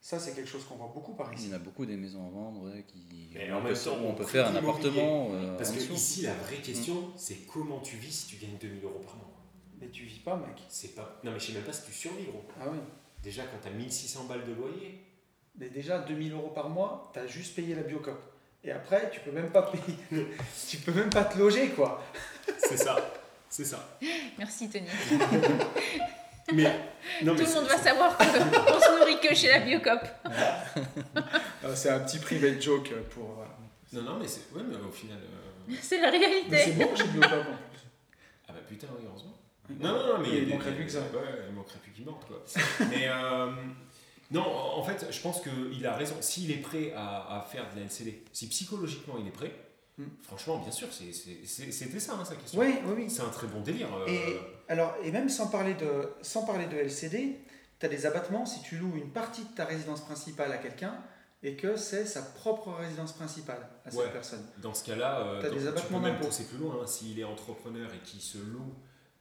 Ça, 0.00 0.18
c'est 0.18 0.34
quelque 0.34 0.48
chose 0.48 0.64
qu'on 0.64 0.74
voit 0.74 0.90
beaucoup 0.92 1.14
par 1.14 1.32
Il 1.32 1.38
ici. 1.38 1.48
y 1.48 1.52
en 1.52 1.56
a 1.56 1.58
beaucoup 1.60 1.86
des 1.86 1.96
maisons 1.96 2.26
à 2.26 2.30
vendre 2.30 2.64
ouais, 2.64 2.82
qui. 2.88 3.30
Mais 3.34 3.52
on 3.52 3.58
en 3.58 3.60
peut, 3.62 3.68
même 3.68 3.76
temps, 3.78 3.96
on 4.04 4.14
peut 4.14 4.24
faire 4.24 4.48
un 4.48 4.56
appartement. 4.56 5.28
euh, 5.30 5.56
Parce 5.56 5.70
que 5.70 5.76
dessous. 5.76 5.92
ici, 5.92 6.22
la 6.22 6.34
vraie 6.34 6.56
question, 6.56 7.10
c'est 7.16 7.46
comment 7.46 7.78
tu 7.78 7.96
vis 7.96 8.10
si 8.12 8.26
tu 8.26 8.44
gagnes 8.44 8.56
2000 8.60 8.82
euros 8.82 8.98
par 9.04 9.14
mois? 9.16 9.30
Mais 9.80 9.88
tu 9.90 10.02
vis 10.04 10.18
pas, 10.18 10.34
mec. 10.36 10.60
C'est 10.68 10.96
pas. 10.96 11.20
Non, 11.22 11.30
mais 11.30 11.38
je 11.38 11.46
sais 11.46 11.52
même 11.52 11.62
pas 11.62 11.72
si 11.72 11.84
tu 11.86 11.92
survis, 11.92 12.24
gros. 12.24 12.42
Ah 12.60 12.64
oui. 12.72 12.78
Déjà, 13.22 13.44
quand 13.44 13.58
t'as 13.62 13.70
1600 13.70 14.24
balles 14.24 14.44
de 14.44 14.52
loyer. 14.54 15.04
Mais 15.56 15.68
déjà, 15.68 16.00
2000 16.00 16.32
euros 16.32 16.50
par 16.50 16.68
mois, 16.68 17.10
t'as 17.14 17.26
juste 17.26 17.54
payé 17.54 17.74
la 17.76 17.82
biocop. 17.82 18.18
Et 18.64 18.70
après, 18.70 19.10
tu 19.10 19.20
peux 19.20 19.32
même 19.32 19.50
pas 19.50 19.62
payer. 19.62 19.98
tu 20.68 20.76
peux 20.78 20.92
même 20.92 21.10
pas 21.10 21.24
te 21.24 21.38
loger, 21.38 21.70
quoi. 21.70 22.02
C'est 22.58 22.76
ça. 22.76 22.96
C'est 23.48 23.64
ça. 23.64 23.98
Merci 24.38 24.70
Tony. 24.70 24.86
Mais. 26.54 26.64
Non, 27.22 27.34
Tout 27.34 27.42
mais 27.42 27.48
le 27.48 27.54
monde 27.54 27.64
va 27.66 27.78
savoir 27.78 28.16
qu'on 28.18 28.24
se 28.24 28.98
nourrit 28.98 29.20
que 29.20 29.34
chez 29.34 29.48
la 29.48 29.60
Biocop. 29.60 30.00
Euh, 31.64 31.74
c'est 31.74 31.90
un 31.90 32.00
petit 32.00 32.18
private 32.18 32.60
joke 32.60 32.90
pour. 33.10 33.40
euh, 33.42 33.96
Non, 33.96 34.02
non, 34.02 34.18
mais 34.18 34.26
c'est. 34.26 34.52
Ouais, 34.52 34.62
mais 34.68 34.76
au 34.76 34.90
final. 34.90 35.18
euh, 35.18 35.74
C'est 35.80 36.00
la 36.00 36.10
Mais 36.10 36.18
c'est 36.18 36.26
réalité. 36.26 36.84
bon, 36.84 36.90
j'ai 36.96 37.04
biocop 37.04 37.32
en 37.32 37.44
plus. 37.70 37.80
Ah 38.48 38.52
bah 38.52 38.60
putain, 38.68 38.88
oui, 38.98 39.04
heureusement. 39.08 39.36
Non, 39.80 39.92
non, 39.92 40.06
non, 40.14 40.18
mais 40.20 40.28
Il 40.28 40.34
y 40.34 40.38
a 40.38 40.44
des- 40.46 40.52
manquerait 40.52 40.72
plus 40.72 40.84
que 40.86 40.90
ça. 40.92 40.98
Ouais, 41.00 41.44
il 41.48 41.54
manquerait 41.54 41.78
plus 41.78 41.92
qu'il 41.92 42.04
morte, 42.04 42.26
quoi. 42.26 42.42
mais. 42.90 43.06
euh, 43.08 43.50
Non, 44.32 44.44
en 44.46 44.82
fait, 44.82 45.06
je 45.10 45.20
pense 45.20 45.40
qu'il 45.42 45.86
a 45.86 45.94
raison. 45.94 46.14
S'il 46.20 46.50
est 46.50 46.56
prêt 46.62 46.92
à, 46.96 47.38
à 47.38 47.40
faire 47.42 47.70
de 47.72 47.78
la 47.78 47.84
LCD, 47.86 48.24
si 48.32 48.48
psychologiquement 48.48 49.14
il 49.18 49.26
est 49.28 49.32
prêt, 49.32 49.52
Hmm. 49.98 50.04
franchement, 50.22 50.56
bien 50.56 50.70
sûr, 50.70 50.88
c'était 50.90 52.00
ça 52.00 52.14
hein, 52.14 52.24
sa 52.24 52.34
question. 52.36 52.58
Oui, 52.58 52.74
oui, 52.86 52.94
oui. 52.96 53.10
C'est 53.10 53.20
un 53.20 53.28
très 53.28 53.46
bon 53.46 53.60
délire. 53.60 53.88
euh, 53.94 54.06
Et, 54.08 54.38
alors, 54.72 54.94
et 55.04 55.10
même 55.12 55.28
sans 55.28 55.48
parler 55.48 55.74
de, 55.74 56.08
sans 56.22 56.46
parler 56.46 56.64
de 56.64 56.76
LCD, 56.78 57.38
tu 57.78 57.84
as 57.86 57.90
des 57.90 58.06
abattements 58.06 58.46
si 58.46 58.62
tu 58.62 58.78
loues 58.78 58.96
une 58.96 59.10
partie 59.10 59.42
de 59.44 59.54
ta 59.54 59.66
résidence 59.66 60.00
principale 60.00 60.50
à 60.50 60.56
quelqu'un 60.56 60.94
et 61.42 61.56
que 61.56 61.76
c'est 61.76 62.06
sa 62.06 62.22
propre 62.22 62.72
résidence 62.72 63.12
principale 63.12 63.68
à 63.84 63.90
cette 63.90 64.00
Ouais. 64.00 64.10
personne. 64.10 64.42
Dans 64.62 64.72
ce 64.72 64.82
cas-là, 64.86 65.20
euh, 65.26 65.42
T'as 65.42 65.50
tu 65.50 65.86
peux 65.92 65.98
même 65.98 66.18
pousser 66.20 66.44
plus 66.46 66.56
loin. 66.56 66.78
hein. 66.82 66.86
S'il 66.86 67.20
est 67.20 67.24
entrepreneur 67.24 67.90
et 67.92 67.98
qui 67.98 68.18
se 68.18 68.38
loue, 68.38 68.72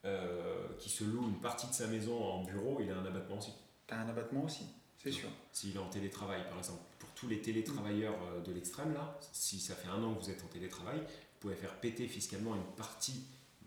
euh, 0.06 0.68
qui 0.80 0.90
se 0.90 1.04
loue 1.04 1.28
une 1.28 1.42
partie 1.42 1.68
de 1.68 1.74
sa 1.74 1.88
maison 1.88 2.18
en 2.24 2.44
bureau, 2.46 2.78
il 2.80 2.90
a 2.90 2.96
un 2.96 3.06
abattement 3.06 3.40
aussi. 3.40 3.52
Tu 3.88 3.94
as 3.94 3.98
un 4.00 4.08
abattement 4.08 4.46
aussi, 4.46 4.68
c'est 5.04 5.12
sûr. 5.12 5.30
S'il 5.52 5.76
est 5.76 5.80
en 5.80 5.90
télétravail, 5.90 6.42
par 6.50 6.58
exemple. 6.58 6.80
Pour 7.00 7.10
tous 7.12 7.28
les 7.28 7.42
télétravailleurs 7.42 8.16
euh, 8.34 8.42
de 8.42 8.52
l'extrême, 8.54 8.94
là, 8.94 9.18
si 9.32 9.60
ça 9.60 9.76
fait 9.76 9.88
un 9.90 10.02
an 10.04 10.14
que 10.16 10.24
vous 10.24 10.30
êtes 10.30 10.44
en 10.44 10.48
télétravail, 10.48 10.98
vous 11.00 11.40
pouvez 11.40 11.56
faire 11.56 11.74
péter 11.80 12.08
fiscalement 12.08 12.56
une 12.56 12.64
partie 12.78 13.24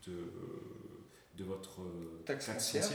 de, 0.07 0.31
de 1.37 1.45
votre 1.45 1.81
euh, 1.83 2.23
Taxe 2.27 2.47
foncière. 2.47 2.91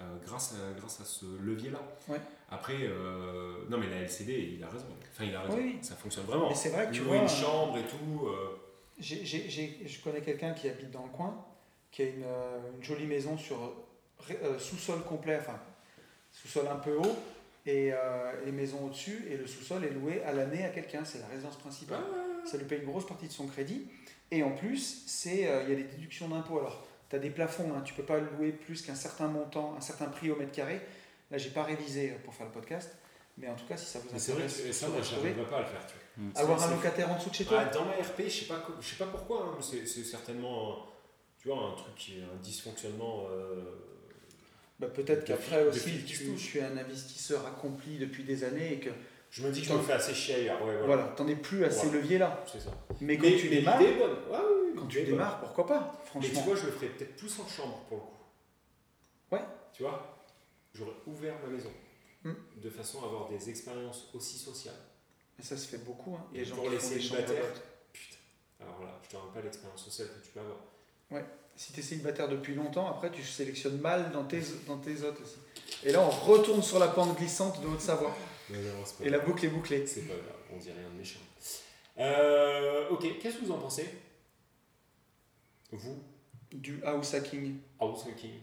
euh, 0.00 0.16
grâce, 0.24 0.54
à, 0.54 0.78
grâce 0.78 1.00
à 1.00 1.04
ce 1.04 1.24
levier-là. 1.40 1.80
Ouais. 2.08 2.20
Après, 2.50 2.76
euh, 2.82 3.64
non 3.70 3.78
mais 3.78 3.88
la 3.88 3.96
LCD, 4.02 4.54
il 4.56 4.62
a 4.64 4.68
raison. 4.68 4.84
Enfin, 5.10 5.24
il 5.24 5.34
a 5.34 5.40
raison. 5.42 5.56
Oui. 5.56 5.78
Ça 5.82 5.94
fonctionne 5.96 6.24
vraiment. 6.26 6.48
Mais 6.50 6.54
c'est 6.54 6.68
vrai 6.70 6.86
que 6.88 6.92
tu 6.92 7.00
vois, 7.00 7.16
une 7.16 7.28
chambre 7.28 7.78
et 7.78 7.84
tout. 7.84 8.26
euh, 8.26 8.56
j'ai- 8.98 9.86
je 9.86 10.00
connais 10.02 10.20
quelqu'un 10.20 10.52
qui 10.52 10.68
habite 10.68 10.90
dans 10.90 11.04
le 11.04 11.10
coin, 11.10 11.44
qui 11.90 12.02
a 12.02 12.06
une, 12.06 12.24
euh, 12.24 12.58
une 12.76 12.82
jolie 12.84 13.06
maison 13.06 13.38
sur 13.38 13.56
euh, 14.30 14.58
sous-sol 14.58 15.02
complet, 15.04 15.38
enfin 15.40 15.58
sous-sol 16.30 16.66
un 16.68 16.76
peu 16.76 16.96
haut, 16.96 17.16
et 17.66 17.92
euh, 17.92 18.32
les 18.44 18.52
maisons 18.52 18.84
au-dessus, 18.86 19.24
et 19.30 19.36
le 19.36 19.46
sous-sol 19.46 19.84
est 19.84 19.90
loué 19.90 20.22
à 20.24 20.32
l'année 20.32 20.64
à 20.64 20.70
quelqu'un, 20.70 21.04
c'est 21.04 21.18
la 21.20 21.26
résidence 21.28 21.56
principale. 21.58 22.00
Ça 22.44 22.56
lui 22.58 22.64
paye 22.64 22.80
une 22.80 22.86
grosse 22.86 23.06
partie 23.06 23.28
de 23.28 23.32
son 23.32 23.46
crédit. 23.46 23.86
Et 24.30 24.42
en 24.42 24.50
plus, 24.50 25.04
c'est, 25.06 25.46
euh, 25.46 25.62
il 25.64 25.70
y 25.70 25.72
a 25.72 25.76
des 25.76 25.84
déductions 25.84 26.28
d'impôts. 26.28 26.58
Alors, 26.58 26.84
tu 27.10 27.16
as 27.16 27.18
des 27.18 27.30
plafonds, 27.30 27.72
hein, 27.76 27.82
tu 27.84 27.94
peux 27.94 28.02
pas 28.02 28.18
louer 28.18 28.50
plus 28.52 28.82
qu'un 28.82 28.94
certain 28.94 29.28
montant, 29.28 29.74
un 29.76 29.80
certain 29.80 30.06
prix 30.06 30.30
au 30.30 30.36
mètre 30.36 30.52
carré. 30.52 30.80
Là, 31.30 31.38
j'ai 31.38 31.50
pas 31.50 31.62
révisé 31.62 32.10
euh, 32.10 32.14
pour 32.24 32.34
faire 32.34 32.46
le 32.46 32.52
podcast, 32.52 32.96
mais 33.38 33.48
en 33.48 33.54
tout 33.54 33.66
cas, 33.66 33.76
si 33.76 33.86
ça 33.86 33.98
vous 34.00 34.08
Mais 34.12 34.18
c'est 34.18 34.32
vrai 34.32 34.42
intéresse, 34.44 34.66
que 34.66 34.72
ça, 34.72 34.86
vous 34.86 34.92
moi, 34.94 35.02
j'arriverais 35.02 35.48
pas 35.48 35.56
à 35.58 35.60
le 35.60 35.66
faire. 35.66 35.86
Tu 35.86 35.94
vois. 36.20 36.40
avoir 36.42 36.58
C'est- 36.58 36.66
un 36.66 36.70
locataire 36.76 37.10
en 37.10 37.16
dessous 37.16 37.30
de 37.30 37.34
chez 37.34 37.44
toi. 37.44 37.58
Ah, 37.60 37.64
dans 37.66 37.84
ma 37.84 37.92
RP, 37.92 38.22
je 38.24 38.28
sais 38.30 38.44
pas, 38.46 38.66
je 38.80 38.86
sais 38.88 38.96
pas 38.96 39.06
pourquoi, 39.06 39.44
hein, 39.44 39.52
mais 39.56 39.62
c'est 39.62 39.86
c'est 39.86 40.02
certainement, 40.04 40.86
tu 41.38 41.48
vois, 41.48 41.58
un 41.58 41.72
truc 41.76 41.94
qui 41.94 42.18
est 42.18 42.22
un 42.22 42.36
dysfonctionnement. 42.42 43.26
euh, 43.30 43.62
Bah, 44.78 44.88
peut-être 44.88 45.24
qu'après 45.24 45.64
aussi, 45.66 46.04
tu, 46.04 46.34
tu 46.34 46.58
es 46.58 46.62
un 46.62 46.76
investisseur 46.76 47.46
accompli 47.46 47.98
depuis 47.98 48.24
des 48.24 48.42
années 48.44 48.74
et 48.74 48.80
que 48.80 48.90
Je 49.30 49.46
me 49.46 49.52
dis 49.52 49.60
que 49.62 49.68
je 49.68 49.72
me 49.74 49.80
fais 49.82 49.92
assez 49.92 50.12
chier 50.14 50.34
ailleurs. 50.36 50.60
Ouais, 50.60 50.76
voilà. 50.76 50.86
Voilà, 50.86 51.02
t'en 51.16 51.26
es 51.28 51.36
plus 51.36 51.64
à 51.64 51.70
ces 51.70 51.90
leviers-là. 51.90 52.44
C'est 52.50 52.60
ça. 52.60 52.70
Mais 53.00 53.16
quand 53.16 53.28
Mais, 53.28 53.36
tu 53.36 53.48
mais 53.48 53.56
démarres, 53.56 53.78
bonne. 53.78 53.90
Ouais, 54.30 54.38
oui, 54.64 54.72
quand 54.76 54.86
tu 54.86 54.98
bonne. 54.98 55.06
démarres, 55.06 55.40
pourquoi 55.40 55.66
pas, 55.66 55.92
Mais 56.16 56.20
tu 56.20 56.26
franchement. 56.34 56.42
vois, 56.42 56.56
je 56.56 56.66
le 56.66 56.72
ferais 56.72 56.88
peut-être 56.88 57.16
plus 57.16 57.38
en 57.40 57.46
chambre 57.48 57.84
pour 57.88 57.96
le 57.98 58.02
coup. 58.02 58.16
Ouais. 59.32 59.42
Tu 59.72 59.82
vois, 59.84 60.18
j'aurais 60.74 60.96
ouvert 61.06 61.34
ma 61.44 61.48
maison 61.52 61.70
Hmm. 62.24 62.34
de 62.62 62.70
façon 62.70 63.02
à 63.02 63.06
avoir 63.06 63.28
des 63.28 63.50
expériences 63.50 64.08
aussi 64.14 64.38
sociales. 64.38 64.78
Et 65.40 65.42
ça 65.42 65.56
se 65.56 65.66
fait 65.66 65.84
beaucoup, 65.84 66.14
hein. 66.14 66.24
Et 66.32 66.38
Les 66.38 66.44
gens 66.44 66.54
pour 66.54 66.64
qui 66.66 66.70
les 66.70 66.78
célibataires. 66.78 67.52
Putain. 67.92 68.16
Alors 68.60 68.80
là, 68.80 69.00
je 69.02 69.08
te 69.08 69.16
rappelle 69.16 69.32
pas 69.34 69.40
l'expérience 69.42 69.84
sociale 69.84 70.06
que 70.08 70.24
tu 70.24 70.30
peux 70.30 70.38
avoir. 70.38 70.58
Si 71.56 71.72
tu 71.72 71.80
es 71.80 71.82
célibataire 71.82 72.28
depuis 72.28 72.54
longtemps, 72.54 72.88
après 72.90 73.10
tu 73.10 73.22
sélectionnes 73.22 73.78
mal 73.80 74.10
dans 74.12 74.24
tes, 74.24 74.40
dans 74.66 74.78
tes 74.78 75.02
hôtes 75.02 75.20
aussi. 75.20 75.36
Et 75.84 75.92
là, 75.92 76.00
on 76.00 76.10
retourne 76.10 76.62
sur 76.62 76.78
la 76.78 76.88
pente 76.88 77.16
glissante 77.18 77.60
de 77.62 77.66
Haute-Savoie. 77.68 78.14
Et 79.02 79.08
la 79.10 79.18
boucle 79.20 79.44
est 79.46 79.48
bouclée. 79.48 79.86
C'est 79.86 80.02
pas 80.02 80.14
grave, 80.14 80.36
on 80.52 80.56
dit 80.58 80.70
rien 80.70 80.88
de 80.92 80.98
méchant. 80.98 81.20
Euh, 81.98 82.88
ok, 82.90 83.18
qu'est-ce 83.20 83.38
que 83.38 83.44
vous 83.44 83.52
en 83.52 83.58
pensez? 83.58 83.88
Vous, 85.70 86.02
Du 86.52 86.82
house 86.84 87.14
hacking. 87.14 87.58
house 87.80 88.06
hacking 88.06 88.40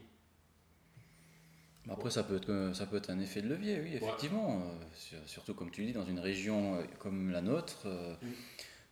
Après, 1.89 2.09
ça 2.11 2.23
peut, 2.23 2.37
être, 2.37 2.71
ça 2.75 2.85
peut 2.85 2.97
être 2.97 3.09
un 3.09 3.19
effet 3.19 3.41
de 3.41 3.47
levier, 3.49 3.79
oui, 3.81 3.95
effectivement. 3.95 4.61
Euh, 4.61 4.85
sur- 4.95 5.17
surtout, 5.27 5.53
comme 5.53 5.71
tu 5.71 5.85
dis, 5.85 5.93
dans 5.93 6.05
une 6.05 6.19
région 6.19 6.75
euh, 6.75 6.83
comme 6.99 7.31
la 7.31 7.41
nôtre, 7.41 7.83
euh, 7.85 8.15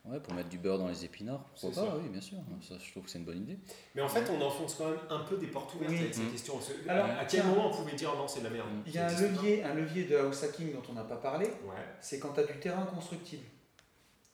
ouais, 0.10 0.20
pour 0.20 0.34
mettre 0.34 0.49
du 0.49 0.58
beurre 0.58 0.78
dans 0.80 0.88
les 0.88 1.05
épinards, 1.05 1.43
pourquoi 1.60 1.70
pas, 1.84 1.89
ça. 1.91 1.97
oui, 1.97 2.10
bien 2.10 2.22
sûr. 2.22 2.38
Ça, 2.62 2.76
je 2.84 2.91
trouve 2.91 3.03
que 3.03 3.10
c'est 3.10 3.18
une 3.20 3.26
bonne 3.26 3.41
idée. 3.41 3.58
Mais 3.95 4.01
en 4.01 4.08
fait, 4.10 4.30
on 4.30 4.41
enfonce 4.41 4.76
quand 4.76 4.89
même 4.89 4.99
un 5.10 5.20
peu 5.20 5.38
des 5.38 5.47
portes 5.47 5.74
ouvertes 5.76 5.91
Oui. 5.91 5.99
avec 5.99 6.14
ces 6.14 6.22
Mm. 6.24 6.32
questions. 6.32 6.60
Alors, 6.88 7.05
à 7.05 7.16
quel 7.26 7.28
tiens. 7.41 7.43
moment 7.45 7.68
on 7.68 7.72
pouvait 7.76 7.95
dire 7.95 8.16
non, 8.16 8.28
c'est 8.28 8.39
de 8.39 8.45
la 8.45 8.49
merde 8.51 8.68
Il 8.86 8.93
y 8.93 8.97
a 8.97 9.08
un 9.08 9.22
levier, 9.22 9.64
un 9.64 9.74
levier 9.74 10.03
de 10.05 10.16
house 10.18 10.43
hacking 10.43 10.74
dont 10.74 10.84
on 10.89 10.93
n'a 10.93 11.03
pas 11.03 11.18
parlé, 11.18 11.45
Ouais. 11.47 11.76
c'est 12.01 12.20
quand 12.20 12.34
tu 12.34 12.39
as 12.39 12.43
du 12.45 12.60
terrain 12.60 12.86
constructible. 12.86 13.43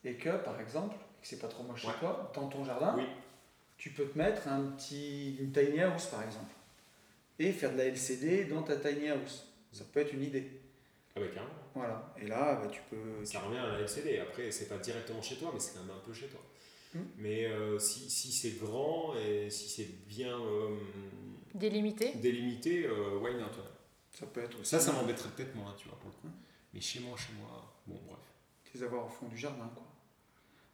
Et 0.04 0.16
que, 0.16 0.30
par 0.38 0.60
exemple, 0.60 0.96
que 1.22 1.28
c'est 1.28 1.40
pas 1.40 1.48
trop 1.48 1.64
moche 1.64 1.82
chez 1.82 1.88
Ouais. 1.88 1.94
toi, 2.00 2.32
dans 2.36 2.48
ton 2.48 2.64
jardin, 2.66 2.96
Oui. 2.98 3.06
tu 3.78 3.92
peux 3.92 4.06
te 4.06 4.18
mettre 4.18 4.48
un 4.48 4.62
petit, 4.72 5.36
une 5.38 5.52
tiny 5.52 5.82
house 5.82 6.08
par 6.08 6.24
exemple. 6.24 6.52
Et 7.40 7.52
faire 7.52 7.72
de 7.74 7.78
la 7.78 7.86
LCD 7.86 8.46
dans 8.46 8.62
ta 8.62 8.76
tiny 8.76 9.10
house. 9.10 9.48
Ça 9.72 9.84
peut 9.92 10.02
être 10.02 10.14
une 10.14 10.24
idée. 10.24 10.62
Avec 11.16 11.38
un. 11.38 11.46
Voilà. 11.76 12.14
Et 12.22 12.26
là, 12.28 12.56
bah, 12.56 12.68
tu 12.72 12.82
peux. 12.90 13.24
Ça 13.24 13.40
revient 13.40 13.58
à 13.60 13.68
la 13.74 13.80
LCD. 13.80 14.20
Après, 14.20 14.50
c'est 14.52 14.68
pas 14.68 14.78
directement 14.78 15.22
chez 15.22 15.36
toi, 15.36 15.52
mais 15.54 15.60
c'est 15.60 15.74
quand 15.78 15.84
même 15.86 15.96
un 15.96 16.06
peu 16.06 16.14
chez 16.14 16.28
toi. 16.28 16.40
Mm. 16.94 17.00
Mais 17.18 17.46
euh, 17.46 17.78
si, 17.80 18.10
si 18.10 18.32
c'est 18.32 18.60
grand 18.64 19.14
et 19.16 19.50
si 19.50 19.70
c'est 19.70 20.06
bien 20.08 20.38
euh, 20.40 20.76
Délimité. 21.54 22.14
délimité, 22.16 22.86
euh, 22.86 23.18
why 23.20 23.34
not 23.36 23.42
ouais. 23.46 23.70
Ça 24.12 24.26
peut 24.28 24.42
être 24.44 24.60
aussi. 24.60 24.70
Ça, 24.70 24.80
ça 24.80 24.92
m'embêterait 24.94 25.30
peut-être 25.36 25.56
moins, 25.56 25.74
tu 25.78 25.88
vois, 25.88 25.98
pour 26.00 26.10
le 26.10 26.16
coup. 26.30 26.36
Mais 26.74 26.80
chez 26.82 27.00
moi, 27.00 27.16
chez 27.18 27.34
moi, 27.40 27.50
bon, 27.88 28.00
bref. 28.08 28.20
Les 28.76 28.82
avoir 28.84 29.06
au 29.06 29.10
fond 29.10 29.28
du 29.28 29.38
jardin, 29.38 29.70
quoi. 29.76 29.84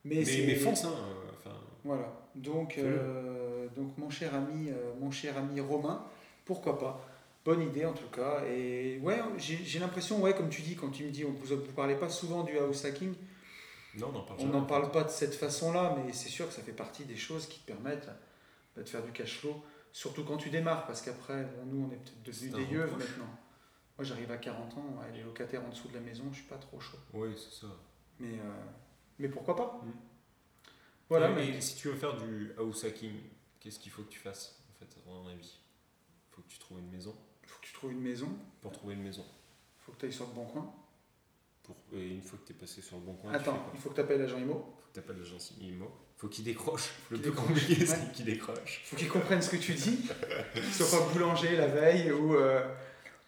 Mais, 0.06 0.24
Mais, 0.26 0.56
fonce, 0.56 0.86
hein. 0.86 0.94
euh, 0.96 1.32
Enfin, 1.38 1.56
Voilà. 1.84 2.14
Donc, 2.36 2.78
euh, 2.78 3.68
donc 3.76 3.98
mon 3.98 4.10
cher 4.10 4.34
ami, 4.34 4.70
euh, 4.70 4.94
mon 5.00 5.12
cher 5.12 5.38
ami 5.38 5.60
Romain, 5.60 6.06
pourquoi 6.46 6.78
pas 6.80 7.06
Bonne 7.46 7.62
idée 7.62 7.86
en 7.86 7.94
tout 7.94 8.10
cas. 8.10 8.44
Et 8.46 9.00
ouais, 9.00 9.20
j'ai 9.38 9.80
l'impression, 9.80 10.22
ouais, 10.22 10.36
comme 10.36 10.50
tu 10.50 10.62
dis, 10.62 10.76
quand 10.76 10.90
tu 10.90 11.06
me 11.06 11.10
dis, 11.12 11.26
on 11.26 11.32
vous, 11.32 11.56
vous 11.56 11.72
parlez 11.74 11.96
pas 11.96 12.10
souvent 12.10 12.44
du 12.44 12.58
house 12.58 12.86
hacking, 12.86 13.14
non, 13.96 14.08
on 14.10 14.12
n'en 14.12 14.22
parle 14.22 14.40
on 14.40 14.42
jamais. 14.44 14.54
n'en 14.54 14.66
parle 14.66 14.92
pas 14.92 15.04
de 15.04 15.10
cette 15.10 15.36
façon-là, 15.36 15.96
mais 15.98 16.14
c'est 16.14 16.30
sûr 16.30 16.48
que 16.48 16.54
ça 16.54 16.62
fait 16.62 16.74
partie 16.74 17.06
des 17.06 17.16
choses 17.18 17.48
qui 17.48 17.60
te 17.60 17.66
permettent 17.66 18.10
bah, 18.76 18.84
de 18.84 18.90
faire 18.90 19.04
du 19.04 19.12
cash 19.12 19.40
flow, 19.40 19.64
surtout 19.92 20.24
quand 20.24 20.38
tu 20.38 20.50
démarres, 20.50 20.86
parce 20.86 21.02
qu'après, 21.02 21.44
bon, 21.44 21.66
nous, 21.66 21.86
on 21.88 21.92
est 21.92 21.98
peut-être 21.98 22.24
devenus 22.24 22.54
des 22.54 22.64
yeux 22.74 22.86
maintenant. 22.86 23.30
Moi, 23.98 24.06
j'arrive 24.06 24.32
à 24.32 24.38
40 24.38 24.78
ans, 24.78 24.86
ouais, 25.00 25.12
les 25.14 25.24
locataires 25.24 25.64
en 25.66 25.70
dessous 25.70 25.88
de 25.90 25.94
la 25.96 26.00
maison, 26.02 26.24
je 26.32 26.38
suis 26.38 26.48
pas 26.48 26.58
trop 26.58 26.80
chaud. 26.80 26.98
Oui, 27.14 27.30
c'est 27.36 27.66
ça. 27.66 27.68
Mais, 28.20 28.38
euh, 28.40 28.64
mais 29.18 29.28
pourquoi 29.28 29.56
pas? 29.56 29.82
Mm. 29.84 29.92
Voilà, 31.10 31.32
Et- 31.32 31.34
mais 31.34 31.48
et 31.48 31.62
si 31.62 31.76
tu 31.76 31.88
veux 31.88 31.96
faire 31.96 32.16
du 32.16 32.54
house 32.58 32.84
hacking, 32.84 33.14
qu'est-ce 33.60 33.80
qu'il 33.80 33.92
faut 33.92 34.04
que 34.04 34.10
tu 34.10 34.20
fasses, 34.20 34.62
en 34.70 34.80
fait, 34.80 35.00
à 35.00 35.04
ton 35.04 35.28
avis? 35.28 35.60
Faut 36.42 36.48
que 36.48 36.54
tu 36.54 36.60
trouves 36.60 36.80
une 36.80 36.90
maison. 36.90 37.16
faut 37.46 37.60
que 37.62 37.66
tu 37.68 37.74
trouves 37.74 37.92
une 37.92 38.02
maison, 38.02 38.30
Pour 38.62 38.72
trouver 38.72 38.94
une 38.94 39.04
maison. 39.04 39.26
faut 39.80 39.92
que 39.92 39.98
tu 39.98 40.06
ailles 40.06 40.14
sur 40.14 40.28
le 40.28 40.34
bon 40.34 40.46
coin. 40.46 40.74
Pour, 41.64 41.76
et 41.94 42.08
une 42.08 42.22
fois 42.22 42.40
que 42.40 42.46
tu 42.48 42.54
es 42.54 42.56
passé 42.56 42.82
sur 42.82 42.98
le 42.98 43.04
bon 43.04 43.14
coin, 43.14 43.32
Attends, 43.34 43.64
il 43.74 43.80
faut 43.80 43.90
que 43.90 43.96
tu 43.96 44.02
appelles 44.02 44.22
l'agent 44.22 44.38
IMO. 44.38 44.54
Faut 44.56 44.88
que 44.90 44.94
tu 44.94 45.00
appelles 45.00 45.18
l'agence 45.20 45.54
IMO. 45.62 45.92
Faut 46.18 46.28
qu'il 46.28 46.44
décroche. 46.44 46.90
Le 47.12 47.18
qu'il 47.18 47.32
plus 47.32 47.32
décroche. 47.32 47.48
compliqué, 47.48 47.80
Ouais. 47.82 47.86
c'est 47.86 48.12
qu'il 48.14 48.26
décroche. 48.26 48.82
faut 48.86 48.96
qu'ils 48.96 49.10
comprennent 49.10 49.42
ce 49.42 49.50
que 49.50 49.58
tu 49.58 49.74
dis, 49.74 50.00
qu'ils 50.54 50.64
soient 50.74 51.00
pas 51.00 51.14
boulanger 51.14 51.56
la 51.56 51.68
veille 51.68 52.12
ou, 52.12 52.36
euh, 52.36 52.68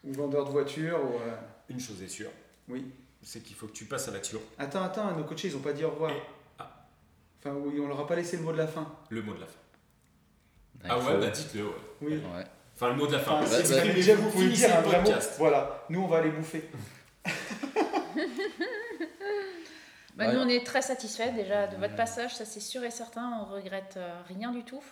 ou 0.04 0.14
vendeur 0.14 0.46
de 0.46 0.52
voiture. 0.52 1.00
Ou, 1.04 1.16
euh, 1.20 1.36
Une 1.70 1.80
chose 1.80 2.02
est 2.02 2.08
sûre, 2.10 2.32
Oui. 2.68 2.92
c'est 3.22 3.42
qu'il 3.44 3.56
faut 3.56 3.68
que 3.68 3.72
tu 3.74 3.86
passes 3.86 4.08
à 4.08 4.12
l'action. 4.12 4.42
Attends, 4.58 4.84
attends, 4.84 5.16
nos 5.16 5.24
coachés, 5.24 5.48
ils 5.50 5.56
ont 5.56 5.62
pas 5.62 5.74
dit 5.74 5.84
au 5.86 5.92
revoir. 5.92 6.12
Et- 6.12 6.22
ah. 6.60 6.88
Enfin, 7.40 7.54
oui, 7.56 7.80
on 7.80 7.88
leur 7.88 8.00
a 8.00 8.08
pas 8.08 8.16
laissé 8.16 8.38
le 8.38 8.44
mot 8.44 8.52
de 8.52 8.58
la 8.58 8.68
fin. 8.68 8.92
Le 9.10 9.22
mot 9.22 9.34
de 9.36 9.40
la 9.42 9.48
fin. 9.48 9.60
Ah, 10.84 10.88
Ah 10.90 11.00
ouais, 11.00 11.20
bah 11.20 11.30
dites-le, 11.30 11.66
ouais. 11.68 11.76
Oui. 12.02 12.14
ouais. 12.16 12.46
Enfin, 12.82 12.94
le 12.94 12.98
mot 12.98 13.06
de 13.06 13.12
la 13.14 13.20
fin. 13.20 13.34
Enfin, 13.34 13.58
bah, 13.60 13.64
si, 13.64 13.74
bah, 13.74 13.94
déjà, 13.94 14.16
vous 14.16 14.30
pouvez 14.32 14.46
finissez 14.46 14.66
dire 14.66 14.76
un 14.78 14.82
le 14.82 14.88
vrai 14.88 15.02
mot. 15.04 15.12
Voilà, 15.38 15.86
nous, 15.90 16.02
on 16.02 16.08
va 16.08 16.18
aller 16.18 16.32
bouffer. 16.32 16.68
Bah, 20.16 20.28
Ouais. 20.28 20.34
Nous, 20.34 20.40
on 20.42 20.48
est 20.50 20.66
très 20.66 20.82
satisfaits 20.82 21.32
déjà 21.36 21.68
de 21.68 21.78
votre 21.78 21.96
passage, 21.96 22.36
ça 22.36 22.44
c'est 22.44 22.60
sûr 22.60 22.84
et 22.84 22.92
certain, 22.92 23.32
on 23.42 23.46
regrette 23.54 23.94
euh, 23.96 24.12
rien 24.28 24.52
du 24.52 24.64
tout. 24.64 24.84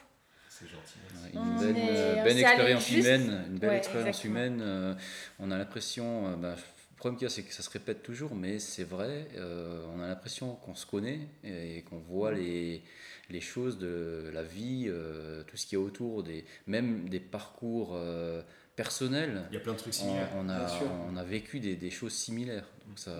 C'est 0.49 0.65
gentil. 0.67 1.33
Une 1.33 1.57
belle, 1.73 1.77
est- 1.77 1.89
euh, 1.89 2.15
on 2.19 2.23
belle 2.23 2.39
expérience 2.39 2.87
juste- 2.87 3.07
humaine. 3.07 3.45
Une 3.49 3.57
belle 3.59 3.69
Ouais, 3.71 3.77
expérience 3.77 4.07
exactement. 4.07 4.35
humaine. 4.39 4.59
euh, 4.61 4.93
on 5.39 5.51
a 5.51 5.57
l'impression. 5.57 6.27
euh, 6.27 6.35
bah, 6.37 6.55
le 6.55 6.95
problème 6.97 7.17
qu'il 7.17 7.27
y 7.27 7.31
a, 7.31 7.33
c'est 7.33 7.43
que 7.43 7.53
ça 7.53 7.63
se 7.63 7.69
répète 7.69 8.01
toujours, 8.01 8.33
mais 8.33 8.59
c'est 8.59 8.85
vrai. 8.85 9.27
euh, 9.37 9.83
on 9.95 10.01
a 10.01 10.07
l'impression 10.07 10.55
qu'on 10.55 10.75
se 10.75 10.85
connaît 10.85 11.19
et 11.43 11.83
qu'on 11.89 11.99
voit 11.99 12.31
les, 12.31 12.81
les 13.29 13.41
choses 13.41 13.77
de 13.77 14.29
la 14.33 14.43
vie, 14.43 14.85
euh, 14.87 15.43
tout 15.43 15.57
ce 15.57 15.65
qui 15.65 15.75
est 15.75 15.77
autour, 15.77 16.23
des, 16.23 16.45
même 16.67 17.07
des 17.09 17.19
parcours 17.19 17.91
euh, 17.93 18.41
personnels. 18.75 19.43
Il 19.51 19.55
y 19.55 19.57
a 19.57 19.61
plein 19.61 19.73
de 19.73 19.77
trucs 19.77 19.93
similaires. 19.93 20.29
on 20.35 20.49
a, 20.49 20.67
on 21.11 21.15
a 21.17 21.23
vécu 21.23 21.59
des, 21.59 21.75
des 21.75 21.89
choses 21.91 22.13
similaires. 22.13 22.65
Donc 22.87 22.97
ça, 22.97 23.13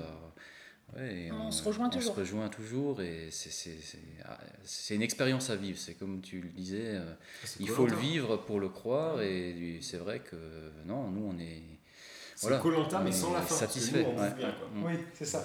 ouais, 0.95 1.29
On 1.31 1.51
se 1.51 1.63
rejoint 1.63 1.89
toujours. 1.89 2.11
On 2.11 2.15
se 2.15 2.19
rejoint 2.21 2.49
toujours 2.49 3.01
et 3.01 3.27
c'est- 3.31 3.51
c'est 3.51 3.77
c'est- 3.81 3.97
ah, 4.25 4.39
c'est 4.63 4.95
une 4.95 5.01
expérience 5.03 5.49
à 5.49 5.55
vivre. 5.55 5.77
C'est 5.77 5.93
comme 5.95 6.21
tu 6.21 6.41
le 6.41 6.49
disais, 6.49 6.95
euh, 6.95 7.13
il 7.59 7.67
faut 7.67 7.85
le 7.85 7.91
Koh-Lanta. 7.91 8.01
vivre 8.07 8.37
pour 8.37 8.59
le 8.59 8.69
croire 8.69 9.21
et 9.21 9.79
c'est 9.81 9.97
vrai 9.97 10.19
que 10.19 10.37
non, 10.85 11.09
nous 11.11 11.25
on 11.35 11.39
est 11.39 11.61
C'est 12.35 12.47
Voilà. 12.47 12.61
Colanta, 12.63 12.99
mais 13.01 13.09
On 13.09 13.13
sans 13.13 13.33
la 13.33 13.41
fin. 13.41 13.53
satisfait, 13.53 14.01
nous, 14.03 14.17
ouais. 14.17 14.33
bien, 14.33 14.51
quoi. 14.53 14.69
Mm. 14.73 14.83
Oui, 14.85 14.93
c'est 15.13 15.25
ça. 15.25 15.43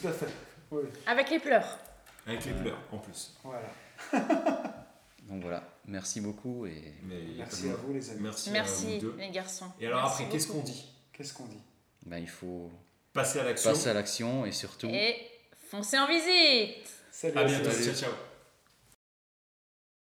Tout 0.00 0.08
à 0.08 0.12
fait. 0.12 0.28
Oui, 0.70 0.84
Avec 1.06 1.28
les 1.28 1.38
pleurs. 1.38 1.78
Avec 2.26 2.42
les 2.46 2.52
pleurs, 2.54 2.78
en 2.90 2.96
plus. 2.96 3.34
voilà. 3.44 3.68
donc 5.28 5.42
voilà. 5.42 5.62
Merci 5.86 6.20
beaucoup 6.20 6.66
et 6.66 6.94
Mais 7.04 7.16
Merci 7.38 7.68
à 7.70 7.74
vous, 7.74 7.92
les 7.92 8.10
amis. 8.10 8.20
Merci, 8.22 8.50
à 8.50 8.52
Merci 8.52 8.98
vous 8.98 9.00
deux. 9.10 9.16
les 9.18 9.30
garçons. 9.30 9.66
Et 9.80 9.86
alors 9.86 10.02
Merci 10.02 10.22
après, 10.22 10.32
qu'est-ce 10.32 10.48
qu'on 10.48 10.60
dit? 10.62 10.84
Qu'est-ce 11.12 11.34
qu'on 11.34 11.46
dit? 11.46 11.60
Ben, 12.06 12.18
il 12.18 12.28
faut 12.28 12.70
Passer 13.12 13.40
à 13.40 13.44
l'action. 13.44 13.70
passer 13.70 13.88
à 13.90 13.94
l'action 13.94 14.46
et 14.46 14.52
surtout 14.52 14.88
Et 14.88 15.16
foncez 15.70 15.98
en 15.98 16.06
visite 16.06 16.88
Salut 17.10 17.36
À 17.38 17.44
bientôt. 17.44 17.70
Salut. 17.70 17.84
Ciao, 17.84 17.94
ciao. 17.94 18.31